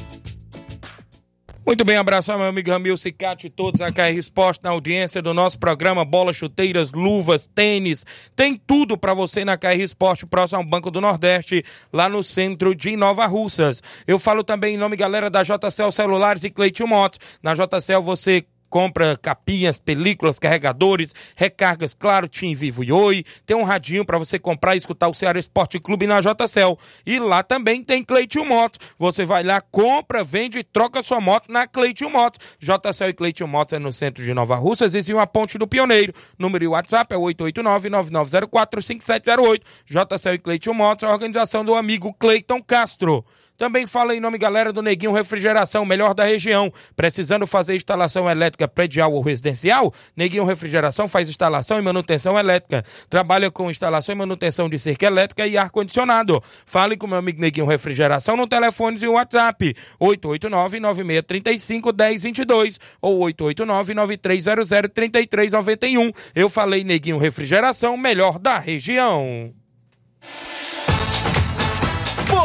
Muito 1.69 1.85
bem, 1.85 1.99
abraço 1.99 2.33
ao 2.33 2.39
meu 2.39 2.49
amigo 2.49 2.71
Ramil 2.71 2.97
Cicate 2.97 3.47
e 3.47 3.51
todos 3.51 3.83
a 3.83 3.93
KR 3.93 4.17
Esporte 4.17 4.65
na 4.65 4.71
audiência 4.71 5.21
do 5.21 5.35
nosso 5.35 5.59
programa 5.59 6.03
Bola, 6.03 6.33
chuteiras, 6.33 6.93
luvas, 6.93 7.47
tênis. 7.47 8.07
Tem 8.35 8.57
tudo 8.57 8.97
para 8.97 9.13
você 9.13 9.45
na 9.45 9.59
KR 9.59 9.79
Esporte, 9.79 10.25
próximo 10.25 10.61
ao 10.61 10.65
Banco 10.65 10.91
do 10.91 10.99
Nordeste, 10.99 11.63
lá 11.93 12.09
no 12.09 12.25
centro 12.25 12.75
de 12.75 12.97
Nova 12.97 13.27
Russas. 13.27 13.83
Eu 14.07 14.19
falo 14.19 14.43
também 14.43 14.77
em 14.77 14.79
nome, 14.79 14.97
galera, 14.97 15.29
da 15.29 15.43
JCL 15.43 15.93
Celulares 15.93 16.43
e 16.43 16.49
Cleiton 16.49 16.87
Motos. 16.87 17.21
Na 17.43 17.53
JCL 17.53 18.01
você 18.01 18.47
compra 18.69 19.17
capinhas, 19.17 19.79
películas, 19.79 20.39
carregadores, 20.39 21.15
recargas, 21.37 21.95
claro, 21.95 22.29
Tim 22.29 22.55
Vivo 22.55 22.85
e 22.85 22.93
Oi. 22.93 23.25
Tem 23.45 23.57
um 23.57 23.63
radinho 23.63 24.05
para 24.05 24.19
você 24.19 24.39
comprar 24.39 24.75
e 24.75 24.79
escutar 24.79 25.09
o 25.09 25.15
Ceará 25.15 25.39
Esporte 25.39 25.79
Clube 25.79 26.07
na 26.07 26.21
JCL. 26.21 26.77
E 27.07 27.19
lá 27.19 27.43
também 27.43 27.83
tem 27.83 28.05
Cleiton 28.05 28.45
Motos. 28.45 28.79
Você 28.99 29.25
vai 29.25 29.43
lá, 29.43 29.59
compra, 29.61 30.23
vende 30.23 30.59
e 30.59 30.65
troca 30.65 31.03
sua 31.03 31.21
moto 31.21 31.51
na 31.51 31.67
Cleiton 31.67 32.11
Motos. 32.11 32.39
JCL 32.59 33.11
e 33.11 33.15
Cleiton 33.15 33.47
Motos 33.47 33.75
é 33.75 33.79
no 33.79 33.93
centro 33.93 34.25
de 34.25 34.35
Nova 34.35 34.57
Russas 34.57 34.95
e 34.95 35.15
uma 35.15 35.27
ponte 35.27 35.59
do 35.59 35.67
Pioneiro. 35.67 36.13
Número 36.39 36.65
e 36.65 36.69
WhatsApp 36.69 37.15
é 37.15 37.19
889-9904-5708. 37.19 39.63
JCL 39.87 40.35
e 40.35 40.39
Cleiton 40.39 40.75
Motos, 40.75 41.05
a 41.05 41.13
organização 41.13 41.65
do 41.65 41.75
amigo 41.75 42.13
Cleiton 42.15 42.63
Castro. 42.63 43.25
Também 43.59 43.87
fala 43.87 44.15
em 44.15 44.21
nome, 44.21 44.39
galera, 44.39 44.73
do 44.73 44.81
Neguinho 44.81 45.11
Refrigeração, 45.11 45.85
melhor 45.85 46.15
da 46.15 46.23
região. 46.23 46.73
Precisando 46.95 47.45
fazer 47.45 47.75
instalação 47.75 48.31
elétrica 48.31 48.69
predial 48.69 49.13
ou 49.13 49.21
residencial? 49.21 49.93
Neguinho 50.17 50.45
Refrigeração 50.45 51.09
faz 51.09 51.29
instalação 51.29 51.77
e 51.77 51.83
manutenção 51.83 52.39
elétrica. 52.39 52.85
Trabalha 53.11 53.51
com 53.51 53.69
instalação 53.69 54.15
e 54.15 54.19
manutenção 54.19 54.69
de 54.69 54.79
cerca 54.79 55.07
elétrica 55.07 55.45
e 55.45 55.59
ar-condicionado. 55.59 56.41
Fale 56.65 56.97
com 56.97 57.09
meu 57.09 57.19
amigo 57.19 57.41
Neguinho 57.41 57.67
Refrigeração 57.67 58.37
no 58.37 58.47
telefone 58.47 58.97
e 59.03 59.09
WhatsApp 59.09 59.75
889-9635-1022 60.01 62.79
ou 63.03 63.27
889-9300-3391. 63.27 66.15
Eu 66.33 66.49
falei 66.49 66.85
Neguinho 66.85 67.19
Refrigeração, 67.19 67.97
melhor 67.97 68.39
da 68.39 68.61
região. 68.61 69.53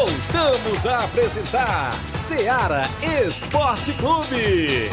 Voltamos 0.03 0.85
a 0.85 1.05
apresentar 1.05 1.93
Seara 2.13 2.83
Esporte 3.25 3.93
Clube. 3.93 4.89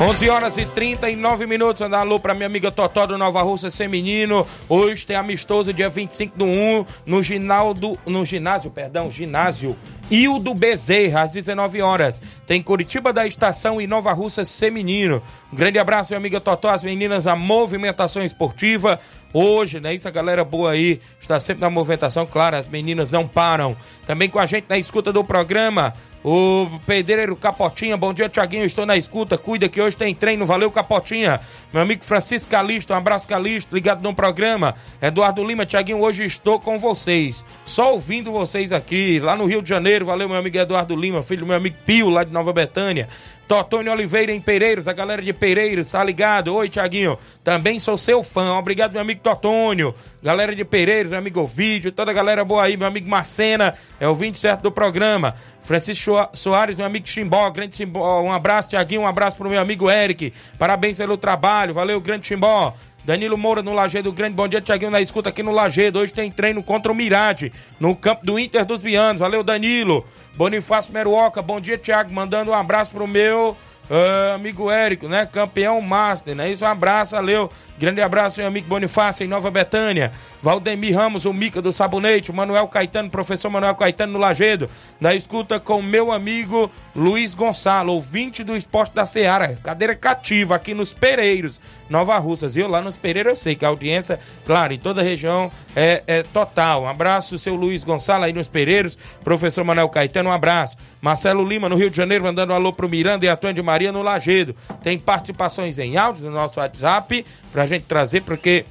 11 0.00 0.28
horas 0.30 0.56
e 0.56 0.66
39 0.66 1.46
minutos. 1.46 1.80
Andar 1.80 2.00
alô 2.00 2.18
pra 2.18 2.34
minha 2.34 2.46
amiga 2.46 2.72
Totó 2.72 3.06
do 3.06 3.16
Nova 3.16 3.40
Russa 3.40 3.70
Feminino. 3.70 4.44
Hoje 4.68 5.06
tem 5.06 5.14
amistoso 5.14 5.72
dia 5.72 5.88
25 5.88 6.36
do 6.36 6.44
1 6.44 6.86
no 7.06 7.22
ginaldo, 7.22 7.96
no 8.04 8.24
ginásio, 8.24 8.72
perdão, 8.72 9.08
ginásio 9.08 9.76
Ildo 10.10 10.54
Bezerra, 10.54 11.22
às 11.22 11.32
19 11.32 11.80
horas. 11.80 12.20
Tem 12.46 12.62
Curitiba 12.62 13.12
da 13.12 13.26
Estação 13.26 13.80
e 13.80 13.86
Nova 13.86 14.12
Russa 14.12 14.44
Feminino. 14.44 15.22
Um 15.52 15.56
grande 15.56 15.78
abraço, 15.78 16.12
minha 16.12 16.18
amiga 16.18 16.40
Totó, 16.40 16.70
as 16.70 16.82
meninas 16.82 17.24
da 17.24 17.36
movimentação 17.36 18.24
esportiva. 18.24 18.98
Hoje, 19.32 19.78
né? 19.78 19.94
Isso 19.94 20.08
a 20.08 20.10
galera 20.10 20.44
boa 20.44 20.72
aí 20.72 21.00
está 21.20 21.38
sempre 21.38 21.60
na 21.60 21.70
movimentação. 21.70 22.26
Claro, 22.26 22.56
as 22.56 22.68
meninas 22.68 23.10
não 23.10 23.28
param. 23.28 23.76
Também 24.04 24.28
com 24.28 24.40
a 24.40 24.46
gente 24.46 24.66
na 24.68 24.76
escuta 24.76 25.12
do 25.12 25.22
programa. 25.22 25.94
O 26.22 26.68
pedreiro 26.84 27.34
Capotinha, 27.34 27.96
bom 27.96 28.12
dia, 28.12 28.28
Tiaguinho. 28.28 28.64
Estou 28.64 28.84
na 28.84 28.96
escuta. 28.96 29.38
Cuida 29.38 29.68
que 29.68 29.80
hoje 29.80 29.96
tem 29.96 30.14
treino. 30.14 30.44
Valeu, 30.44 30.70
Capotinha. 30.70 31.40
Meu 31.72 31.82
amigo 31.82 32.04
Francisco 32.04 32.50
Calisto, 32.50 32.92
um 32.92 32.96
abraço, 32.96 33.26
Calisto. 33.26 33.74
Ligado 33.74 34.02
no 34.02 34.14
programa. 34.14 34.74
Eduardo 35.00 35.42
Lima, 35.42 35.64
Tiaguinho, 35.64 36.00
hoje 36.00 36.24
estou 36.24 36.60
com 36.60 36.78
vocês. 36.78 37.42
Só 37.64 37.92
ouvindo 37.92 38.32
vocês 38.32 38.70
aqui, 38.70 39.18
lá 39.18 39.34
no 39.34 39.46
Rio 39.46 39.62
de 39.62 39.68
Janeiro. 39.68 39.99
Valeu, 40.04 40.28
meu 40.28 40.36
amigo 40.36 40.56
Eduardo 40.56 40.96
Lima, 40.96 41.22
filho 41.22 41.40
do 41.40 41.46
meu 41.46 41.56
amigo 41.56 41.76
Pio, 41.84 42.08
lá 42.08 42.24
de 42.24 42.32
Nova 42.32 42.52
Betânia. 42.52 43.08
Totônio 43.50 43.90
Oliveira 43.90 44.30
em 44.30 44.40
Pereiros, 44.40 44.86
a 44.86 44.92
galera 44.92 45.20
de 45.20 45.32
Pereiros, 45.32 45.90
tá 45.90 46.04
ligado? 46.04 46.54
Oi, 46.54 46.68
Tiaguinho. 46.68 47.18
Também 47.42 47.80
sou 47.80 47.98
seu 47.98 48.22
fã. 48.22 48.56
Obrigado, 48.56 48.92
meu 48.92 49.00
amigo 49.00 49.20
Totônio. 49.22 49.92
Galera 50.22 50.54
de 50.54 50.64
Pereiros, 50.64 51.10
meu 51.10 51.18
amigo 51.18 51.44
Vídeo, 51.44 51.90
toda 51.90 52.12
a 52.12 52.14
galera 52.14 52.44
boa 52.44 52.62
aí, 52.62 52.76
meu 52.76 52.86
amigo 52.86 53.10
Marcena, 53.10 53.74
é 53.98 54.06
o 54.06 54.14
20 54.14 54.38
certo 54.38 54.62
do 54.62 54.70
programa. 54.70 55.34
Francisco 55.60 56.28
Soares, 56.32 56.76
meu 56.76 56.86
amigo 56.86 57.08
Chimbó, 57.08 57.50
grande 57.50 57.74
Chimbó. 57.74 58.22
Um 58.22 58.32
abraço, 58.32 58.68
Tiaguinho, 58.68 59.00
um 59.00 59.06
abraço 59.06 59.36
pro 59.36 59.50
meu 59.50 59.60
amigo 59.60 59.90
Eric. 59.90 60.32
Parabéns 60.56 60.98
pelo 60.98 61.16
trabalho, 61.16 61.74
valeu, 61.74 62.00
grande 62.00 62.28
Chimbó. 62.28 62.72
Danilo 63.10 63.36
Moura 63.36 63.60
no 63.60 63.72
Lagedo 63.72 64.12
Grande. 64.12 64.36
Bom 64.36 64.46
dia, 64.46 64.60
Tiaguinho, 64.60 64.92
na 64.92 65.00
escuta 65.00 65.30
aqui 65.30 65.42
no 65.42 65.50
Lagedo. 65.50 65.98
Hoje 65.98 66.14
tem 66.14 66.30
treino 66.30 66.62
contra 66.62 66.92
o 66.92 66.94
Mirade, 66.94 67.52
no 67.80 67.96
campo 67.96 68.24
do 68.24 68.38
Inter 68.38 68.64
dos 68.64 68.80
Vianos. 68.80 69.18
Valeu, 69.18 69.42
Danilo. 69.42 70.06
Bonifácio 70.36 70.92
Meruoca, 70.92 71.42
bom 71.42 71.60
dia, 71.60 71.76
Tiago. 71.76 72.12
Mandando 72.12 72.52
um 72.52 72.54
abraço 72.54 72.92
pro 72.92 73.08
meu 73.08 73.56
uh, 73.90 74.34
amigo 74.36 74.70
Érico, 74.70 75.08
né? 75.08 75.26
Campeão 75.26 75.80
Master, 75.80 76.36
né? 76.36 76.52
Isso, 76.52 76.64
um 76.64 76.68
abraço, 76.68 77.16
valeu. 77.16 77.50
Grande 77.80 78.02
abraço, 78.02 78.40
meu 78.40 78.46
amigo 78.46 78.68
Bonifácio, 78.68 79.24
em 79.24 79.26
Nova 79.26 79.50
Betânia. 79.50 80.12
Valdemir 80.42 80.94
Ramos, 80.94 81.24
o 81.24 81.32
Mica 81.32 81.62
do 81.62 81.72
Sabonete. 81.72 82.30
Manuel 82.30 82.68
Caetano, 82.68 83.08
professor 83.08 83.48
Manuel 83.48 83.74
Caetano 83.74 84.12
no 84.12 84.18
Lagedo. 84.18 84.68
Da 85.00 85.14
escuta 85.14 85.58
com 85.58 85.80
meu 85.80 86.12
amigo 86.12 86.70
Luiz 86.94 87.34
Gonçalo, 87.34 87.94
ouvinte 87.94 88.44
do 88.44 88.54
esporte 88.54 88.94
da 88.94 89.06
Seara. 89.06 89.58
Cadeira 89.62 89.94
cativa 89.94 90.56
aqui 90.56 90.74
nos 90.74 90.92
Pereiros, 90.92 91.58
Nova 91.88 92.18
Russas. 92.18 92.54
Eu 92.54 92.68
lá 92.68 92.82
nos 92.82 92.98
Pereiros, 92.98 93.30
eu 93.30 93.36
sei 93.36 93.54
que 93.54 93.64
a 93.64 93.68
audiência, 93.68 94.20
claro, 94.44 94.74
em 94.74 94.78
toda 94.78 95.00
a 95.00 95.04
região 95.04 95.50
é, 95.74 96.02
é 96.06 96.22
total. 96.22 96.82
Um 96.82 96.88
abraço, 96.88 97.38
seu 97.38 97.54
Luiz 97.54 97.82
Gonçalo 97.82 98.24
aí 98.24 98.32
nos 98.34 98.46
Pereiros. 98.46 98.98
Professor 99.24 99.64
Manuel 99.64 99.88
Caetano, 99.88 100.28
um 100.28 100.32
abraço. 100.32 100.76
Marcelo 101.00 101.42
Lima, 101.46 101.66
no 101.66 101.76
Rio 101.76 101.88
de 101.88 101.96
Janeiro, 101.96 102.24
mandando 102.24 102.52
um 102.52 102.56
alô 102.56 102.74
pro 102.74 102.90
Miranda 102.90 103.24
e 103.24 103.28
Antônio 103.30 103.54
de 103.54 103.62
Maria 103.62 103.90
no 103.90 104.02
Lagedo. 104.02 104.54
Tem 104.82 104.98
participações 104.98 105.78
em 105.78 105.96
áudios 105.96 106.24
no 106.24 106.30
nosso 106.30 106.60
WhatsApp 106.60 107.24
pra 107.50 107.69
gente 107.70 107.86
trazer, 107.86 108.22
porque 108.22 108.64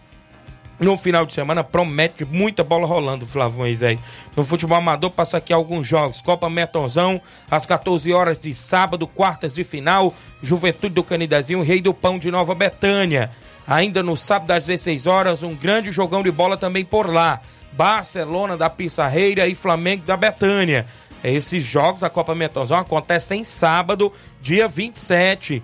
no 0.79 0.95
final 0.95 1.25
de 1.25 1.33
semana 1.33 1.61
promete 1.63 2.23
muita 2.23 2.63
bola 2.63 2.87
rolando, 2.87 3.25
Flávio 3.25 3.59
Moisés. 3.59 3.99
No 4.35 4.45
futebol 4.45 4.77
amador 4.77 5.11
passa 5.11 5.37
aqui 5.37 5.51
alguns 5.51 5.85
jogos. 5.85 6.21
Copa 6.21 6.49
Metonzão, 6.49 7.21
às 7.51 7.65
14 7.65 8.13
horas 8.13 8.41
de 8.41 8.55
sábado, 8.55 9.05
quartas 9.05 9.55
de 9.55 9.63
final. 9.65 10.13
Juventude 10.41 10.95
do 10.95 11.03
Canidezinho, 11.03 11.61
Rei 11.61 11.81
do 11.81 11.93
Pão 11.93 12.17
de 12.17 12.31
Nova 12.31 12.55
Betânia. 12.55 13.29
Ainda 13.67 14.01
no 14.01 14.15
sábado 14.15 14.51
às 14.51 14.65
16 14.65 15.05
horas, 15.05 15.43
um 15.43 15.53
grande 15.53 15.91
jogão 15.91 16.23
de 16.23 16.31
bola 16.31 16.55
também 16.55 16.85
por 16.85 17.11
lá. 17.11 17.41
Barcelona 17.73 18.55
da 18.55 18.69
Pissarreira 18.69 19.47
e 19.47 19.55
Flamengo 19.55 20.05
da 20.05 20.15
Betânia. 20.15 20.85
Esses 21.21 21.63
jogos 21.63 22.01
da 22.01 22.09
Copa 22.09 22.33
Metonzão 22.33 22.77
acontecem 22.77 23.43
sábado, 23.43 24.13
dia 24.41 24.67
27. 24.67 25.61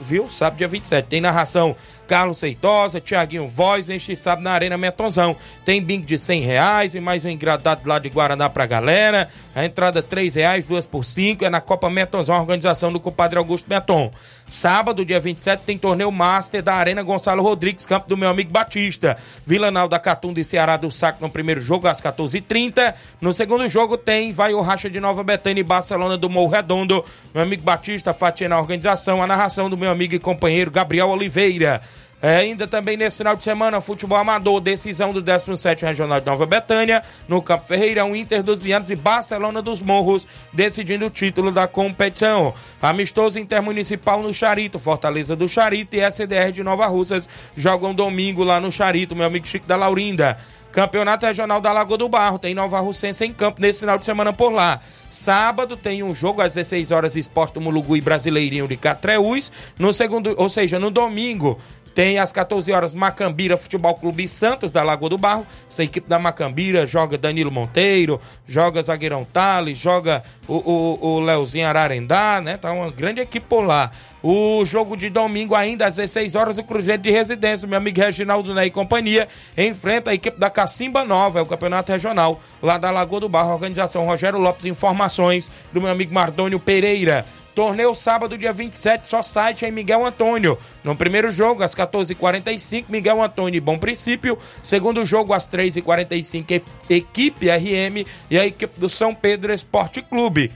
Viu? 0.00 0.28
Sábado, 0.28 0.58
dia 0.58 0.68
27. 0.68 1.08
Tem 1.08 1.20
narração 1.20 1.74
Carlos 2.06 2.38
Seitosa, 2.38 3.00
Tiaguinho 3.00 3.46
Voz, 3.46 3.88
este 3.88 4.14
sábado 4.14 4.44
na 4.44 4.52
Arena 4.52 4.76
Metonzão. 4.76 5.36
Tem 5.64 5.82
bingo 5.82 6.04
de 6.04 6.18
100 6.18 6.42
reais 6.42 6.94
e 6.94 7.00
mais 7.00 7.24
um 7.24 7.28
engradado 7.28 7.88
lá 7.88 7.98
de 7.98 8.08
Guaraná 8.08 8.48
pra 8.50 8.66
galera. 8.66 9.28
A 9.54 9.64
entrada 9.64 10.02
3 10.02 10.34
reais, 10.34 10.66
duas 10.66 10.86
por 10.86 11.04
5. 11.04 11.44
É 11.44 11.50
na 11.50 11.60
Copa 11.60 11.88
Metonzão, 11.88 12.38
organização 12.38 12.92
do 12.92 13.00
compadre 13.00 13.38
Augusto 13.38 13.68
Meton. 13.68 14.10
Sábado, 14.46 15.04
dia 15.04 15.18
27, 15.18 15.62
tem 15.64 15.78
torneio 15.78 16.12
Master 16.12 16.62
da 16.62 16.74
Arena 16.74 17.02
Gonçalo 17.02 17.42
Rodrigues, 17.42 17.86
campo 17.86 18.08
do 18.08 18.16
meu 18.16 18.28
amigo 18.28 18.52
Batista. 18.52 19.16
Vila 19.46 19.70
Nau 19.70 19.88
da 19.88 20.00
de 20.34 20.44
Ceará 20.44 20.76
do 20.76 20.90
Saco 20.90 21.22
no 21.22 21.30
primeiro 21.30 21.60
jogo, 21.60 21.88
às 21.88 22.02
14h30. 22.02 22.94
No 23.20 23.32
segundo 23.32 23.66
jogo 23.68 23.96
tem 23.96 24.30
Vai 24.32 24.52
o 24.52 24.60
Racha 24.60 24.90
de 24.90 25.00
Nova 25.00 25.24
Betânia 25.24 25.60
e 25.60 25.64
Barcelona 25.64 26.18
do 26.18 26.28
Morro 26.28 26.52
Redondo. 26.52 27.02
Meu 27.32 27.42
amigo 27.42 27.62
Batista, 27.62 28.12
fatia 28.12 28.48
na 28.48 28.60
organização, 28.60 29.22
a 29.22 29.26
narração 29.26 29.70
do 29.70 29.78
meu 29.78 29.90
amigo 29.90 30.14
e 30.14 30.18
companheiro 30.18 30.70
Gabriel 30.70 31.08
Oliveira. 31.08 31.80
É, 32.22 32.36
ainda 32.36 32.68
também 32.68 32.96
nesse 32.96 33.18
final 33.18 33.34
de 33.34 33.42
semana, 33.42 33.80
futebol 33.80 34.16
amador, 34.16 34.60
decisão 34.60 35.12
do 35.12 35.20
17 35.20 35.84
Regional 35.84 36.20
de 36.20 36.26
Nova 36.26 36.46
Betânia, 36.46 37.02
no 37.26 37.42
Campo 37.42 37.66
Ferreirão, 37.66 38.14
Inter 38.14 38.44
dos 38.44 38.62
Viantes 38.62 38.90
e 38.90 38.96
Barcelona 38.96 39.60
dos 39.60 39.82
Morros, 39.82 40.24
decidindo 40.52 41.06
o 41.06 41.10
título 41.10 41.50
da 41.50 41.66
competição. 41.66 42.54
Amistoso 42.80 43.40
intermunicipal 43.40 44.22
no 44.22 44.32
Charito, 44.32 44.78
Fortaleza 44.78 45.34
do 45.34 45.48
Charito 45.48 45.96
e 45.96 46.00
SDR 46.00 46.52
de 46.52 46.62
Nova 46.62 46.86
Russas 46.86 47.28
jogam 47.56 47.92
domingo 47.92 48.44
lá 48.44 48.60
no 48.60 48.70
Charito, 48.70 49.16
meu 49.16 49.26
amigo 49.26 49.48
Chico 49.48 49.66
da 49.66 49.74
Laurinda. 49.74 50.38
Campeonato 50.72 51.26
Regional 51.26 51.60
da 51.60 51.70
Lagoa 51.70 51.98
do 51.98 52.08
Barro, 52.08 52.38
tem 52.38 52.54
Nova 52.54 52.80
Russense 52.80 53.24
em 53.24 53.32
campo 53.32 53.60
nesse 53.60 53.80
final 53.80 53.98
de 53.98 54.06
semana 54.06 54.32
por 54.32 54.50
lá. 54.50 54.80
Sábado 55.10 55.76
tem 55.76 56.02
um 56.02 56.14
jogo 56.14 56.40
às 56.40 56.54
16 56.54 56.90
horas, 56.90 57.14
Esporte 57.14 57.58
Mulugu 57.60 57.94
e 57.94 58.00
Brasileirinho 58.00 58.66
de 58.66 58.78
Catreús. 58.78 59.52
No 59.78 59.92
segundo, 59.92 60.34
ou 60.38 60.48
seja, 60.48 60.78
no 60.78 60.90
domingo, 60.90 61.58
tem 61.94 62.18
às 62.18 62.32
14 62.32 62.72
horas 62.72 62.94
Macambira 62.94 63.56
Futebol 63.56 63.94
Clube 63.94 64.28
Santos 64.28 64.72
da 64.72 64.82
Lagoa 64.82 65.10
do 65.10 65.18
Barro. 65.18 65.46
Essa 65.70 65.84
equipe 65.84 66.08
da 66.08 66.18
Macambira 66.18 66.86
joga 66.86 67.18
Danilo 67.18 67.50
Monteiro, 67.50 68.20
joga 68.46 68.82
Zagueirão 68.82 69.24
Tales, 69.24 69.78
joga 69.78 70.22
o, 70.48 70.54
o, 70.54 71.06
o 71.06 71.20
Leozinho 71.20 71.66
Ararendá, 71.66 72.40
né? 72.40 72.56
Tá 72.56 72.72
uma 72.72 72.90
grande 72.90 73.20
equipe 73.20 73.46
por 73.46 73.64
lá. 73.64 73.90
O 74.22 74.64
jogo 74.64 74.96
de 74.96 75.10
domingo, 75.10 75.54
ainda 75.54 75.86
às 75.86 75.96
16 75.96 76.36
horas, 76.36 76.58
o 76.58 76.62
Cruzeiro 76.62 77.02
de 77.02 77.10
Residência, 77.10 77.66
meu 77.66 77.76
amigo 77.76 78.00
Reginaldo 78.00 78.54
Ney 78.54 78.68
e 78.68 78.70
companhia, 78.70 79.26
enfrenta 79.58 80.12
a 80.12 80.14
equipe 80.14 80.38
da 80.38 80.48
Cacimba 80.48 81.04
Nova, 81.04 81.40
é 81.40 81.42
o 81.42 81.46
campeonato 81.46 81.90
regional 81.90 82.38
lá 82.62 82.78
da 82.78 82.90
Lagoa 82.90 83.20
do 83.20 83.28
Barro. 83.28 83.52
Organização 83.52 84.06
Rogério 84.06 84.38
Lopes, 84.38 84.64
informações 84.64 85.50
do 85.72 85.80
meu 85.80 85.90
amigo 85.90 86.14
Mardônio 86.14 86.60
Pereira. 86.60 87.26
Torneio 87.54 87.94
sábado, 87.94 88.38
dia 88.38 88.52
27, 88.52 89.06
só 89.06 89.22
site 89.22 89.64
em 89.64 89.70
Miguel 89.70 90.04
Antônio. 90.06 90.56
No 90.82 90.96
primeiro 90.96 91.30
jogo, 91.30 91.62
às 91.62 91.74
14h45, 91.74 92.86
Miguel 92.88 93.22
Antônio 93.22 93.58
e 93.58 93.60
Bom 93.60 93.78
Princípio. 93.78 94.38
Segundo 94.62 95.04
jogo, 95.04 95.34
às 95.34 95.48
3h45, 95.48 96.62
equipe 96.88 97.48
RM 97.50 98.06
e 98.30 98.38
a 98.38 98.46
equipe 98.46 98.80
do 98.80 98.88
São 98.88 99.14
Pedro 99.14 99.52
Esporte 99.52 100.00
Clube. 100.00 100.50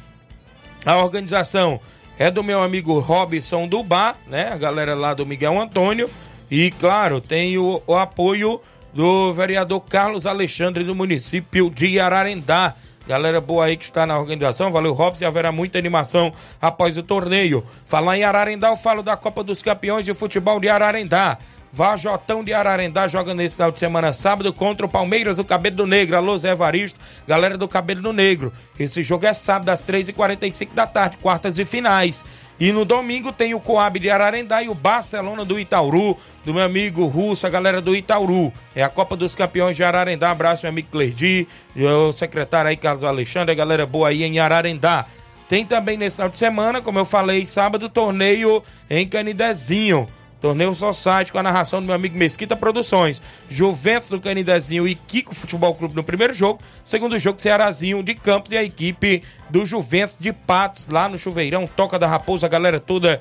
A 0.84 0.97
organização 0.97 1.80
é 2.18 2.30
do 2.30 2.42
meu 2.42 2.62
amigo 2.62 2.99
Robson 2.99 3.68
do 3.68 3.82
Bar, 3.82 4.16
né? 4.26 4.49
A 4.53 4.57
galera 4.57 4.94
lá 4.94 5.12
do 5.12 5.26
Miguel 5.26 5.61
Antônio. 5.61 6.09
E, 6.51 6.70
claro, 6.70 7.20
tem 7.20 7.59
o, 7.59 7.82
o 7.86 7.94
apoio 7.94 8.61
do 8.94 9.32
vereador 9.34 9.80
Carlos 9.80 10.24
Alexandre 10.24 10.82
do 10.82 10.94
município 10.94 11.68
de 11.68 12.01
Ararendá. 12.01 12.74
Galera 13.07 13.40
boa 13.40 13.66
aí 13.66 13.76
que 13.76 13.84
está 13.84 14.04
na 14.04 14.18
organização, 14.18 14.70
valeu 14.70 14.92
Robson, 14.92 15.24
e 15.24 15.26
haverá 15.26 15.52
muita 15.52 15.78
animação 15.78 16.32
após 16.61 16.96
o 16.96 17.02
torneio. 17.02 17.64
Falar 17.84 18.18
em 18.18 18.24
Ararendá, 18.24 18.68
eu 18.68 18.76
falo 18.76 19.02
da 19.02 19.16
Copa 19.16 19.44
dos 19.44 19.62
Campeões 19.62 20.04
de 20.04 20.12
Futebol 20.12 20.59
de 20.59 20.68
Ararendá. 20.68 21.38
Vajotão 21.70 22.42
de 22.42 22.54
Ararendá 22.54 23.07
joga 23.07 23.34
nesse 23.34 23.57
final 23.57 23.70
de 23.70 23.78
semana 23.78 24.12
sábado 24.12 24.52
contra 24.52 24.86
o 24.86 24.88
Palmeiras 24.88 25.36
do 25.36 25.44
Cabelo 25.44 25.76
do 25.76 25.86
Negro. 25.86 26.16
Alô, 26.16 26.36
Zé 26.38 26.52
Evaristo, 26.52 26.98
galera 27.26 27.59
do 27.59 27.68
Cabelo 27.68 28.00
do 28.00 28.12
Negro. 28.12 28.52
Esse 28.78 29.02
jogo 29.02 29.26
é 29.26 29.34
sábado 29.34 29.68
às 29.68 29.84
3h45 29.84 30.70
da 30.74 30.86
tarde, 30.86 31.18
quartas 31.18 31.59
e 31.59 31.64
finais. 31.64 32.24
E 32.59 32.72
no 32.72 32.84
domingo 32.84 33.32
tem 33.32 33.52
o 33.54 33.61
Coab 33.61 33.98
de 33.98 34.09
Ararendá 34.09 34.62
e 34.62 34.68
o 34.68 34.74
Barcelona 34.74 35.44
do 35.44 35.61
Itauru, 35.61 36.16
do 36.44 36.54
meu 36.54 36.62
amigo 36.62 37.07
Russo, 37.07 37.46
a 37.46 37.50
galera 37.50 37.82
do 37.82 37.94
Itauru. 37.94 38.52
É 38.74 38.82
a 38.82 38.88
Copa 38.88 39.14
dos 39.14 39.34
Campeões 39.34 39.76
de 39.76 39.84
Ararendá. 39.84 40.30
Abraço, 40.30 40.64
meu 40.64 40.70
amigo 40.70 40.88
Clerdi, 40.90 41.46
o 41.76 42.12
secretário 42.12 42.70
aí, 42.70 42.76
Carlos 42.76 43.04
Alexandre, 43.04 43.52
a 43.52 43.54
galera 43.54 43.84
boa 43.84 44.09
aí 44.09 44.22
em 44.24 44.38
Ararendá. 44.38 45.04
Tem 45.48 45.64
também 45.64 45.96
nesse 45.96 46.16
final 46.16 46.30
de 46.30 46.38
semana, 46.38 46.80
como 46.80 46.98
eu 46.98 47.04
falei, 47.04 47.46
sábado, 47.46 47.88
torneio 47.88 48.62
em 48.88 49.07
Canidezinho. 49.07 50.09
Torneio 50.41 50.74
Society 50.74 51.32
com 51.32 51.39
a 51.39 51.43
narração 51.43 51.80
do 51.80 51.87
meu 51.87 51.95
amigo 51.95 52.16
Mesquita 52.16 52.55
Produções. 52.55 53.22
Juventus 53.49 54.11
do 54.11 54.20
Canidezinho 54.20 54.87
e 54.87 54.95
Kiko 54.95 55.34
Futebol 55.34 55.74
Clube 55.74 55.95
no 55.95 56.05
primeiro 56.05 56.34
jogo. 56.34 56.61
Segundo 56.84 57.18
jogo, 57.18 57.41
Cearazinho 57.41 58.03
de 58.03 58.14
Campos 58.14 58.53
e 58.53 58.57
a 58.57 58.62
equipe 58.62 59.22
do 59.49 59.64
Juventus 59.64 60.16
de 60.18 60.32
Patos 60.32 60.87
lá 60.91 61.09
no 61.09 61.18
Chuveirão. 61.18 61.66
Toca 61.66 61.99
da 61.99 62.07
Raposa, 62.07 62.47
a 62.47 62.51
galera 62.51 62.78
toda 62.78 63.20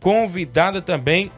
convidada 0.00 0.80
também 0.80 1.30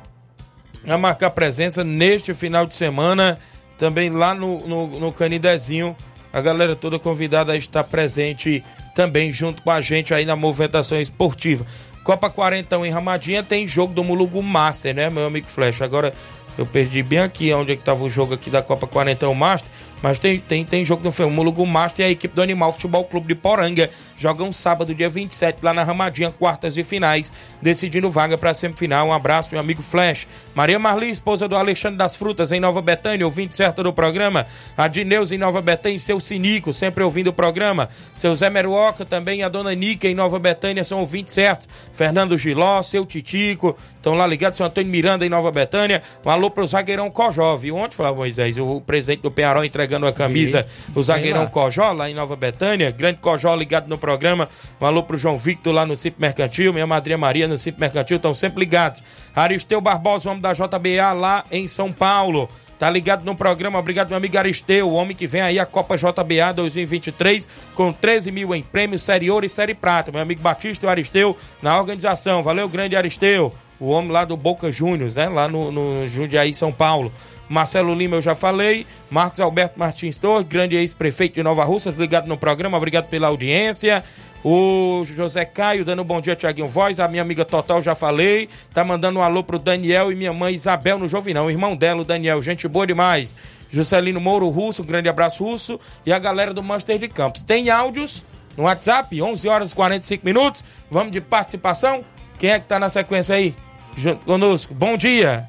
a 0.86 0.98
marcar 0.98 1.30
presença 1.30 1.82
neste 1.82 2.34
final 2.34 2.66
de 2.66 2.76
semana. 2.76 3.38
Também 3.78 4.10
lá 4.10 4.34
no, 4.34 4.60
no, 4.66 4.86
no 4.86 5.12
Canidezinho. 5.12 5.96
A 6.32 6.40
galera 6.40 6.74
toda 6.74 6.98
convidada 6.98 7.52
a 7.52 7.56
estar 7.56 7.84
presente 7.84 8.64
também 8.94 9.32
junto 9.32 9.62
com 9.62 9.70
a 9.70 9.80
gente 9.80 10.12
aí 10.12 10.24
na 10.24 10.36
movimentação 10.36 11.00
esportiva. 11.00 11.64
Copa 12.04 12.28
40 12.28 12.76
em 12.86 12.90
Ramadinha 12.90 13.42
tem 13.42 13.66
jogo 13.66 13.94
do 13.94 14.04
Mulugu 14.04 14.42
Master, 14.42 14.94
né, 14.94 15.08
meu 15.08 15.26
amigo 15.26 15.48
Flash? 15.48 15.80
Agora 15.80 16.12
eu 16.56 16.66
perdi 16.66 17.02
bem 17.02 17.18
aqui 17.18 17.52
onde 17.54 17.72
é 17.72 17.76
que 17.76 17.82
tava 17.82 18.04
o 18.04 18.10
jogo 18.10 18.34
aqui 18.34 18.50
da 18.50 18.62
Copa 18.62 18.86
40 18.86 19.32
Master. 19.32 19.70
Mas 20.04 20.18
tem, 20.18 20.38
tem, 20.38 20.66
tem 20.66 20.84
jogo 20.84 21.10
filme. 21.10 21.34
Mulugu 21.34 21.64
Master 21.64 22.04
e 22.04 22.08
a 22.10 22.12
equipe 22.12 22.34
do 22.34 22.42
Animal 22.42 22.70
Futebol 22.72 23.06
Clube 23.06 23.28
de 23.28 23.34
Poranga 23.34 23.88
jogam 24.14 24.52
sábado, 24.52 24.94
dia 24.94 25.08
27, 25.08 25.60
lá 25.62 25.72
na 25.72 25.82
Ramadinha, 25.82 26.30
quartas 26.30 26.76
e 26.76 26.84
finais, 26.84 27.32
decidindo 27.62 28.10
vaga 28.10 28.36
para 28.36 28.50
a 28.50 28.54
semifinal. 28.54 29.08
Um 29.08 29.14
abraço, 29.14 29.48
meu 29.50 29.60
amigo 29.60 29.80
Flash. 29.80 30.28
Maria 30.54 30.78
Marli, 30.78 31.10
esposa 31.10 31.48
do 31.48 31.56
Alexandre 31.56 31.96
das 31.96 32.16
Frutas, 32.16 32.52
em 32.52 32.60
Nova 32.60 32.82
Betânia, 32.82 33.24
ouvinte 33.24 33.56
certo 33.56 33.82
do 33.82 33.94
programa. 33.94 34.46
A 34.76 34.90
em 35.32 35.38
Nova 35.38 35.62
Betânia, 35.62 35.98
seu 35.98 36.20
Sinico, 36.20 36.70
sempre 36.74 37.02
ouvindo 37.02 37.28
o 37.28 37.32
programa. 37.32 37.88
Seu 38.14 38.36
Zé 38.36 38.50
Meruoca 38.50 39.06
também, 39.06 39.42
a 39.42 39.48
dona 39.48 39.74
Nica 39.74 40.06
em 40.06 40.14
Nova 40.14 40.38
Betânia, 40.38 40.84
são 40.84 41.00
ouvintes 41.00 41.32
certos. 41.32 41.66
Fernando 41.92 42.36
Giló, 42.36 42.82
seu 42.82 43.06
Titico, 43.06 43.74
estão 43.96 44.12
lá 44.12 44.26
ligados. 44.26 44.58
Seu 44.58 44.66
Antônio 44.66 44.90
Miranda 44.90 45.24
em 45.24 45.30
Nova 45.30 45.50
Betânia. 45.50 46.02
Um 46.26 46.28
alô 46.28 46.50
pro 46.50 46.66
zagueirão 46.66 47.10
Cojó, 47.10 47.56
viu? 47.56 47.76
Ontem, 47.76 47.96
Flávio 47.96 48.18
Moisés, 48.18 48.58
o 48.58 48.82
presidente 48.82 49.22
do 49.22 49.30
Penharol 49.30 49.64
entregando 49.64 49.93
a 50.02 50.12
camisa, 50.12 50.66
o 50.94 51.02
zagueirão 51.02 51.46
Cojó, 51.46 51.92
lá 51.92 52.10
em 52.10 52.14
Nova 52.14 52.36
Betânia. 52.36 52.90
Grande 52.90 53.18
Cojó 53.20 53.54
ligado 53.54 53.88
no 53.88 53.96
programa. 53.96 54.48
Um 54.80 54.86
alô 54.86 55.02
pro 55.02 55.16
João 55.16 55.36
Victor 55.36 55.72
lá 55.72 55.86
no 55.86 55.96
Cip 55.96 56.20
Mercantil. 56.20 56.72
Minha 56.72 56.86
madrinha 56.86 57.18
Maria 57.18 57.46
no 57.46 57.56
Cip 57.56 57.78
Mercantil, 57.78 58.16
estão 58.16 58.34
sempre 58.34 58.60
ligados. 58.60 59.02
Aristeu 59.34 59.80
Barbosa, 59.80 60.30
homem 60.30 60.42
da 60.42 60.52
JBA 60.52 61.12
lá 61.12 61.44
em 61.50 61.68
São 61.68 61.92
Paulo. 61.92 62.48
Tá 62.78 62.90
ligado 62.90 63.24
no 63.24 63.36
programa, 63.36 63.78
obrigado 63.78 64.08
meu 64.08 64.16
amigo 64.16 64.36
Aristeu, 64.36 64.88
o 64.88 64.94
homem 64.94 65.16
que 65.16 65.26
vem 65.26 65.40
aí 65.40 65.58
a 65.58 65.64
Copa 65.64 65.96
JBA 65.96 66.52
2023 66.54 67.48
com 67.74 67.92
13 67.92 68.32
mil 68.32 68.54
em 68.54 68.62
prêmios, 68.62 69.02
Série 69.02 69.30
Ouro 69.30 69.46
e 69.46 69.48
Série 69.48 69.74
Prata. 69.74 70.10
Meu 70.10 70.20
amigo 70.20 70.42
Batista 70.42 70.84
e 70.84 70.88
o 70.88 70.90
Aristeu 70.90 71.36
na 71.62 71.78
organização. 71.78 72.42
Valeu, 72.42 72.68
grande 72.68 72.96
Aristeu, 72.96 73.54
o 73.78 73.88
homem 73.88 74.10
lá 74.10 74.24
do 74.24 74.36
Boca 74.36 74.70
Juniors, 74.70 75.14
né? 75.14 75.28
Lá 75.28 75.48
no, 75.48 75.70
no 75.70 76.06
Jundiaí, 76.06 76.54
São 76.54 76.72
Paulo. 76.72 77.12
Marcelo 77.48 77.94
Lima, 77.94 78.16
eu 78.16 78.22
já 78.22 78.34
falei. 78.34 78.86
Marcos 79.10 79.40
Alberto 79.40 79.78
Martins 79.78 80.16
Torres, 80.16 80.46
grande 80.48 80.76
ex-prefeito 80.76 81.34
de 81.34 81.42
Nova 81.42 81.64
Russas, 81.64 81.96
ligado 81.96 82.26
no 82.26 82.36
programa, 82.36 82.76
obrigado 82.76 83.08
pela 83.08 83.28
audiência. 83.28 84.02
O 84.44 85.06
José 85.06 85.46
Caio 85.46 85.86
dando 85.86 86.02
um 86.02 86.04
bom 86.04 86.20
dia, 86.20 86.36
Tiaguinho 86.36 86.68
Voz. 86.68 87.00
A 87.00 87.08
minha 87.08 87.22
amiga 87.22 87.46
Total, 87.46 87.80
já 87.80 87.94
falei. 87.94 88.46
Tá 88.74 88.84
mandando 88.84 89.18
um 89.18 89.22
alô 89.22 89.42
pro 89.42 89.58
Daniel 89.58 90.12
e 90.12 90.14
minha 90.14 90.34
mãe 90.34 90.54
Isabel 90.54 90.98
no 90.98 91.08
Jovinão. 91.08 91.46
O 91.46 91.50
irmão 91.50 91.74
dela, 91.74 92.02
o 92.02 92.04
Daniel. 92.04 92.42
Gente 92.42 92.68
boa 92.68 92.86
demais. 92.86 93.34
Juscelino 93.70 94.20
Mouro 94.20 94.50
Russo, 94.50 94.82
um 94.82 94.84
grande 94.84 95.08
abraço 95.08 95.42
russo. 95.42 95.80
E 96.04 96.12
a 96.12 96.18
galera 96.18 96.52
do 96.52 96.62
Manchester 96.62 96.98
de 96.98 97.08
Campos. 97.08 97.42
Tem 97.42 97.70
áudios 97.70 98.22
no 98.54 98.64
WhatsApp, 98.64 99.20
11 99.20 99.48
horas 99.48 99.72
e 99.72 99.74
45 99.74 100.26
minutos. 100.26 100.62
Vamos 100.90 101.12
de 101.12 101.22
participação? 101.22 102.04
Quem 102.44 102.52
é 102.52 102.60
que 102.60 102.66
tá 102.66 102.78
na 102.78 102.90
sequência 102.90 103.34
aí? 103.34 103.56
Junto 103.96 104.26
conosco. 104.26 104.74
Bom 104.74 104.98
dia. 104.98 105.48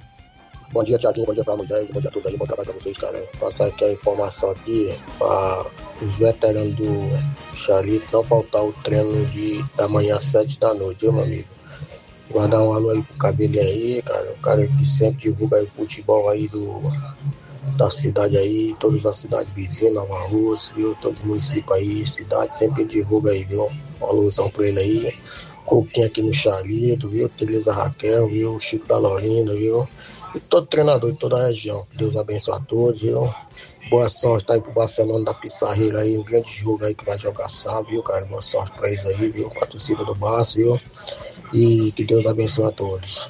Bom 0.72 0.82
dia, 0.82 0.98
Tiaguinho. 0.98 1.26
Bom 1.26 1.34
dia 1.34 1.44
pra 1.44 1.58
Moisés. 1.58 1.90
Bom 1.92 2.00
dia 2.00 2.10
a 2.10 2.14
todos 2.14 2.32
aí. 2.32 2.38
Bom 2.38 2.46
trabalho 2.46 2.70
pra 2.72 2.80
vocês, 2.82 2.98
cara. 2.98 3.22
Passar 3.38 3.66
aqui 3.66 3.84
a 3.84 3.92
informação 3.92 4.52
aqui 4.52 4.98
para 5.20 5.66
os 6.02 6.18
veteranos 6.18 6.74
do 6.76 6.88
Charito 7.54 8.08
não 8.14 8.24
faltar 8.24 8.64
o 8.64 8.72
treino 8.72 9.26
de, 9.26 9.62
da 9.76 9.90
manhã 9.90 10.16
às 10.16 10.24
7 10.24 10.58
da 10.58 10.74
noite, 10.74 11.02
viu, 11.02 11.12
meu 11.12 11.24
amigo? 11.24 11.50
Guardar 12.32 12.62
um 12.62 12.72
alô 12.72 12.90
aí 12.92 13.04
pro 13.04 13.14
cabelinho 13.16 13.62
aí, 13.62 14.02
cara. 14.02 14.32
O 14.32 14.38
cara 14.38 14.66
que 14.66 14.88
sempre 14.88 15.20
divulga 15.20 15.58
aí 15.58 15.66
o 15.66 15.72
futebol 15.72 16.30
aí 16.30 16.48
do, 16.48 16.82
da 17.76 17.90
cidade 17.90 18.38
aí, 18.38 18.74
todas 18.80 19.06
as 19.06 19.18
cidades 19.18 19.54
vizinhas, 19.54 19.96
Nova 19.96 20.28
Rússia, 20.30 20.74
viu? 20.74 20.96
Todos 21.02 21.20
os 21.20 21.26
municípios 21.26 21.78
aí, 21.78 22.08
cidade, 22.08 22.54
sempre 22.56 22.86
divulga 22.86 23.32
aí, 23.32 23.44
viu? 23.44 23.70
Um 24.00 24.06
alôzão 24.06 24.50
pra 24.50 24.66
ele 24.66 24.80
aí. 24.80 25.20
Coquinho 25.66 26.08
aqui 26.08 26.22
no 26.22 26.34
Charito, 26.34 27.08
viu? 27.10 27.28
Tereza 27.28 27.74
Raquel, 27.74 28.30
viu? 28.30 28.60
Chico 28.60 28.88
da 28.88 28.98
Lorinda, 28.98 29.54
viu? 29.56 29.88
E 30.36 30.40
todo 30.40 30.68
treinador 30.68 31.12
de 31.12 31.18
toda 31.18 31.38
a 31.38 31.48
região. 31.48 31.82
Deus 31.94 32.16
abençoe 32.16 32.56
a 32.56 32.60
todos, 32.60 33.02
viu? 33.02 33.34
Boa 33.90 34.08
sorte 34.10 34.52
aí 34.52 34.62
pro 34.62 34.72
Barcelona 34.74 35.26
da 35.26 35.34
Pissarreira 35.34 36.02
aí, 36.02 36.18
um 36.18 36.24
grande 36.24 36.52
jogo 36.52 36.86
aí 36.86 36.94
que 36.94 37.06
vai 37.06 37.18
jogar 37.18 37.50
sábado, 37.50 37.88
viu, 37.90 38.04
cara? 38.04 38.26
Boa 38.26 38.42
sorte 38.42 38.72
pra 38.78 38.90
eles 38.90 39.06
aí, 39.06 39.30
viu? 39.30 39.50
Pra 39.50 39.66
torcida 39.66 40.06
do 40.06 40.14
Barça, 40.14 40.56
viu? 40.56 40.80
E 41.54 41.92
que 41.94 42.04
Deus 42.04 42.26
abençoe 42.26 42.66
a 42.66 42.72
todos. 42.72 43.30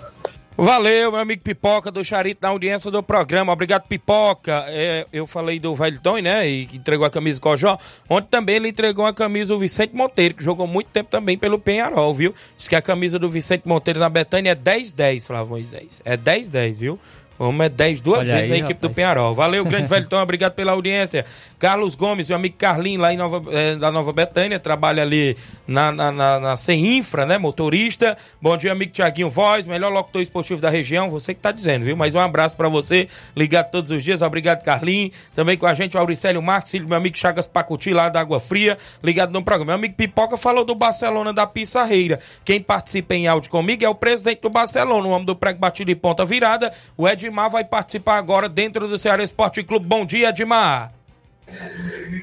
Valeu, 0.57 1.11
meu 1.11 1.19
amigo 1.19 1.41
Pipoca 1.43 1.91
do 1.91 2.01
Charito 2.01 2.39
na 2.41 2.47
audiência 2.47 2.89
do 2.89 3.03
programa. 3.03 3.51
Obrigado, 3.51 3.87
Pipoca. 3.89 4.63
É, 4.69 5.05
eu 5.11 5.27
falei 5.27 5.59
do 5.59 5.75
Velton, 5.75 6.19
né? 6.19 6.47
E 6.47 6.65
que 6.65 6.77
entregou 6.77 7.05
a 7.05 7.09
camisa 7.09 7.41
do 7.41 7.43
Cojó. 7.43 7.77
Ontem 8.09 8.29
também 8.29 8.55
ele 8.55 8.69
entregou 8.69 9.05
a 9.05 9.13
camisa 9.13 9.53
do 9.53 9.59
Vicente 9.59 9.93
Monteiro, 9.93 10.33
que 10.33 10.43
jogou 10.43 10.65
muito 10.65 10.87
tempo 10.87 11.09
também 11.09 11.37
pelo 11.37 11.59
Penharol, 11.59 12.13
viu? 12.13 12.33
Diz 12.57 12.69
que 12.69 12.75
a 12.75 12.81
camisa 12.81 13.19
do 13.19 13.27
Vicente 13.27 13.67
Monteiro 13.67 13.99
na 13.99 14.09
Betânia 14.09 14.51
é 14.51 14.55
10-10, 14.55 15.27
Flávio. 15.27 15.57
É 16.05 16.15
10-10, 16.15 16.79
viu? 16.79 16.99
Homem 17.37 17.65
é 17.65 17.69
10 17.69 18.01
duas 18.01 18.27
Olha 18.29 18.37
vezes 18.37 18.51
aí, 18.51 18.57
a 18.57 18.59
equipe 18.59 18.73
rapaz. 18.73 18.91
do 18.91 18.95
Penharol. 18.95 19.35
Valeu, 19.35 19.63
grande 19.65 19.89
Velton, 19.89 20.21
obrigado 20.21 20.53
pela 20.53 20.71
audiência. 20.71 21.25
Carlos 21.59 21.95
Gomes, 21.95 22.29
meu 22.29 22.37
amigo 22.37 22.55
Carlinho, 22.57 23.01
lá 23.01 23.13
em 23.13 23.17
Nova, 23.17 23.41
eh, 23.51 23.75
da 23.75 23.91
Nova 23.91 24.13
Betânia, 24.13 24.59
trabalha 24.59 25.03
ali 25.03 25.35
na, 25.67 25.91
na, 25.91 26.11
na, 26.11 26.39
na 26.39 26.55
Infra, 26.73 27.25
né? 27.25 27.37
Motorista. 27.37 28.17
Bom 28.41 28.55
dia, 28.55 28.71
amigo 28.71 28.91
Tiaguinho 28.91 29.29
Voz, 29.29 29.65
melhor 29.65 29.91
locutor 29.91 30.21
esportivo 30.21 30.61
da 30.61 30.69
região. 30.69 31.09
Você 31.09 31.33
que 31.33 31.39
tá 31.41 31.51
dizendo, 31.51 31.85
viu? 31.85 31.95
Mas 31.95 32.15
um 32.15 32.19
abraço 32.19 32.55
pra 32.55 32.69
você, 32.69 33.07
ligado 33.35 33.71
todos 33.71 33.91
os 33.91 34.03
dias. 34.03 34.21
Obrigado, 34.21 34.63
Carlinho. 34.63 35.11
Também 35.35 35.57
com 35.57 35.65
a 35.65 35.73
gente, 35.73 35.97
o 35.97 35.99
Auricélio 35.99 36.41
Marques, 36.41 36.71
filho 36.71 36.85
do 36.85 36.89
meu 36.89 36.97
amigo 36.97 37.17
Chagas 37.17 37.47
Pacuti, 37.47 37.93
lá 37.93 38.09
da 38.09 38.19
Água 38.19 38.39
Fria, 38.39 38.77
ligado 39.03 39.31
no 39.31 39.43
programa. 39.43 39.65
Meu 39.71 39.75
amigo 39.75 39.95
Pipoca 39.95 40.37
falou 40.37 40.63
do 40.63 40.75
Barcelona 40.75 41.33
da 41.33 41.47
Pissarreira. 41.47 42.19
Quem 42.43 42.61
participa 42.61 43.15
em 43.15 43.27
áudio 43.27 43.49
comigo 43.49 43.83
é 43.83 43.89
o 43.89 43.95
presidente 43.95 44.41
do 44.41 44.49
Barcelona, 44.49 45.07
o 45.07 45.11
homem 45.11 45.25
do 45.25 45.35
prego 45.35 45.59
batido 45.59 45.91
e 45.91 45.95
ponta 45.95 46.23
virada. 46.25 46.71
O 46.97 47.07
Edmar 47.25 47.49
vai 47.49 47.63
participar 47.63 48.17
agora 48.17 48.47
dentro 48.47 48.87
do 48.87 48.99
Ceará 48.99 49.23
Esporte 49.23 49.63
Clube. 49.63 49.85
Bom 49.85 50.05
dia, 50.05 50.29
Edmar. 50.29 50.93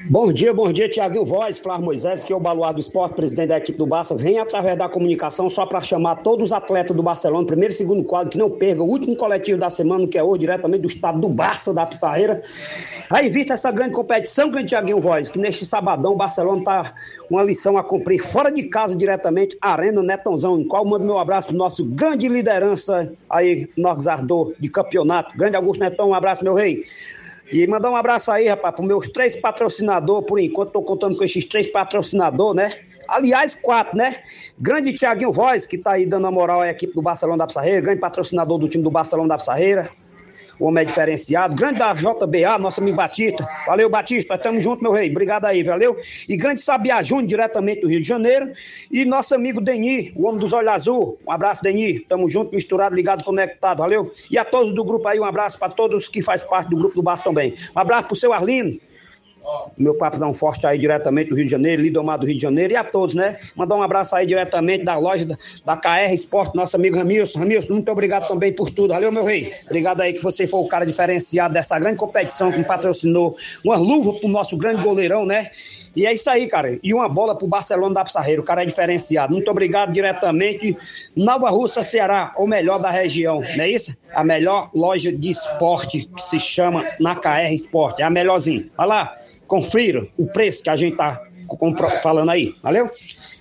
Bom 0.09 0.33
dia, 0.33 0.53
bom 0.53 0.71
dia, 0.71 0.89
Tiaguinho 0.89 1.25
Voz, 1.25 1.57
Flávio 1.57 1.85
Moisés, 1.85 2.25
que 2.25 2.33
é 2.33 2.35
o 2.35 2.39
baluado 2.41 2.75
do 2.75 2.81
esporte, 2.81 3.15
presidente 3.15 3.47
da 3.49 3.57
equipe 3.57 3.77
do 3.77 3.85
Barça, 3.85 4.13
vem 4.15 4.37
através 4.37 4.77
da 4.77 4.89
comunicação 4.89 5.49
só 5.49 5.65
para 5.65 5.79
chamar 5.79 6.17
todos 6.17 6.47
os 6.47 6.51
atletas 6.51 6.95
do 6.95 7.01
Barcelona, 7.01 7.47
primeiro 7.47 7.73
e 7.73 7.77
segundo 7.77 8.03
quadro, 8.03 8.29
que 8.29 8.37
não 8.37 8.49
percam 8.49 8.85
o 8.85 8.89
último 8.89 9.15
coletivo 9.15 9.57
da 9.57 9.69
semana, 9.69 10.05
que 10.07 10.17
é 10.17 10.23
hoje, 10.23 10.41
diretamente 10.41 10.81
do 10.81 10.87
estado 10.89 11.21
do 11.21 11.29
Barça, 11.29 11.73
da 11.73 11.85
Pissarreira. 11.85 12.41
Aí, 13.09 13.29
vista 13.29 13.53
essa 13.53 13.71
grande 13.71 13.93
competição, 13.93 14.51
grande 14.51 14.67
Tiaguinho 14.67 14.99
Voz, 14.99 15.29
que 15.29 15.39
neste 15.39 15.65
sabadão 15.65 16.11
o 16.11 16.17
Barcelona 16.17 16.63
tá 16.63 16.93
uma 17.29 17.43
lição 17.43 17.77
a 17.77 17.83
cumprir 17.83 18.21
fora 18.21 18.51
de 18.51 18.63
casa, 18.63 18.95
diretamente, 18.95 19.57
Arena 19.61 20.03
Netãozão, 20.03 20.59
em 20.59 20.67
qual 20.67 20.83
mando 20.83 21.05
meu 21.05 21.17
abraço 21.17 21.47
pro 21.47 21.55
nosso 21.55 21.85
grande 21.85 22.27
liderança 22.27 23.11
aí, 23.29 23.69
organizador 23.77 24.53
de 24.59 24.67
campeonato, 24.67 25.37
grande 25.37 25.55
Augusto 25.55 25.79
Netão, 25.79 26.09
um 26.09 26.13
abraço, 26.13 26.43
meu 26.43 26.55
rei. 26.55 26.83
E 27.53 27.67
mandar 27.67 27.91
um 27.91 27.95
abraço 27.95 28.31
aí, 28.31 28.47
rapaz, 28.47 28.75
para 28.75 28.83
meus 28.83 29.07
três 29.07 29.39
patrocinadores, 29.39 30.25
por 30.25 30.39
enquanto 30.39 30.71
tô 30.71 30.81
contando 30.81 31.15
com 31.15 31.23
esses 31.23 31.45
três 31.45 31.67
patrocinadores, 31.67 32.55
né? 32.55 32.79
Aliás, 33.07 33.53
quatro, 33.53 33.95
né? 33.95 34.15
Grande 34.59 34.91
Tiaguinho 34.91 35.31
Voz, 35.31 35.67
que 35.67 35.77
tá 35.77 35.91
aí 35.91 36.03
dando 36.03 36.25
a 36.25 36.31
moral 36.31 36.61
à 36.61 36.71
equipe 36.71 36.95
do 36.95 37.01
Barcelona 37.03 37.37
da 37.37 37.45
Pissarreira, 37.45 37.79
grande 37.79 37.99
patrocinador 37.99 38.57
do 38.57 38.67
time 38.67 38.83
do 38.83 38.89
Barcelona 38.89 39.29
da 39.29 39.37
Pissarreira. 39.37 39.87
O 40.63 40.67
homem 40.67 40.83
é 40.83 40.85
diferenciado. 40.85 41.57
Grande 41.57 41.79
da 41.79 41.93
JBA, 41.93 42.57
nosso 42.57 42.79
amigo 42.79 42.95
Batista. 42.95 43.45
Valeu, 43.67 43.89
Batista. 43.89 44.37
Tamo 44.37 44.61
junto, 44.61 44.81
meu 44.81 44.93
rei. 44.93 45.09
Obrigado 45.09 45.43
aí, 45.43 45.61
valeu. 45.61 45.97
E 46.29 46.37
grande 46.37 46.61
Sabiá 46.61 47.03
Júnior, 47.03 47.27
diretamente 47.27 47.81
do 47.81 47.89
Rio 47.89 47.99
de 47.99 48.07
Janeiro. 48.07 48.49
E 48.89 49.03
nosso 49.03 49.35
amigo 49.35 49.59
Deni, 49.59 50.13
o 50.15 50.25
homem 50.25 50.39
dos 50.39 50.53
olhos 50.53 50.71
azul. 50.71 51.19
Um 51.27 51.31
abraço, 51.33 51.61
Deni. 51.61 51.99
Tamo 51.99 52.29
junto, 52.29 52.55
misturado, 52.55 52.95
ligado, 52.95 53.25
conectado. 53.25 53.79
Valeu. 53.79 54.09
E 54.31 54.37
a 54.37 54.45
todos 54.45 54.73
do 54.73 54.85
grupo 54.85 55.05
aí, 55.05 55.19
um 55.19 55.25
abraço 55.25 55.59
para 55.59 55.67
todos 55.67 56.07
que 56.07 56.21
faz 56.21 56.41
parte 56.41 56.69
do 56.69 56.77
grupo 56.77 56.95
do 56.95 57.03
Barça 57.03 57.25
também. 57.25 57.53
Um 57.75 57.79
abraço 57.79 58.07
pro 58.07 58.15
seu 58.15 58.31
Arlindo. 58.31 58.79
Meu 59.77 59.97
um 60.27 60.33
forte 60.33 60.65
aí 60.65 60.77
diretamente 60.77 61.29
do 61.29 61.35
Rio 61.35 61.45
de 61.45 61.51
Janeiro, 61.51 61.81
Lidomar 61.81 62.17
do 62.17 62.25
Rio 62.25 62.35
de 62.35 62.41
Janeiro 62.41 62.73
e 62.73 62.75
a 62.75 62.83
todos, 62.83 63.15
né? 63.15 63.37
Mandar 63.55 63.75
um 63.75 63.81
abraço 63.81 64.15
aí 64.15 64.25
diretamente 64.25 64.83
da 64.83 64.97
loja 64.97 65.25
da, 65.25 65.35
da 65.65 65.77
KR 65.77 66.13
Esporte, 66.13 66.55
nosso 66.55 66.75
amigo 66.75 66.97
Ramilson. 66.97 67.39
Ramilson, 67.39 67.73
muito 67.73 67.91
obrigado 67.91 68.27
também 68.27 68.53
por 68.53 68.69
tudo. 68.69 68.93
Valeu, 68.93 69.11
meu 69.11 69.25
rei. 69.25 69.53
Obrigado 69.65 70.01
aí 70.01 70.13
que 70.13 70.23
você 70.23 70.47
foi 70.47 70.61
o 70.61 70.67
cara 70.67 70.85
diferenciado 70.85 71.53
dessa 71.53 71.77
grande 71.79 71.97
competição 71.97 72.51
que 72.51 72.63
patrocinou. 72.63 73.35
Uma 73.63 73.77
luva 73.77 74.13
pro 74.13 74.27
nosso 74.27 74.55
grande 74.57 74.83
goleirão, 74.83 75.25
né? 75.25 75.49
E 75.95 76.07
é 76.07 76.13
isso 76.13 76.29
aí, 76.29 76.47
cara. 76.47 76.79
E 76.81 76.93
uma 76.93 77.07
bola 77.07 77.35
pro 77.35 77.47
Barcelona 77.47 77.93
da 77.93 78.03
Pissarreira. 78.03 78.41
O 78.41 78.45
cara 78.45 78.63
é 78.63 78.65
diferenciado. 78.65 79.33
Muito 79.33 79.49
obrigado 79.49 79.91
diretamente. 79.91 80.75
Nova 81.15 81.49
Russa, 81.49 81.83
Ceará, 81.83 82.33
o 82.37 82.47
melhor 82.47 82.79
da 82.79 82.89
região, 82.89 83.41
não 83.41 83.63
é 83.63 83.69
isso? 83.69 83.95
A 84.13 84.23
melhor 84.23 84.69
loja 84.73 85.11
de 85.11 85.29
esporte 85.29 86.09
que 86.15 86.21
se 86.21 86.39
chama 86.39 86.83
na 86.99 87.15
KR 87.15 87.53
Esporte. 87.53 88.01
É 88.01 88.05
a 88.05 88.09
melhorzinha. 88.09 88.65
Vai 88.75 88.87
lá, 88.87 89.15
confira 89.53 90.07
o 90.17 90.25
preço 90.25 90.63
que 90.63 90.69
a 90.71 90.75
gente 90.75 90.97
tá 90.97 91.21
falando 92.01 92.31
aí. 92.31 92.55
Valeu? 92.63 92.89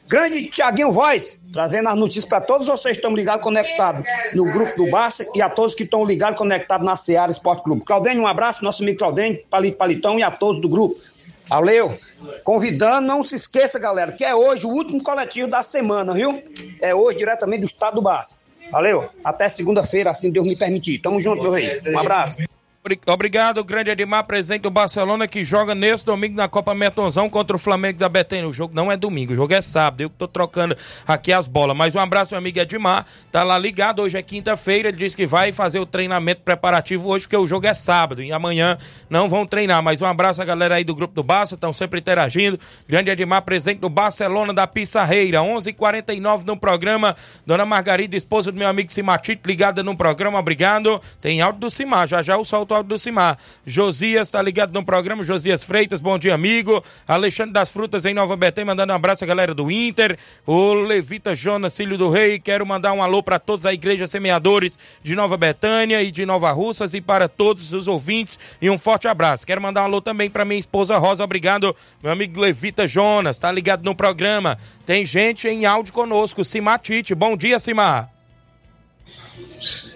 Grande 0.07 0.45
Tiaguinho 0.45 0.93
Voz, 0.93 1.41
trazendo 1.51 1.89
as 1.89 1.97
notícias 1.97 2.27
para 2.27 2.39
todos 2.39 2.67
vocês 2.67 2.97
que 2.97 2.99
estão 2.99 3.17
ligados, 3.17 3.43
conectados 3.43 4.05
no 4.35 4.45
grupo 4.45 4.77
do 4.77 4.91
Barça 4.91 5.27
e 5.35 5.41
a 5.41 5.49
todos 5.49 5.75
que 5.75 5.85
estão 5.85 6.05
ligados, 6.05 6.37
conectados 6.37 6.85
na 6.85 6.99
Seara 6.99 7.31
Esporte 7.31 7.63
Clube. 7.63 7.83
Claudênio, 7.87 8.25
um 8.25 8.27
abraço, 8.27 8.63
nosso 8.63 8.83
amigo 8.83 8.99
Claudênio, 8.99 9.43
Palito 9.49 9.79
Palitão 9.79 10.19
e 10.19 10.23
a 10.23 10.31
todos 10.31 10.61
do 10.61 10.69
grupo. 10.69 11.01
Valeu! 11.49 11.99
Convidando, 12.45 13.07
não 13.07 13.25
se 13.25 13.37
esqueça, 13.37 13.79
galera, 13.79 14.13
que 14.13 14.23
é 14.23 14.35
hoje 14.35 14.67
o 14.67 14.71
último 14.71 15.03
coletivo 15.03 15.49
da 15.49 15.63
semana, 15.63 16.13
viu? 16.13 16.43
É 16.83 16.95
hoje, 16.95 17.17
diretamente 17.17 17.61
do 17.61 17.67
estado 17.67 17.95
do 17.95 18.03
Barça. 18.03 18.37
Valeu! 18.71 19.09
Até 19.25 19.49
segunda-feira, 19.49 20.11
assim 20.11 20.31
Deus 20.31 20.47
me 20.47 20.57
permitir. 20.57 20.99
Tamo 20.99 21.23
junto, 21.23 21.43
meu 21.43 21.53
rei. 21.53 21.81
Um 21.87 21.99
abraço. 21.99 22.37
Obri- 22.85 22.99
Obrigado, 23.07 23.63
grande 23.63 23.91
Edmar, 23.93 24.25
presidente 24.25 24.63
do 24.63 24.71
Barcelona, 24.71 25.29
que 25.29 25.45
joga 25.45 25.73
nesse 25.73 26.05
domingo 26.05 26.35
na 26.35 26.49
Copa 26.49 26.75
Metonzão 26.75 27.31
contra 27.31 27.55
o 27.55 27.59
Flamengo 27.59 27.97
da 27.97 28.09
Betânia. 28.09 28.49
O 28.49 28.53
jogo 28.53 28.75
não 28.75 28.91
é 28.91 28.97
domingo, 28.97 29.33
o 29.33 29.37
jogo 29.37 29.55
é 29.55 29.63
sábado. 29.63 30.01
Eu 30.01 30.11
que 30.11 30.17
tô 30.17 30.27
trocando 30.27 30.77
aqui 31.07 31.33
as 31.33 31.47
bolas. 31.47 31.77
Mas 31.77 31.95
um 31.95 32.01
abraço, 32.01 32.33
meu 32.35 32.39
amigo 32.41 32.59
Edmar. 32.59 33.07
Tá 33.31 33.45
lá 33.45 33.57
ligado, 33.57 34.03
hoje 34.03 34.19
é 34.19 34.23
quinta-feira. 34.23 34.89
Ele 34.89 34.97
disse 34.97 35.17
que 35.17 35.25
vai 35.25 35.53
fazer 35.53 35.79
o 35.79 35.87
treinamento 35.87 36.41
preparativo 36.41 37.09
hoje, 37.09 37.25
porque 37.27 37.37
o 37.37 37.47
jogo 37.47 37.69
é 37.69 37.73
sábado. 37.73 38.21
E 38.21 38.33
amanhã 38.33 38.77
não 39.09 39.29
vão 39.29 39.47
treinar. 39.47 39.81
Mas 39.81 40.03
um 40.03 40.07
abraço 40.07 40.43
a 40.43 40.45
galera 40.45 40.75
aí 40.75 40.83
do 40.83 40.93
grupo 40.97 41.15
do 41.15 41.23
Barça, 41.23 41.55
estão 41.55 41.73
sempre 41.73 42.01
interagindo. 42.01 42.59
Grande 42.89 43.13
Edmar, 43.13 43.43
presidente 43.43 43.79
do 43.79 43.89
Barcelona 43.89 44.53
da 44.53 44.67
Pissarreira. 44.67 45.39
11:49 45.41 45.69
h 45.69 45.73
49 45.79 46.47
no 46.47 46.57
programa. 46.57 47.15
Dona 47.47 47.65
Margarida, 47.65 48.17
esposa 48.17 48.51
do 48.51 48.59
meu 48.59 48.67
amigo 48.67 48.93
Simatite, 48.93 49.43
ligada 49.47 49.85
no 49.85 49.97
programa. 49.97 50.41
Obrigado. 50.41 51.01
Tem 51.21 51.41
áudio 51.41 51.61
do 51.61 51.71
Simar. 51.71 52.09
Já 52.09 52.21
já 52.23 52.35
eu 52.35 52.45
solto 52.45 52.72
o 52.73 52.77
áudio 52.77 52.91
do 52.91 52.99
Simar. 52.99 53.39
Josias 53.67 54.29
tá 54.31 54.41
ligado 54.41 54.73
no 54.73 54.85
programa. 54.85 55.23
Josias 55.23 55.63
Freitas, 55.63 56.01
bom 56.01 56.19
dia, 56.19 56.35
amigo. 56.35 56.83
Alexandre 57.07 57.53
das 57.53 57.71
Frutas 57.71 58.05
em 58.05 58.15
Nova 58.15 58.37
Betânia, 58.37 58.67
mandando 58.67 58.93
um 58.93 58.97
abraço 58.97 59.25
à 59.25 59.27
galera 59.27 59.55
do 59.55 59.71
Inter. 59.71 60.19
O 60.47 60.75
Levita 60.75 61.35
Jonas, 61.35 61.77
filho 61.77 61.97
do 61.99 62.11
rei. 62.11 62.39
Quero 62.39 62.67
mandar 62.67 62.93
um 62.93 63.03
alô 63.03 63.23
para 63.23 63.39
todos 63.39 63.67
a 63.67 63.73
igreja 63.73 64.07
semeadores 64.07 64.79
de 65.03 65.15
Nova 65.15 65.37
Betânia 65.37 66.03
e 66.03 66.11
de 66.11 66.25
Nova 66.25 66.51
Russas 66.51 66.95
e 66.95 67.01
para 67.01 67.29
todos 67.29 67.73
os 67.73 67.87
ouvintes. 67.87 68.39
E 68.61 68.71
um 68.71 68.79
forte 68.79 69.07
abraço. 69.07 69.47
Quero 69.47 69.61
mandar 69.61 69.83
um 69.83 69.85
alô 69.85 70.01
também 70.01 70.31
para 70.31 70.45
minha 70.45 70.61
esposa 70.61 70.99
Rosa. 70.99 71.25
Obrigado, 71.25 71.75
meu 72.03 72.13
amigo 72.13 72.41
Levita 72.41 72.87
Jonas. 72.87 73.39
Tá 73.39 73.53
ligado 73.53 73.85
no 73.85 73.95
programa. 73.95 74.57
Tem 74.87 75.05
gente 75.05 75.47
em 75.49 75.67
áudio 75.67 75.93
conosco. 75.93 76.45
Simar 76.45 76.79
Tite. 76.79 77.15
Bom 77.15 77.37
dia, 77.37 77.59
Simar. 77.59 78.22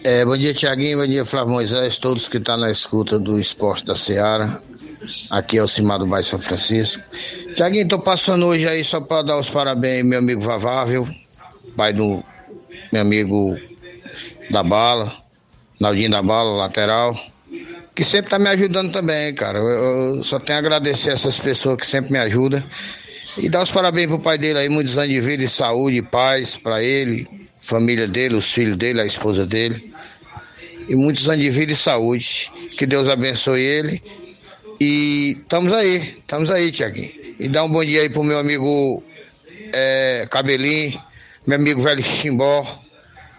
É, 0.04 0.24
bom 0.24 0.36
dia, 0.36 0.54
Tiaguinho. 0.54 0.98
Bom 0.98 1.06
dia, 1.06 1.24
Flávio 1.24 1.54
Moisés. 1.54 1.98
Todos 1.98 2.28
que 2.28 2.36
estão 2.36 2.56
na 2.56 2.70
escuta 2.70 3.18
do 3.18 3.40
Esporte 3.40 3.84
da 3.84 3.94
Seara. 3.94 4.60
Aqui 5.30 5.58
é 5.58 5.62
o 5.62 5.68
Cimar 5.68 5.98
do 5.98 6.06
Bairro 6.06 6.26
São 6.26 6.38
Francisco. 6.38 7.02
Tiaguinho, 7.56 7.88
tô 7.88 7.98
passando 7.98 8.46
hoje 8.46 8.68
aí 8.68 8.84
só 8.84 9.00
para 9.00 9.22
dar 9.22 9.38
os 9.38 9.48
parabéns 9.48 10.04
meu 10.04 10.18
amigo 10.18 10.40
Vavável, 10.40 11.08
pai 11.76 11.92
do 11.92 12.22
meu 12.92 13.02
amigo 13.02 13.56
da 14.50 14.62
Bala, 14.62 15.12
Naldinho 15.80 16.10
da 16.10 16.22
Bala, 16.22 16.56
lateral, 16.56 17.18
que 17.94 18.04
sempre 18.04 18.30
tá 18.30 18.38
me 18.38 18.48
ajudando 18.48 18.92
também, 18.92 19.34
cara. 19.34 19.58
Eu, 19.58 20.16
eu 20.16 20.22
só 20.22 20.38
tenho 20.38 20.58
a 20.58 20.60
agradecer 20.60 21.10
essas 21.10 21.38
pessoas 21.38 21.76
que 21.78 21.86
sempre 21.86 22.12
me 22.12 22.18
ajudam. 22.18 22.62
E 23.38 23.48
dar 23.48 23.62
os 23.62 23.70
parabéns 23.70 24.06
pro 24.06 24.18
pai 24.18 24.38
dele 24.38 24.60
aí, 24.60 24.68
muitos 24.68 24.96
anos 24.96 25.10
de 25.10 25.20
vida 25.20 25.42
e 25.42 25.48
saúde 25.48 26.00
paz 26.02 26.56
para 26.56 26.82
ele, 26.82 27.28
família 27.66 28.06
dele, 28.06 28.36
os 28.36 28.52
filhos 28.52 28.76
dele, 28.76 29.00
a 29.00 29.06
esposa 29.06 29.44
dele. 29.44 29.92
E 30.88 30.94
muitos 30.94 31.28
anos 31.28 31.44
de 31.44 31.50
vida 31.50 31.72
e 31.72 31.76
saúde. 31.76 32.50
Que 32.78 32.86
Deus 32.86 33.08
abençoe 33.08 33.60
ele. 33.60 34.02
E 34.80 35.36
estamos 35.40 35.72
aí, 35.72 36.16
estamos 36.18 36.50
aí, 36.50 36.70
Tiaguinho. 36.70 37.10
E 37.38 37.48
dá 37.48 37.64
um 37.64 37.68
bom 37.68 37.84
dia 37.84 38.02
aí 38.02 38.08
pro 38.08 38.22
meu 38.22 38.38
amigo 38.38 39.02
é, 39.72 40.26
Cabelinho, 40.30 41.00
meu 41.46 41.56
amigo 41.56 41.80
velho 41.80 42.02
Chimbó, 42.02 42.62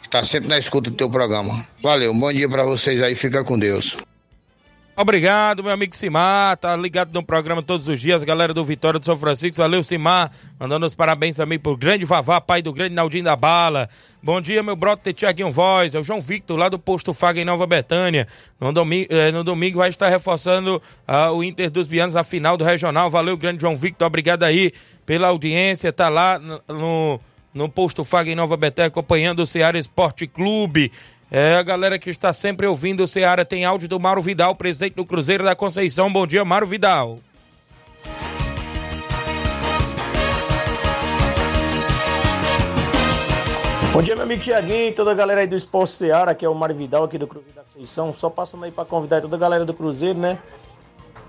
que 0.01 0.09
tá 0.09 0.23
sempre 0.23 0.49
na 0.49 0.57
escuta 0.57 0.89
do 0.89 0.95
teu 0.95 1.09
programa. 1.09 1.65
Valeu, 1.81 2.11
um 2.11 2.19
bom 2.19 2.31
dia 2.33 2.49
para 2.49 2.63
vocês 2.63 3.01
aí, 3.01 3.15
fica 3.15 3.43
com 3.43 3.57
Deus. 3.57 3.97
Obrigado, 4.99 5.63
meu 5.63 5.71
amigo 5.71 5.95
Simar, 5.95 6.57
tá 6.57 6.75
ligado 6.75 7.13
no 7.13 7.21
programa 7.21 7.61
todos 7.61 7.87
os 7.87 8.01
dias, 8.01 8.23
galera 8.23 8.51
do 8.51 8.65
Vitória 8.65 8.99
do 8.99 9.05
São 9.05 9.15
Francisco, 9.15 9.55
valeu 9.57 9.83
Simar, 9.83 10.31
mandando 10.59 10.87
os 10.87 10.95
parabéns 10.95 11.35
também 11.35 11.59
pro 11.59 11.77
grande 11.77 12.03
Vavá, 12.03 12.41
pai 12.41 12.63
do 12.63 12.73
grande 12.73 12.95
Naldinho 12.95 13.23
da 13.23 13.35
Bala. 13.35 13.87
Bom 14.23 14.41
dia, 14.41 14.63
meu 14.63 14.75
brother 14.75 15.13
Tiaguinho 15.13 15.51
Voz, 15.51 15.93
é 15.93 15.99
o 15.99 16.03
João 16.03 16.19
Victor, 16.19 16.57
lá 16.57 16.67
do 16.67 16.79
Posto 16.79 17.13
Faga 17.13 17.39
em 17.39 17.45
Nova 17.45 17.67
Betânia. 17.67 18.27
No 18.59 18.73
domingo, 18.73 19.07
no 19.33 19.43
domingo 19.43 19.77
vai 19.77 19.89
estar 19.89 20.09
reforçando 20.09 20.81
ah, 21.07 21.31
o 21.31 21.43
Inter 21.43 21.69
dos 21.69 21.85
Bianos, 21.87 22.15
a 22.15 22.23
final 22.23 22.57
do 22.57 22.63
Regional, 22.63 23.07
valeu 23.07 23.37
grande 23.37 23.61
João 23.61 23.75
Victor, 23.75 24.07
obrigado 24.07 24.41
aí 24.41 24.73
pela 25.05 25.27
audiência, 25.27 25.93
tá 25.93 26.09
lá 26.09 26.39
no- 26.39 26.61
no 26.67 27.19
no 27.53 27.67
Posto 27.67 28.03
Faga 28.03 28.29
em 28.29 28.35
Nova 28.35 28.55
Betânia, 28.55 28.89
acompanhando 28.89 29.39
o 29.39 29.47
Ceará 29.47 29.79
Esporte 29.79 30.27
Clube. 30.27 30.91
É 31.29 31.55
a 31.55 31.63
galera 31.63 31.99
que 31.99 32.09
está 32.09 32.31
sempre 32.31 32.65
ouvindo 32.65 33.03
o 33.03 33.07
Ceará. 33.07 33.43
Tem 33.43 33.65
áudio 33.65 33.89
do 33.89 33.99
Mauro 33.99 34.21
Vidal, 34.21 34.55
presidente 34.55 34.95
do 34.95 35.05
Cruzeiro 35.05 35.43
da 35.43 35.55
Conceição. 35.55 36.11
Bom 36.11 36.25
dia, 36.25 36.45
Mauro 36.45 36.65
Vidal. 36.65 37.19
Bom 43.91 44.01
dia, 44.01 44.15
meu 44.15 44.23
amigo 44.23 44.41
Tiaguinho, 44.41 44.93
toda 44.93 45.11
a 45.11 45.15
galera 45.15 45.41
aí 45.41 45.47
do 45.47 45.55
Esporte 45.55 45.91
Seara, 45.91 46.35
que 46.35 46.45
é 46.45 46.49
o 46.49 46.53
Mário 46.55 46.75
Vidal 46.75 47.03
aqui 47.03 47.17
do 47.17 47.27
Cruzeiro 47.27 47.55
da 47.55 47.63
Conceição. 47.63 48.13
Só 48.13 48.29
passando 48.29 48.63
aí 48.63 48.71
para 48.71 48.85
convidar 48.85 49.21
toda 49.21 49.35
a 49.35 49.39
galera 49.39 49.65
do 49.65 49.73
Cruzeiro, 49.73 50.19
né? 50.19 50.37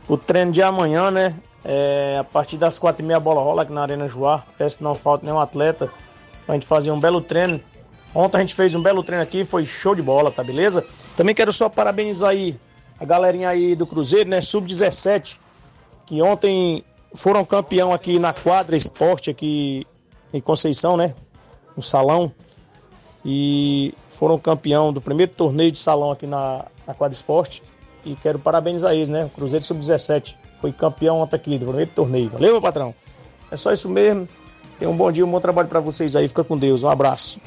O 0.07 0.17
treino 0.17 0.53
de 0.53 0.63
amanhã, 0.63 1.11
né? 1.11 1.35
É, 1.65 2.19
a 2.21 2.25
partir 2.25 2.57
das 2.57 2.79
quatro 2.79 3.03
e 3.03 3.07
meia 3.07 3.17
a 3.17 3.21
bola 3.21 3.43
rola 3.43 3.63
aqui 3.63 3.73
na 3.73 3.83
Arena 3.83 4.07
Joá. 4.07 4.45
Peço 4.57 4.79
que 4.79 4.85
não 4.85 4.95
falta 4.95 5.25
nenhum 5.25 5.41
atleta 5.41 5.91
pra 6.47 6.55
gente 6.55 6.67
fazer 6.67 6.93
um 6.93 7.01
belo 7.01 7.21
treino. 7.21 7.61
Ontem 8.15 8.39
a 8.39 8.41
gente 8.41 8.55
fez 8.55 8.75
um 8.75 8.83
belo 8.83 9.03
treino 9.03 9.23
aqui, 9.23 9.45
foi 9.45 9.65
show 9.65 9.95
de 9.95 10.03
bola, 10.03 10.31
tá 10.31 10.43
beleza? 10.43 10.87
Também 11.17 11.35
quero 11.35 11.53
só 11.53 11.69
parabenizar 11.69 12.31
aí 12.31 12.59
a 12.99 13.05
galerinha 13.05 13.49
aí 13.49 13.77
do 13.77 13.87
Cruzeiro, 13.87 14.29
né? 14.29 14.41
Sub-17, 14.41 15.39
que 16.07 16.21
ontem 16.23 16.85
foram 17.15 17.45
campeão 17.45 17.93
aqui 17.93 18.19
na 18.19 18.33
quadra 18.33 18.77
esporte 18.77 19.31
aqui 19.31 19.87
em 20.33 20.41
Conceição, 20.41 20.97
né? 20.97 21.15
No 21.77 21.83
salão. 21.83 22.33
E 23.25 23.95
foram 24.09 24.39
campeão 24.39 24.93
do 24.93 25.01
primeiro 25.01 25.33
torneio 25.33 25.71
de 25.71 25.79
salão 25.79 26.11
aqui 26.11 26.27
na, 26.27 26.65
na 26.87 26.95
quadra 26.95 27.15
esporte. 27.15 27.63
E 28.05 28.15
quero 28.15 28.39
parabenizar 28.39 28.95
eles, 28.95 29.09
né? 29.09 29.25
O 29.25 29.29
Cruzeiro 29.31 29.65
Sub-17 29.65 30.37
foi 30.61 30.73
campeão 30.73 31.21
ontem 31.21 31.37
aqui 31.37 31.59
do 31.59 31.67
primeiro 31.67 31.91
torneio. 31.91 32.31
Valeu, 32.31 32.53
meu 32.53 32.63
patrão? 32.63 32.95
É 33.51 33.57
só 33.57 33.73
isso 33.73 33.89
mesmo. 33.89 34.27
Tenham 34.79 34.93
um 34.93 34.97
bom 34.97 35.11
dia, 35.11 35.25
um 35.25 35.31
bom 35.31 35.41
trabalho 35.41 35.69
para 35.69 35.81
vocês 35.81 36.15
aí. 36.17 36.27
Fica 36.29 36.45
com 36.45 36.57
Deus. 36.57 36.85
Um 36.85 36.89
abraço. 36.89 37.41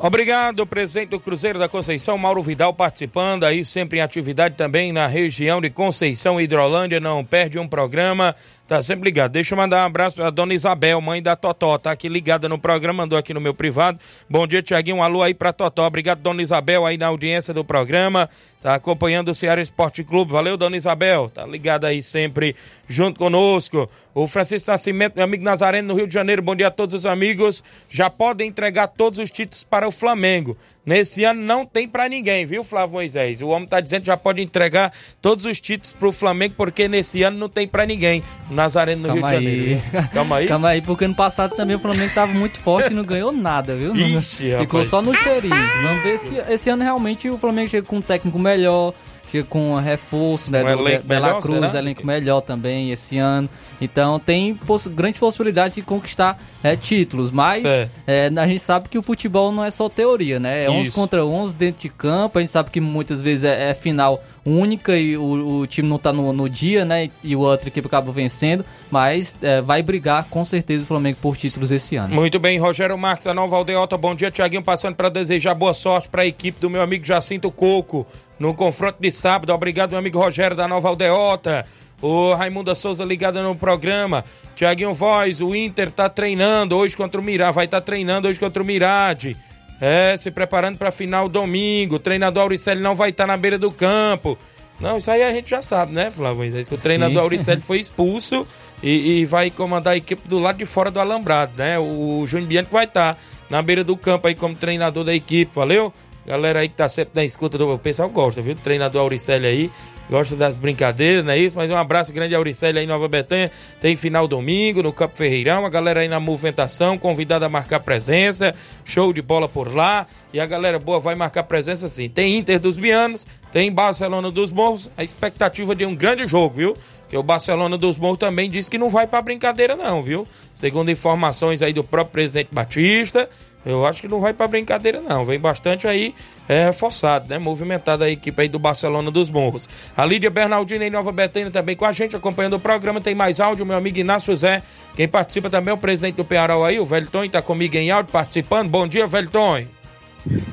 Obrigado, 0.00 0.66
presidente 0.66 1.10
do 1.10 1.20
Cruzeiro 1.20 1.58
da 1.58 1.68
Conceição, 1.68 2.18
Mauro 2.18 2.42
Vidal, 2.42 2.74
participando 2.74 3.44
aí, 3.44 3.64
sempre 3.64 3.98
em 3.98 4.02
atividade 4.02 4.54
também 4.54 4.92
na 4.92 5.06
região 5.06 5.62
de 5.62 5.70
Conceição 5.70 6.38
Hidrolândia. 6.38 7.00
Não 7.00 7.24
perde 7.24 7.58
um 7.58 7.66
programa, 7.66 8.36
tá 8.66 8.82
sempre 8.82 9.04
ligado. 9.04 9.32
Deixa 9.32 9.54
eu 9.54 9.56
mandar 9.56 9.82
um 9.82 9.86
abraço 9.86 10.16
pra 10.16 10.28
dona 10.28 10.52
Isabel, 10.52 11.00
mãe 11.00 11.22
da 11.22 11.34
Totó, 11.34 11.78
tá 11.78 11.90
aqui 11.90 12.08
ligada 12.08 12.48
no 12.48 12.58
programa, 12.58 13.04
mandou 13.04 13.16
aqui 13.16 13.32
no 13.32 13.40
meu 13.40 13.54
privado. 13.54 13.98
Bom 14.28 14.46
dia, 14.46 14.62
Tiaguinho, 14.62 14.96
um 14.96 15.02
alô 15.02 15.22
aí 15.22 15.32
pra 15.32 15.52
Totó. 15.52 15.86
Obrigado, 15.86 16.20
dona 16.20 16.42
Isabel, 16.42 16.84
aí 16.84 16.98
na 16.98 17.06
audiência 17.06 17.54
do 17.54 17.64
programa, 17.64 18.28
tá 18.64 18.76
acompanhando 18.76 19.28
o 19.28 19.34
Ceará 19.34 19.60
Esporte 19.60 20.02
Clube. 20.02 20.32
Valeu, 20.32 20.56
dona 20.56 20.74
Isabel, 20.74 21.28
tá 21.28 21.44
ligada 21.46 21.86
aí 21.86 22.02
sempre 22.02 22.56
junto 22.88 23.18
conosco. 23.18 23.86
O 24.14 24.26
Francisco 24.26 24.70
Nascimento, 24.70 25.16
meu 25.16 25.24
amigo 25.24 25.44
Nazareno, 25.44 25.88
no 25.88 25.94
Rio 25.94 26.06
de 26.06 26.14
Janeiro, 26.14 26.40
bom 26.40 26.56
dia 26.56 26.68
a 26.68 26.70
todos 26.70 26.94
os 26.94 27.04
amigos. 27.04 27.62
Já 27.90 28.08
podem 28.08 28.48
entregar 28.48 28.86
todos 28.86 29.18
os 29.18 29.30
títulos 29.30 29.64
para 29.64 29.86
o 29.86 29.90
Flamengo. 29.90 30.56
Nesse 30.86 31.24
ano 31.24 31.40
não 31.42 31.64
tem 31.64 31.88
para 31.88 32.08
ninguém, 32.08 32.44
viu, 32.44 32.62
Flávio 32.62 32.92
Moisés? 32.94 33.40
O 33.40 33.48
homem 33.48 33.66
tá 33.66 33.80
dizendo 33.80 34.02
que 34.02 34.06
já 34.08 34.16
pode 34.18 34.42
entregar 34.42 34.92
todos 35.22 35.46
os 35.46 35.58
títulos 35.60 35.94
pro 35.94 36.12
Flamengo, 36.12 36.54
porque 36.56 36.86
nesse 36.88 37.22
ano 37.22 37.38
não 37.38 37.48
tem 37.48 37.66
para 37.66 37.86
ninguém. 37.86 38.22
O 38.50 38.54
Nazareno 38.54 39.02
no 39.02 39.08
Calma 39.08 39.30
Rio 39.30 39.40
de 39.40 39.46
aí. 39.46 39.54
Janeiro. 39.54 39.82
viu? 39.90 40.08
Calma 40.12 40.36
aí. 40.36 40.46
Calma 40.48 40.68
aí, 40.68 40.82
porque 40.82 41.04
ano 41.06 41.14
passado 41.14 41.54
também 41.56 41.76
o 41.76 41.78
Flamengo 41.80 42.12
tava 42.14 42.32
muito 42.34 42.60
forte 42.60 42.90
e 42.92 42.94
não 42.94 43.02
ganhou 43.04 43.32
nada, 43.32 43.74
viu? 43.74 43.96
Ixi, 43.96 44.50
Ficou 44.50 44.80
rapaz. 44.80 44.88
só 44.88 45.00
no 45.00 45.14
cheirinho. 45.16 45.54
Vamos 45.82 46.02
ver 46.02 46.18
se 46.18 46.34
esse 46.52 46.68
ano 46.68 46.82
realmente 46.82 47.30
o 47.30 47.38
Flamengo 47.38 47.68
chega 47.68 47.86
com 47.86 47.96
um 47.96 48.02
técnico 48.02 48.38
melhor, 48.38 48.92
chega 49.34 49.46
com 49.48 49.74
reforço, 49.76 50.50
né? 50.52 50.60
Um 50.62 50.64
do 50.64 50.68
elenco 50.88 51.02
Be- 51.02 51.08
Bela 51.08 51.26
melhor, 51.26 51.42
Cruz, 51.42 51.66
será? 51.66 51.78
elenco 51.78 52.06
melhor 52.06 52.40
também 52.40 52.90
esse 52.90 53.18
ano. 53.18 53.48
Então 53.80 54.18
tem 54.18 54.54
poss 54.54 54.86
grandes 54.86 55.18
possibilidades 55.18 55.74
de 55.74 55.82
conquistar 55.82 56.40
é, 56.62 56.76
títulos, 56.76 57.30
mas 57.30 57.62
é, 57.64 58.30
a 58.36 58.46
gente 58.46 58.60
sabe 58.60 58.88
que 58.88 58.96
o 58.98 59.02
futebol 59.02 59.50
não 59.52 59.64
é 59.64 59.70
só 59.70 59.88
teoria, 59.88 60.38
né? 60.38 60.64
É 60.64 60.70
11 60.70 60.82
Isso. 60.82 60.92
contra 60.92 61.24
11 61.24 61.54
dentro 61.54 61.82
de 61.82 61.88
campo. 61.88 62.38
A 62.38 62.42
gente 62.42 62.50
sabe 62.50 62.70
que 62.70 62.80
muitas 62.80 63.20
vezes 63.20 63.44
é, 63.44 63.70
é 63.70 63.74
final 63.74 64.22
única 64.46 64.96
e 64.96 65.16
o, 65.16 65.60
o 65.60 65.66
time 65.66 65.88
não 65.88 65.98
tá 65.98 66.12
no, 66.12 66.32
no 66.32 66.48
dia, 66.48 66.84
né? 66.84 67.10
E 67.22 67.34
o 67.34 67.40
outra 67.40 67.68
equipe 67.68 67.86
acaba 67.86 68.12
vencendo, 68.12 68.64
mas 68.90 69.36
é, 69.42 69.60
vai 69.60 69.82
brigar 69.82 70.24
com 70.24 70.44
certeza 70.44 70.84
o 70.84 70.86
Flamengo 70.86 71.18
por 71.20 71.36
títulos 71.36 71.70
esse 71.70 71.96
ano. 71.96 72.14
Muito 72.14 72.38
bem, 72.38 72.58
Rogério 72.58 72.96
Marques, 72.96 73.26
a 73.26 73.34
Nova 73.34 73.56
Aldeota. 73.56 73.96
Bom 73.96 74.14
dia, 74.14 74.30
Tiaguinho, 74.30 74.62
passando 74.62 74.94
para 74.94 75.08
desejar 75.08 75.54
boa 75.54 75.74
sorte 75.74 76.08
para 76.08 76.22
a 76.22 76.26
equipe 76.26 76.60
do 76.60 76.68
meu 76.70 76.82
amigo 76.82 77.04
Jacinto 77.04 77.50
Coco 77.50 78.06
no 78.38 78.54
confronto 78.54 78.98
de 79.00 79.10
sábado. 79.10 79.52
Obrigado, 79.52 79.90
meu 79.90 79.98
amigo 79.98 80.18
Rogério 80.18 80.56
da 80.56 80.68
Nova 80.68 80.88
Aldeota. 80.88 81.66
O 82.02 82.34
Raimunda 82.34 82.74
Souza 82.74 83.04
ligada 83.04 83.42
no 83.42 83.54
programa. 83.54 84.24
Tiaguinho 84.54 84.92
Voz, 84.92 85.40
o 85.40 85.54
Inter 85.54 85.90
tá 85.90 86.08
treinando 86.08 86.76
hoje 86.76 86.96
contra 86.96 87.20
o 87.20 87.24
Mirade. 87.24 87.54
Vai 87.54 87.64
estar 87.64 87.80
treinando 87.80 88.28
hoje 88.28 88.38
contra 88.38 88.62
o 88.62 88.66
Mirade. 88.66 89.36
É, 89.80 90.16
se 90.16 90.30
preparando 90.30 90.76
para 90.76 90.90
final 90.90 91.28
domingo. 91.28 91.96
O 91.96 91.98
treinador 91.98 92.42
Auricelli 92.42 92.80
não 92.80 92.94
vai 92.94 93.10
estar 93.10 93.26
na 93.26 93.36
beira 93.36 93.58
do 93.58 93.72
campo. 93.72 94.36
Não, 94.78 94.98
isso 94.98 95.10
aí 95.10 95.22
a 95.22 95.32
gente 95.32 95.48
já 95.48 95.62
sabe, 95.62 95.92
né, 95.92 96.10
Flávio? 96.10 96.50
Que 96.64 96.74
o 96.74 96.78
treinador 96.78 97.22
Auricelli 97.24 97.60
foi 97.60 97.78
expulso 97.80 98.46
e, 98.82 99.20
e 99.20 99.24
vai 99.24 99.50
comandar 99.50 99.94
a 99.94 99.96
equipe 99.96 100.28
do 100.28 100.38
lado 100.38 100.58
de 100.58 100.66
fora 100.66 100.90
do 100.90 101.00
alambrado, 101.00 101.52
né? 101.56 101.78
O 101.78 102.24
Júnior 102.26 102.48
Bianchi 102.48 102.72
vai 102.72 102.84
estar 102.84 103.16
na 103.48 103.62
beira 103.62 103.84
do 103.84 103.96
campo 103.96 104.26
aí 104.26 104.34
como 104.34 104.54
treinador 104.54 105.04
da 105.04 105.14
equipe, 105.14 105.54
valeu? 105.54 105.92
Galera 106.26 106.60
aí 106.60 106.68
que 106.68 106.74
tá 106.74 106.88
sempre 106.88 107.12
na 107.14 107.24
escuta 107.24 107.58
do. 107.58 107.78
Pessoal 107.78 108.08
gosta, 108.08 108.40
viu? 108.40 108.54
Treinador 108.54 109.02
Auricelli 109.02 109.46
aí. 109.46 109.70
Gosta 110.08 110.36
das 110.36 110.54
brincadeiras, 110.54 111.24
não 111.24 111.32
é 111.32 111.38
isso? 111.38 111.56
Mas 111.56 111.70
um 111.70 111.76
abraço 111.76 112.12
grande 112.12 112.34
Auricelli 112.34 112.78
aí 112.78 112.86
Nova 112.86 113.08
Betânia. 113.08 113.50
Tem 113.80 113.96
final 113.96 114.28
domingo 114.28 114.82
no 114.82 114.92
Campo 114.92 115.16
Ferreirão. 115.16 115.64
A 115.64 115.70
galera 115.70 116.00
aí 116.00 116.08
na 116.08 116.20
movimentação, 116.20 116.98
convidada 116.98 117.46
a 117.46 117.48
marcar 117.48 117.80
presença. 117.80 118.54
Show 118.84 119.12
de 119.12 119.22
bola 119.22 119.48
por 119.48 119.74
lá. 119.74 120.06
E 120.32 120.40
a 120.40 120.46
galera 120.46 120.78
boa 120.78 120.98
vai 120.98 121.14
marcar 121.14 121.44
presença 121.44 121.88
sim. 121.88 122.08
Tem 122.08 122.36
Inter 122.36 122.58
dos 122.58 122.76
Bianos, 122.76 123.26
tem 123.52 123.72
Barcelona 123.72 124.30
dos 124.30 124.50
Morros. 124.50 124.90
A 124.96 125.04
expectativa 125.04 125.74
de 125.74 125.86
um 125.86 125.94
grande 125.94 126.26
jogo, 126.26 126.54
viu? 126.54 126.76
Que 127.08 127.16
o 127.16 127.22
Barcelona 127.22 127.78
dos 127.78 127.98
Morros 127.98 128.18
também 128.18 128.50
disse 128.50 128.70
que 128.70 128.76
não 128.76 128.90
vai 128.90 129.06
pra 129.06 129.22
brincadeira, 129.22 129.76
não, 129.76 130.02
viu? 130.02 130.26
Segundo 130.52 130.90
informações 130.90 131.62
aí 131.62 131.72
do 131.72 131.84
próprio 131.84 132.12
presidente 132.12 132.48
Batista. 132.50 133.28
Eu 133.64 133.86
acho 133.86 134.02
que 134.02 134.08
não 134.08 134.20
vai 134.20 134.34
pra 134.34 134.46
brincadeira, 134.46 135.00
não. 135.00 135.24
Vem 135.24 135.38
bastante 135.38 135.86
aí 135.86 136.14
é, 136.48 136.70
forçado, 136.70 137.28
né? 137.28 137.38
Movimentada 137.38 138.04
a 138.04 138.10
equipe 138.10 138.42
aí 138.42 138.48
do 138.48 138.58
Barcelona 138.58 139.10
dos 139.10 139.30
Morros. 139.30 139.68
A 139.96 140.04
Lídia 140.04 140.30
Bernardina 140.30 140.84
em 140.84 140.90
Nova 140.90 141.10
Betânia 141.10 141.50
também 141.50 141.74
com 141.74 141.84
a 141.84 141.92
gente, 141.92 142.14
acompanhando 142.14 142.56
o 142.56 142.60
programa. 142.60 143.00
Tem 143.00 143.14
mais 143.14 143.40
áudio, 143.40 143.64
meu 143.64 143.76
amigo 143.76 143.98
Inácio 143.98 144.36
Zé. 144.36 144.62
Quem 144.94 145.08
participa 145.08 145.48
também 145.48 145.70
é 145.70 145.74
o 145.74 145.78
presidente 145.78 146.16
do 146.16 146.24
Pearol 146.24 146.64
aí, 146.64 146.78
o 146.78 146.84
Velton, 146.84 147.26
tá 147.28 147.40
comigo 147.40 147.76
em 147.76 147.90
áudio 147.90 148.12
participando. 148.12 148.68
Bom 148.68 148.86
dia, 148.86 149.06
Velton. 149.06 149.64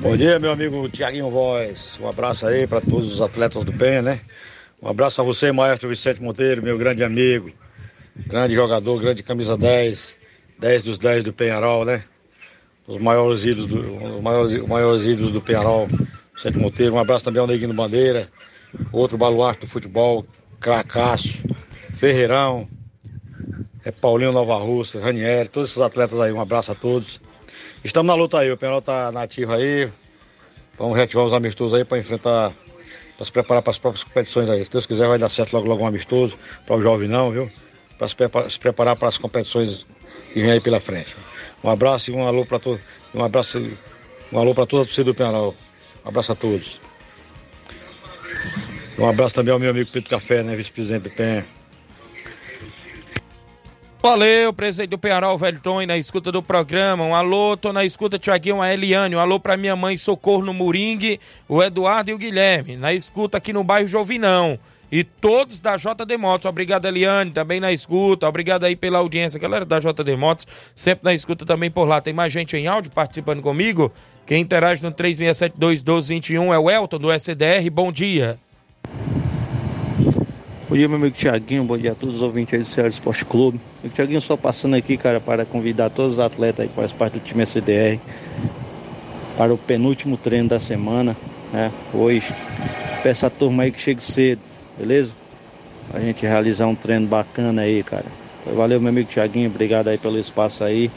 Bom 0.00 0.16
dia, 0.16 0.38
meu 0.38 0.52
amigo 0.52 0.88
Tiaguinho 0.88 1.30
Voz. 1.30 1.98
Um 2.00 2.08
abraço 2.08 2.46
aí 2.46 2.66
para 2.66 2.80
todos 2.80 3.12
os 3.12 3.20
atletas 3.20 3.64
do 3.64 3.72
Penha, 3.72 4.02
né? 4.02 4.20
Um 4.82 4.88
abraço 4.88 5.20
a 5.20 5.24
você, 5.24 5.52
maestro 5.52 5.88
Vicente 5.88 6.20
Monteiro, 6.20 6.62
meu 6.62 6.76
grande 6.76 7.04
amigo, 7.04 7.52
grande 8.26 8.54
jogador, 8.54 9.00
grande 9.00 9.22
camisa 9.22 9.56
10, 9.56 10.16
10 10.58 10.82
dos 10.82 10.98
10 10.98 11.22
do 11.22 11.32
Penharol, 11.32 11.84
né? 11.84 12.04
Os 12.86 12.98
maiores 12.98 13.44
ídolos 13.44 13.70
do, 13.70 14.16
os 14.16 14.22
maiores, 14.22 14.66
maiores 14.66 15.02
ídolos 15.04 15.32
do 15.32 15.40
Penharol, 15.40 15.88
Vicente 16.34 16.58
Monteiro. 16.58 16.94
Um 16.94 16.98
abraço 16.98 17.24
também 17.24 17.40
ao 17.40 17.46
Neguinho 17.46 17.72
Bandeira, 17.72 18.28
outro 18.90 19.16
baluarte 19.16 19.62
do 19.62 19.66
futebol, 19.68 20.26
Cracaço, 20.58 21.38
Ferreirão, 21.98 22.68
é 23.84 23.90
Paulinho 23.90 24.32
Nova 24.32 24.56
Russa, 24.56 25.00
Ranieri, 25.00 25.48
todos 25.48 25.70
esses 25.70 25.80
atletas 25.80 26.20
aí. 26.20 26.32
Um 26.32 26.40
abraço 26.40 26.72
a 26.72 26.74
todos. 26.74 27.20
Estamos 27.84 28.08
na 28.08 28.14
luta 28.14 28.38
aí, 28.38 28.50
o 28.50 28.56
Penharol 28.56 28.82
tá 28.82 29.10
nativo 29.12 29.52
aí. 29.52 29.88
Vamos 30.78 30.96
reativar 30.96 31.24
os 31.24 31.32
amistosos 31.32 31.74
aí 31.74 31.84
para 31.84 31.98
enfrentar, 31.98 32.52
para 33.16 33.24
se 33.24 33.32
preparar 33.32 33.62
para 33.62 33.70
as 33.70 33.78
próprias 33.78 34.04
competições 34.04 34.48
aí. 34.48 34.64
Se 34.64 34.70
Deus 34.70 34.86
quiser, 34.86 35.06
vai 35.06 35.18
dar 35.18 35.28
certo 35.28 35.52
logo 35.52 35.68
logo 35.68 35.82
um 35.82 35.86
amistoso 35.86 36.36
para 36.66 36.76
o 36.76 36.80
jovem 36.80 37.08
não, 37.08 37.30
viu? 37.30 37.50
Para 37.98 38.08
se 38.48 38.58
preparar 38.58 38.96
para 38.96 39.08
as 39.08 39.18
competições 39.18 39.86
que 40.32 40.40
vem 40.40 40.50
aí 40.50 40.60
pela 40.60 40.80
frente. 40.80 41.14
Um 41.62 41.70
abraço 41.70 42.10
e 42.10 42.14
um 42.14 42.26
alô 42.26 42.44
para 42.44 42.58
todos. 42.58 42.82
Um 43.14 43.22
abraço, 43.22 43.58
um 44.32 44.38
alô 44.38 44.54
para 44.54 44.66
toda 44.66 44.82
a 44.82 44.86
torcida 44.86 45.04
do 45.04 45.14
Penharol. 45.14 45.54
Um 46.04 46.08
abraço 46.08 46.32
a 46.32 46.34
todos. 46.34 46.80
Um 48.98 49.06
abraço 49.06 49.34
também 49.34 49.52
ao 49.52 49.58
meu 49.58 49.70
amigo 49.70 49.90
Pedro 49.90 50.10
Café, 50.10 50.42
né, 50.42 50.54
vice-presidente 50.56 51.04
do 51.04 51.10
PEN. 51.10 51.44
Valeu, 54.02 54.52
presidente 54.52 54.90
do 54.90 54.98
Penharol, 54.98 55.38
Velton, 55.38 55.78
aí 55.78 55.86
na 55.86 55.96
escuta 55.96 56.32
do 56.32 56.42
programa. 56.42 57.04
Um 57.04 57.14
alô, 57.14 57.56
tô 57.56 57.72
na 57.72 57.84
escuta, 57.84 58.18
Tiaguinho, 58.18 58.60
a 58.60 58.72
Eliane. 58.72 59.14
Um 59.14 59.20
alô 59.20 59.38
pra 59.38 59.56
minha 59.56 59.76
mãe, 59.76 59.96
Socorro 59.96 60.44
no 60.44 60.52
Moringue, 60.52 61.20
o 61.48 61.62
Eduardo 61.62 62.10
e 62.10 62.14
o 62.14 62.18
Guilherme. 62.18 62.76
Na 62.76 62.92
escuta 62.92 63.38
aqui 63.38 63.52
no 63.52 63.62
bairro 63.62 63.86
Jovinão. 63.86 64.58
E 64.92 65.02
todos 65.02 65.58
da 65.58 65.74
JD 65.78 66.18
Motos. 66.18 66.44
Obrigado, 66.44 66.84
Eliane, 66.84 67.30
também 67.30 67.58
na 67.58 67.72
escuta. 67.72 68.28
Obrigado 68.28 68.64
aí 68.64 68.76
pela 68.76 68.98
audiência. 68.98 69.40
Galera 69.40 69.64
da 69.64 69.80
JD 69.80 70.16
Motos, 70.18 70.46
sempre 70.76 71.06
na 71.06 71.14
escuta 71.14 71.46
também 71.46 71.70
por 71.70 71.88
lá. 71.88 72.02
Tem 72.02 72.12
mais 72.12 72.30
gente 72.30 72.54
em 72.58 72.66
áudio 72.66 72.92
participando 72.92 73.40
comigo? 73.40 73.90
Quem 74.26 74.42
interage 74.42 74.82
no 74.82 74.92
36721221 74.92 76.52
é 76.52 76.58
o 76.58 76.70
Elton 76.70 76.98
do 76.98 77.10
SDR. 77.10 77.70
Bom 77.72 77.90
dia. 77.90 78.38
Bom 80.68 80.76
dia, 80.76 80.86
meu 80.86 80.98
amigo 80.98 81.16
Tiaguinho. 81.16 81.64
Bom 81.64 81.78
dia 81.78 81.92
a 81.92 81.94
todos 81.94 82.16
os 82.16 82.22
ouvintes 82.22 82.52
aí 82.52 82.60
do 82.60 82.66
Ceará 82.66 82.88
Esporte 82.90 83.24
Clube. 83.24 83.58
O 83.82 83.88
Tiaguinho 83.88 84.20
só 84.20 84.36
passando 84.36 84.76
aqui, 84.76 84.98
cara, 84.98 85.20
para 85.20 85.46
convidar 85.46 85.88
todos 85.88 86.14
os 86.14 86.18
atletas 86.18 86.60
aí 86.60 86.68
que 86.68 86.74
fazem 86.74 86.96
parte 86.98 87.14
do 87.14 87.20
time 87.20 87.42
SDR 87.44 87.98
para 89.38 89.54
o 89.54 89.56
penúltimo 89.56 90.18
treino 90.18 90.50
da 90.50 90.60
semana, 90.60 91.16
né? 91.50 91.72
Hoje. 91.94 92.34
Peço 93.02 93.26
a 93.26 93.30
turma 93.30 93.64
aí 93.64 93.72
que 93.72 93.80
chegue 93.80 94.02
cedo, 94.02 94.40
beleza? 94.78 95.12
Pra 95.90 96.00
gente 96.00 96.24
realizar 96.24 96.66
um 96.66 96.74
treino 96.74 97.06
bacana 97.06 97.62
aí, 97.62 97.82
cara. 97.82 98.06
Valeu, 98.46 98.80
meu 98.80 98.88
amigo 98.88 99.08
Tiaguinho. 99.08 99.48
Obrigado 99.48 99.88
aí 99.88 99.98
pelo 99.98 100.18
espaço 100.18 100.64
aí. 100.64 100.90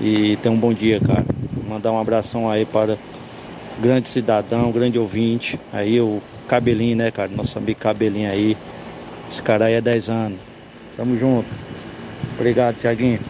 E 0.00 0.36
tenha 0.42 0.52
um 0.52 0.58
bom 0.58 0.72
dia, 0.72 1.00
cara. 1.00 1.24
Mandar 1.68 1.92
um 1.92 1.98
abração 1.98 2.50
aí 2.50 2.64
para 2.64 2.96
grande 3.80 4.08
cidadão, 4.08 4.72
grande 4.72 4.98
ouvinte. 4.98 5.58
Aí 5.72 6.00
o 6.00 6.20
Cabelinho, 6.48 6.96
né, 6.96 7.10
cara? 7.10 7.30
Nosso 7.30 7.58
amigo 7.58 7.78
Cabelinho 7.78 8.30
aí. 8.30 8.56
Esse 9.28 9.42
cara 9.42 9.66
aí 9.66 9.74
é 9.74 9.80
10 9.80 10.10
anos. 10.10 10.38
Tamo 10.96 11.18
junto. 11.18 11.48
Obrigado, 12.34 12.76
Tiaguinho. 12.80 13.20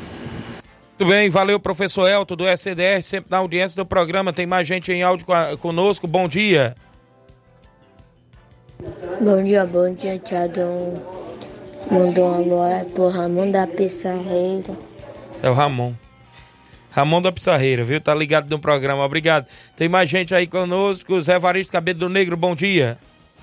Muito 0.98 1.10
bem, 1.10 1.28
valeu, 1.28 1.58
professor 1.58 2.08
Elton 2.08 2.36
do 2.36 2.46
SDR, 2.46 3.02
sempre 3.02 3.28
na 3.28 3.38
audiência 3.38 3.76
do 3.76 3.84
programa. 3.84 4.32
Tem 4.32 4.46
mais 4.46 4.66
gente 4.66 4.92
em 4.92 5.02
áudio 5.02 5.26
conosco. 5.58 6.06
Bom 6.06 6.28
dia. 6.28 6.74
Bom 9.20 9.42
dia, 9.44 9.64
bom 9.64 9.94
dia, 9.94 10.18
Tiagão. 10.18 10.94
Mandou 11.90 12.30
um 12.30 12.34
alô 12.34 12.64
é 12.64 12.84
pro 12.84 13.08
Ramon 13.08 13.50
da 13.50 13.66
Pissarreira. 13.66 14.76
É 15.42 15.48
o 15.48 15.52
Ramon. 15.52 15.94
Ramon 16.90 17.22
da 17.22 17.30
Pissarreira, 17.30 17.84
viu? 17.84 18.00
Tá 18.00 18.14
ligado 18.14 18.50
no 18.50 18.58
programa, 18.58 19.04
obrigado. 19.04 19.46
Tem 19.76 19.88
mais 19.88 20.10
gente 20.10 20.34
aí 20.34 20.46
conosco. 20.46 21.20
Zé 21.20 21.38
Varisto 21.38 21.72
Cabelo 21.72 22.00
do 22.00 22.08
Negro, 22.08 22.36
bom 22.36 22.54
dia. 22.54 22.98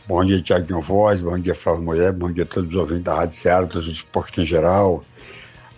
Bom 0.08 0.24
dia, 0.26 0.42
Tiaguinho 0.42 0.82
Voz, 0.82 1.22
bom 1.22 1.38
dia, 1.38 1.56
Flávio 1.56 1.84
Mulher, 1.84 2.12
bom 2.12 2.32
dia 2.32 2.44
a 2.44 2.48
todos 2.48 2.70
os 2.70 2.76
ouvintes 2.76 3.04
da 3.04 3.16
Rádio 3.16 3.38
Ceará, 3.38 3.66
todos 3.66 3.88
os 3.88 3.94
esportes 3.94 4.44
em 4.44 4.46
geral. 4.46 5.04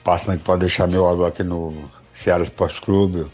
Passando 0.04 0.36
aqui 0.36 0.44
para 0.44 0.60
deixar 0.60 0.88
meu 0.88 1.06
alô 1.06 1.26
aqui 1.26 1.44
no 1.44 1.74
Ceará 2.14 2.41
Esporte 2.44 2.82
Clube. 2.82 3.26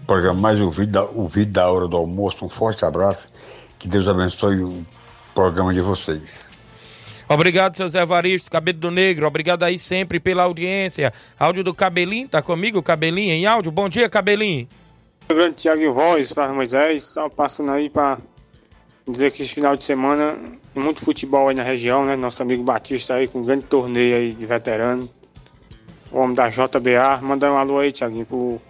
O 0.00 0.06
programa 0.06 0.40
mais 0.40 0.60
ouvido, 0.60 1.10
ouvido 1.14 1.52
da 1.52 1.70
hora 1.70 1.88
do 1.88 1.96
almoço. 1.96 2.44
Um 2.44 2.48
forte 2.48 2.84
abraço. 2.84 3.32
Que 3.78 3.88
Deus 3.88 4.06
abençoe 4.06 4.62
o 4.62 4.86
programa 5.34 5.72
de 5.72 5.80
vocês. 5.80 6.40
Obrigado, 7.28 7.76
seu 7.76 7.88
Zé 7.88 8.04
Varisto, 8.04 8.50
Cabelo 8.50 8.78
do 8.78 8.90
Negro. 8.90 9.26
Obrigado 9.26 9.62
aí 9.62 9.78
sempre 9.78 10.20
pela 10.20 10.42
audiência. 10.42 11.12
Áudio 11.38 11.64
do 11.64 11.74
Cabelinho, 11.74 12.28
tá 12.28 12.42
comigo, 12.42 12.82
Cabelinho, 12.82 13.32
em 13.32 13.46
áudio. 13.46 13.72
Bom 13.72 13.88
dia, 13.88 14.08
Cabelinho. 14.08 14.68
Grande 15.28 15.54
Tiago 15.54 15.92
Voz, 15.92 16.32
Flávio 16.32 16.56
Moisés, 16.56 17.04
só 17.04 17.28
passando 17.28 17.72
aí 17.72 17.88
para 17.88 18.18
dizer 19.08 19.30
que 19.30 19.42
esse 19.42 19.54
final 19.54 19.76
de 19.76 19.84
semana 19.84 20.36
muito 20.74 21.04
futebol 21.04 21.48
aí 21.48 21.54
na 21.54 21.62
região, 21.62 22.04
né? 22.04 22.16
Nosso 22.16 22.42
amigo 22.42 22.62
Batista 22.62 23.14
aí 23.14 23.26
com 23.26 23.40
um 23.40 23.44
grande 23.44 23.64
torneio 23.64 24.16
aí 24.16 24.34
de 24.34 24.44
veterano 24.44 25.08
o 26.12 26.18
homem 26.18 26.34
da 26.34 26.48
JBA. 26.48 27.20
Mandar 27.22 27.50
um 27.50 27.56
alô 27.56 27.78
aí, 27.78 27.90
Tiaguinho, 27.90 28.26
pro 28.26 28.60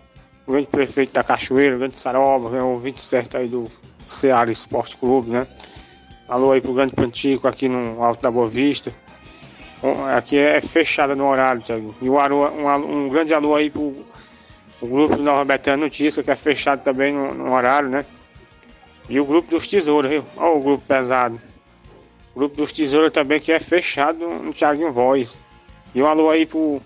grande 0.47 0.69
prefeito 0.69 1.13
da 1.13 1.23
Cachoeira, 1.23 1.77
grande 1.77 1.99
Saroba, 1.99 2.49
o 2.49 2.69
ouvinte 2.71 3.03
certo 3.03 3.37
aí 3.37 3.49
do 3.49 3.71
Ceará 4.07 4.51
Esporte 4.51 4.97
Clube, 4.97 5.31
né? 5.31 5.47
Alô 6.29 6.53
aí 6.53 6.61
pro 6.61 6.73
grande 6.73 6.95
Pantico 6.95 7.49
aqui 7.49 7.69
no 7.69 8.03
Alto 8.03 8.23
da 8.23 8.31
Boa 8.31 8.49
Vista. 8.49 8.95
Aqui 10.17 10.39
é 10.39 10.61
fechada 10.61 11.17
no 11.17 11.27
horário, 11.27 11.61
Tiaguinho. 11.61 11.95
E 12.01 12.09
um, 12.09 12.17
um, 12.17 13.05
um, 13.05 13.09
grande 13.09 13.35
alô 13.35 13.55
aí 13.57 13.69
pro 13.69 14.07
o 14.81 14.87
grupo 14.87 15.17
do 15.17 15.23
Nova 15.23 15.45
Betânia 15.45 15.85
Notícia, 15.85 16.23
que 16.23 16.31
é 16.31 16.37
fechado 16.37 16.83
também 16.83 17.13
no, 17.13 17.35
no, 17.35 17.53
horário, 17.53 17.89
né? 17.89 18.05
E 19.09 19.19
o 19.21 19.25
grupo 19.25 19.51
dos 19.51 19.67
Tesouros, 19.67 20.11
viu? 20.11 20.25
Olha 20.37 20.57
o 20.57 20.61
grupo 20.61 20.85
pesado. 20.87 21.41
O 22.35 22.39
grupo 22.39 22.57
dos 22.57 22.73
Tesouros 22.73 23.13
também, 23.13 23.39
que 23.39 23.53
é 23.53 23.61
fechado 23.61 24.19
no 24.19 24.53
Thiaguinho 24.53 24.93
Voz. 24.93 25.39
E 25.95 26.03
um 26.03 26.07
alô 26.07 26.31
aí 26.31 26.47
pro 26.47 26.81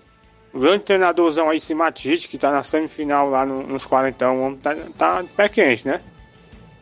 grande 0.53 0.83
treinadorzão 0.83 1.49
aí, 1.49 1.59
Simatite, 1.59 2.27
que 2.27 2.37
tá 2.37 2.51
na 2.51 2.63
semifinal 2.63 3.29
lá 3.29 3.45
no, 3.45 3.63
nos 3.63 3.85
40, 3.85 4.29
o 4.29 4.41
homem 4.41 4.57
tá, 4.59 4.75
tá 4.97 5.23
pé 5.35 5.47
quente, 5.47 5.87
né? 5.87 6.01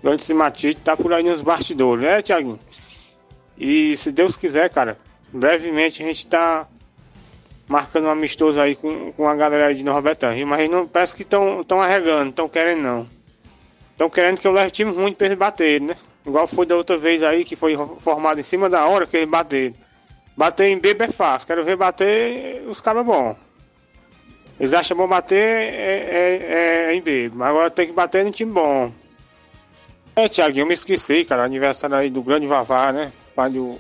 O 0.06 0.08
grande 0.08 0.22
Simatite 0.22 0.80
tá 0.82 0.96
por 0.96 1.12
aí 1.12 1.24
nos 1.24 1.42
bastidores, 1.42 2.04
né, 2.04 2.22
Tiaguinho? 2.22 2.60
E 3.58 3.98
se 3.98 4.12
Deus 4.12 4.38
quiser, 4.38 4.70
cara, 4.70 5.00
brevemente 5.34 6.04
a 6.04 6.06
gente 6.06 6.28
tá 6.28 6.68
marcando 7.68 8.06
um 8.06 8.12
amistoso 8.12 8.62
aí 8.62 8.76
com, 8.76 9.12
com 9.14 9.28
a 9.28 9.36
galera 9.36 9.74
de 9.74 9.84
Nova 9.84 10.14
mas 10.46 10.70
não 10.70 10.88
parece 10.88 11.16
que 11.16 11.24
estão 11.24 11.64
tão 11.64 11.82
arregando, 11.82 12.30
estão 12.30 12.48
querendo 12.48 12.84
não. 12.84 13.08
Estão 13.94 14.08
querendo 14.08 14.40
que 14.40 14.46
eu 14.46 14.52
leve 14.52 14.70
time 14.70 14.92
ruim 14.92 15.12
pra 15.12 15.26
eles 15.26 15.40
baterem, 15.40 15.88
né? 15.88 15.96
Igual 16.24 16.46
foi 16.46 16.68
da 16.68 16.76
outra 16.76 17.00
vez 17.00 17.24
aí, 17.24 17.44
que 17.44 17.56
foi 17.56 17.76
formado 17.98 18.40
em 18.40 18.44
cima 18.44 18.70
da 18.70 18.86
hora 18.86 19.08
que 19.08 19.18
eles 19.18 19.28
bateram. 19.28 19.74
Bater 20.38 20.68
em 20.68 20.78
bebo 20.78 21.04
é 21.04 21.10
fácil, 21.10 21.48
quero 21.48 21.64
ver 21.64 21.78
bater 21.78 22.64
os 22.68 22.80
caras 22.80 23.04
bons. 23.04 23.38
Eles 24.60 24.72
acham 24.76 24.96
bom 24.96 25.08
bater 25.08 25.36
é, 25.36 26.10
é, 26.12 26.92
é 26.92 26.94
em 26.94 27.02
B, 27.02 27.32
mas 27.34 27.50
agora 27.50 27.72
tem 27.72 27.88
que 27.88 27.94
bater 27.94 28.24
no 28.24 28.30
time 28.30 28.52
bom. 28.52 28.92
É, 30.16 30.30
Thiaguinho, 30.30 30.64
eu 30.64 30.68
me 30.68 30.74
esqueci, 30.74 31.26
cara. 31.26 31.44
Aniversário 31.44 31.96
aí 31.96 32.10
do 32.10 32.24
grande 32.24 32.48
Vavá, 32.48 32.92
né? 32.94 33.12
Pai 33.36 33.50
do, 33.50 33.78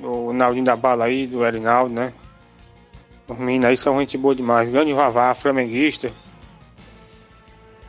do 0.00 0.32
Naldinho 0.32 0.64
da 0.64 0.76
Bala 0.76 1.06
aí, 1.06 1.26
do 1.26 1.44
Erinaldo, 1.44 1.92
né? 1.92 2.12
Os 3.28 3.38
meninos 3.38 3.66
aí 3.66 3.76
são 3.76 3.98
gente 3.98 4.16
boa 4.16 4.34
demais. 4.34 4.68
Grande 4.70 4.92
Vavá, 4.92 5.34
flamenguista. 5.34 6.12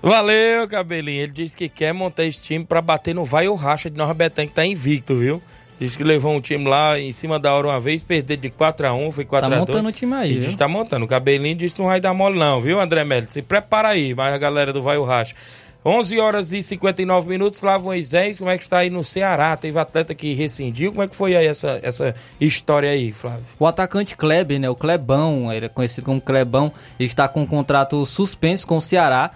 Valeu, 0.01 0.68
cabelinho. 0.68 1.22
Ele 1.22 1.32
disse 1.32 1.55
que 1.55 1.70
quer 1.70 1.93
montar 1.93 2.26
esse 2.26 2.41
time 2.41 2.66
pra 2.66 2.82
bater 2.82 3.14
no 3.14 3.24
Vai 3.24 3.47
ou 3.47 3.55
Racha 3.55 3.89
de 3.89 3.97
Nova 3.97 4.14
Betânia, 4.14 4.49
que 4.49 4.55
tá 4.55 4.66
invicto, 4.66 5.14
viu? 5.14 5.41
Diz 5.80 5.95
que 5.95 6.03
levou 6.03 6.34
um 6.34 6.41
time 6.41 6.68
lá 6.68 6.99
em 6.99 7.12
cima 7.12 7.39
da 7.39 7.53
hora 7.53 7.68
uma 7.68 7.80
vez, 7.80 8.03
perdeu 8.03 8.38
de 8.38 8.51
4x1, 8.51 9.12
foi 9.12 9.26
4x2. 9.26 9.39
Tá 9.41 9.49
montando 9.49 9.89
o 9.89 9.91
time 9.91 10.14
aí, 10.14 10.34
E 10.34 10.38
diz 10.38 10.49
que 10.49 10.57
tá 10.57 10.68
montando. 10.68 11.05
O 11.05 11.07
cabelinho 11.07 11.55
disse 11.55 11.76
que 11.76 11.82
não 11.82 11.89
vai 11.89 11.99
dar 11.99 12.14
mole 12.14 12.38
não, 12.38 12.62
viu, 12.62 12.80
André 12.80 13.03
Melo? 13.03 13.26
Se 13.28 13.41
prepara 13.41 13.89
aí, 13.89 14.14
vai 14.14 14.32
a 14.32 14.38
galera 14.38 14.72
do 14.72 14.82
Vai 14.82 14.97
o 14.97 15.03
Racha. 15.03 15.36
11 15.84 16.20
horas 16.20 16.52
e 16.52 16.62
59 16.62 17.28
minutos, 17.28 17.60
Flávio 17.60 17.86
Moisés, 17.86 18.38
como 18.38 18.52
é 18.52 18.58
que 18.58 18.64
está 18.64 18.80
aí 18.80 18.90
no 18.92 19.04
Ceará? 19.04 19.58
Teve 19.58 19.80
atleta 19.80 20.14
que 20.14 20.34
rescindiu, 20.34 20.92
como 20.92 21.02
é 21.02 21.08
que 21.08 21.16
foi 21.16 21.36
aí 21.36 21.48
essa, 21.48 21.80
essa 21.82 22.14
história 22.40 22.92
aí, 22.92 23.12
Flávio? 23.12 23.44
O 23.58 23.66
atacante 23.66 24.16
Kleber, 24.16 24.60
né, 24.60 24.70
o 24.70 24.76
Clebão, 24.76 25.52
ele 25.52 25.66
é 25.66 25.70
conhecido 25.70 26.06
como 26.06 26.22
Clebão, 26.22 26.72
ele 27.00 27.08
está 27.08 27.28
com 27.28 27.42
um 27.42 27.48
contrato 27.48 28.06
suspenso 28.06 28.68
com 28.68 28.78
o 28.78 28.82
Ceará, 28.82 29.32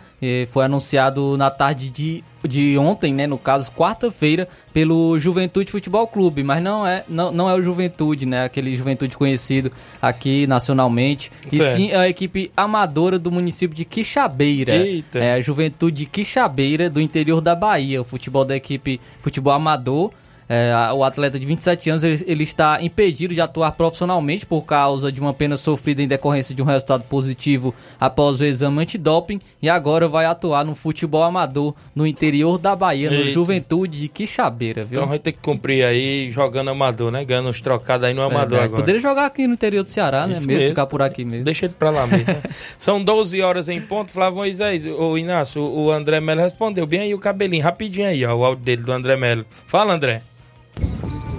foi 0.49 0.65
anunciado 0.65 1.35
na 1.37 1.49
tarde 1.49 1.89
de, 1.89 2.23
de 2.47 2.77
ontem, 2.77 3.13
né, 3.13 3.27
no 3.27 3.37
caso, 3.37 3.71
quarta-feira, 3.71 4.47
pelo 4.73 5.17
Juventude 5.19 5.71
Futebol 5.71 6.07
Clube, 6.07 6.43
mas 6.43 6.61
não 6.61 6.85
é, 6.85 7.03
não, 7.07 7.31
não 7.31 7.49
é 7.49 7.53
o 7.53 7.63
Juventude, 7.63 8.25
né, 8.25 8.43
aquele 8.43 8.75
Juventude 8.75 9.17
conhecido 9.17 9.71
aqui 10.01 10.45
nacionalmente, 10.47 11.31
e 11.51 11.61
sim 11.61 11.91
é 11.91 11.97
a 11.97 12.09
equipe 12.09 12.51
amadora 12.55 13.17
do 13.17 13.31
município 13.31 13.75
de 13.75 13.85
Quixabeira. 13.85 14.75
Eita. 14.75 15.19
É 15.19 15.33
a 15.33 15.41
Juventude 15.41 16.05
Quixabeira 16.05 16.89
do 16.89 17.01
interior 17.01 17.41
da 17.41 17.55
Bahia, 17.55 18.01
o 18.01 18.03
futebol 18.05 18.45
da 18.45 18.55
equipe 18.55 18.99
futebol 19.21 19.53
amador 19.53 20.11
é, 20.47 20.71
o 20.93 21.03
atleta 21.03 21.39
de 21.39 21.45
27 21.45 21.89
anos 21.89 22.03
ele, 22.03 22.23
ele, 22.27 22.43
está 22.43 22.81
impedido 22.81 23.33
de 23.33 23.41
atuar 23.41 23.71
profissionalmente 23.71 24.45
por 24.45 24.61
causa 24.61 25.11
de 25.11 25.19
uma 25.19 25.33
pena 25.33 25.57
sofrida 25.57 26.03
em 26.03 26.07
decorrência 26.07 26.53
de 26.53 26.61
um 26.61 26.65
resultado 26.65 27.03
positivo 27.05 27.73
após 27.99 28.41
o 28.41 28.45
exame 28.45 28.81
antidoping 28.81 29.39
e 29.61 29.67
agora 29.67 30.07
vai 30.07 30.25
atuar 30.25 30.63
no 30.63 30.75
futebol 30.75 31.23
amador 31.23 31.73
no 31.95 32.05
interior 32.05 32.59
da 32.59 32.75
Bahia, 32.75 33.11
Eita. 33.11 33.25
no 33.25 33.31
Juventude 33.31 33.99
de 34.01 34.07
Quixabeira, 34.07 34.83
viu? 34.83 34.97
Então 34.99 35.09
vai 35.09 35.17
ter 35.17 35.31
que 35.31 35.39
cumprir 35.39 35.83
aí 35.83 36.31
jogando 36.31 36.69
amador, 36.69 37.11
né? 37.11 37.25
Ganhando 37.25 37.49
uns 37.49 37.59
trocados 37.59 38.07
aí 38.07 38.13
no 38.13 38.21
amador 38.21 38.59
é, 38.59 38.63
agora. 38.63 38.81
Poderia 38.81 39.01
jogar 39.01 39.25
aqui 39.25 39.47
no 39.47 39.53
interior 39.53 39.83
do 39.83 39.89
Ceará, 39.89 40.27
né? 40.27 40.35
Mesmo, 40.45 40.69
ficar 40.69 40.85
por 40.85 41.01
aqui 41.01 41.25
mesmo. 41.25 41.45
Deixa 41.45 41.65
ele 41.65 41.73
pra 41.77 41.89
lá 41.89 42.05
mesmo. 42.05 42.25
São 42.77 43.03
12 43.03 43.41
horas 43.41 43.67
em 43.67 43.81
ponto, 43.81 44.11
Flávio 44.11 44.37
Moisés. 44.37 44.85
O 44.85 45.17
Inácio, 45.17 45.61
o 45.63 45.91
André 45.91 46.19
Melo 46.19 46.41
respondeu 46.41 46.85
bem 46.85 46.99
aí 46.99 47.13
o 47.15 47.19
cabelinho, 47.19 47.63
rapidinho 47.63 48.07
aí, 48.07 48.23
ó, 48.25 48.35
o 48.35 48.45
áudio 48.45 48.63
dele 48.63 48.83
do 48.83 48.91
André 48.91 49.15
Melo. 49.17 49.43
Fala, 49.65 49.93
André. 49.93 50.21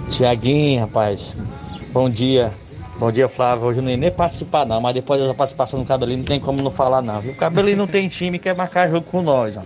Tiaguinho, 0.09 0.81
rapaz, 0.81 1.35
bom 1.91 2.09
dia. 2.09 2.51
Bom 2.99 3.11
dia, 3.11 3.27
Flávio. 3.27 3.65
Hoje 3.65 3.79
eu 3.79 3.83
nem, 3.83 3.95
nem 3.95 4.09
participar, 4.09 4.65
não, 4.65 4.81
mas 4.81 4.95
depois 4.95 5.21
da 5.21 5.33
participação 5.33 5.79
do 5.79 5.85
Cabelinho 5.85 6.19
não 6.19 6.25
tem 6.25 6.39
como 6.39 6.63
não 6.63 6.71
falar, 6.71 7.01
não. 7.01 7.21
Viu? 7.21 7.33
O 7.33 7.35
Cabelinho 7.35 7.77
não 7.77 7.85
tem 7.85 8.07
time 8.07 8.39
quer 8.39 8.55
marcar 8.55 8.89
jogo 8.89 9.05
com 9.05 9.21
nós, 9.21 9.57
ó. 9.57 9.61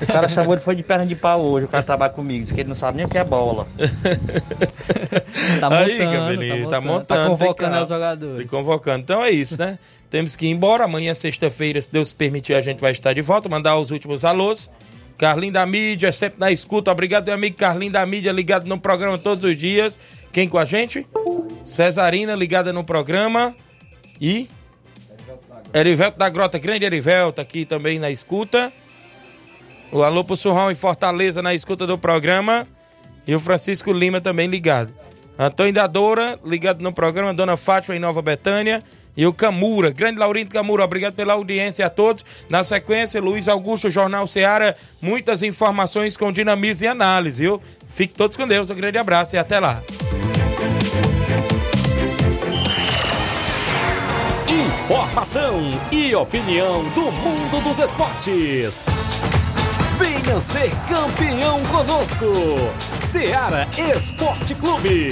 O 0.00 0.06
cara 0.06 0.28
chamou 0.28 0.54
ele 0.54 0.60
foi 0.60 0.76
de 0.76 0.82
perna 0.84 1.04
de 1.04 1.16
pau 1.16 1.40
hoje, 1.40 1.66
o 1.66 1.68
cara 1.68 1.82
trabalha 1.82 2.12
comigo, 2.12 2.40
disse 2.40 2.54
que 2.54 2.60
ele 2.60 2.68
não 2.68 2.76
sabe 2.76 2.98
nem 2.98 3.06
o 3.06 3.08
que 3.08 3.18
é 3.18 3.24
bola. 3.24 3.66
tá 5.58 5.68
montando, 5.68 5.90
Aí, 5.90 5.98
Cabelinho, 5.98 6.68
tá, 6.68 6.80
montando, 6.80 6.80
tá 6.80 6.80
montando. 6.80 7.06
Tá 7.06 7.26
convocando 7.26 7.72
tá, 7.72 7.82
os 7.82 7.88
jogadores. 7.88 8.44
Tá 8.44 8.50
convocando. 8.56 8.98
Então 9.00 9.24
é 9.24 9.30
isso, 9.30 9.58
né? 9.58 9.76
Temos 10.08 10.36
que 10.36 10.46
ir 10.46 10.50
embora. 10.50 10.84
Amanhã, 10.84 11.14
sexta-feira, 11.14 11.82
se 11.82 11.90
Deus 11.90 12.12
permitir, 12.12 12.54
a 12.54 12.60
gente 12.60 12.80
vai 12.80 12.92
estar 12.92 13.12
de 13.12 13.22
volta. 13.22 13.48
Mandar 13.48 13.76
os 13.76 13.90
últimos 13.90 14.24
alôs. 14.24 14.70
Carlinho 15.22 15.52
da 15.52 15.64
Mídia, 15.64 16.10
sempre 16.10 16.40
na 16.40 16.50
escuta. 16.50 16.90
Obrigado, 16.90 17.26
meu 17.26 17.36
amigo 17.36 17.56
Carlinho 17.56 17.92
da 17.92 18.04
Mídia, 18.04 18.32
ligado 18.32 18.66
no 18.66 18.76
programa 18.76 19.16
todos 19.16 19.44
os 19.44 19.56
dias. 19.56 19.96
Quem 20.32 20.48
com 20.48 20.58
a 20.58 20.64
gente? 20.64 21.06
Cesarina, 21.62 22.34
ligada 22.34 22.72
no 22.72 22.82
programa. 22.82 23.54
E. 24.20 24.48
Erivelto 25.72 26.18
da 26.18 26.28
Grota, 26.28 26.58
grande 26.58 26.84
Erivelto, 26.84 27.40
aqui 27.40 27.64
também 27.64 28.00
na 28.00 28.10
escuta. 28.10 28.72
O 29.92 30.02
Alô 30.02 30.24
pro 30.24 30.36
Surrão 30.36 30.72
em 30.72 30.74
Fortaleza, 30.74 31.40
na 31.40 31.54
escuta 31.54 31.86
do 31.86 31.96
programa. 31.96 32.66
E 33.24 33.32
o 33.32 33.38
Francisco 33.38 33.92
Lima 33.92 34.20
também 34.20 34.48
ligado. 34.48 34.92
Antônio 35.38 35.72
da 35.72 35.86
Doura, 35.86 36.36
ligado 36.44 36.82
no 36.82 36.92
programa. 36.92 37.32
Dona 37.32 37.56
Fátima 37.56 37.94
em 37.94 38.00
Nova 38.00 38.20
Betânia 38.22 38.82
e 39.16 39.26
o 39.26 39.32
Camura. 39.32 39.90
Grande 39.90 40.18
Laurindo 40.18 40.50
Camura, 40.50 40.84
obrigado 40.84 41.14
pela 41.14 41.34
audiência 41.34 41.86
a 41.86 41.90
todos. 41.90 42.24
Na 42.48 42.64
sequência, 42.64 43.20
Luiz 43.20 43.48
Augusto, 43.48 43.90
Jornal 43.90 44.26
Seara, 44.26 44.76
muitas 45.00 45.42
informações 45.42 46.16
com 46.16 46.32
dinamismo 46.32 46.84
e 46.84 46.88
análise, 46.88 47.42
viu? 47.42 47.60
Fique 47.86 48.14
todos 48.14 48.36
com 48.36 48.46
Deus, 48.46 48.70
um 48.70 48.74
grande 48.74 48.98
abraço 48.98 49.36
e 49.36 49.38
até 49.38 49.58
lá. 49.60 49.82
Informa 54.48 55.12
Informação 55.12 55.60
e 55.90 56.14
opinião 56.14 56.82
do 56.90 57.12
mundo 57.12 57.62
dos 57.62 57.78
esportes. 57.78 58.84
Venha 59.98 60.40
ser 60.40 60.70
campeão 60.88 61.62
conosco. 61.64 62.26
Seara 62.96 63.68
Esporte 63.94 64.54
Clube. 64.54 65.10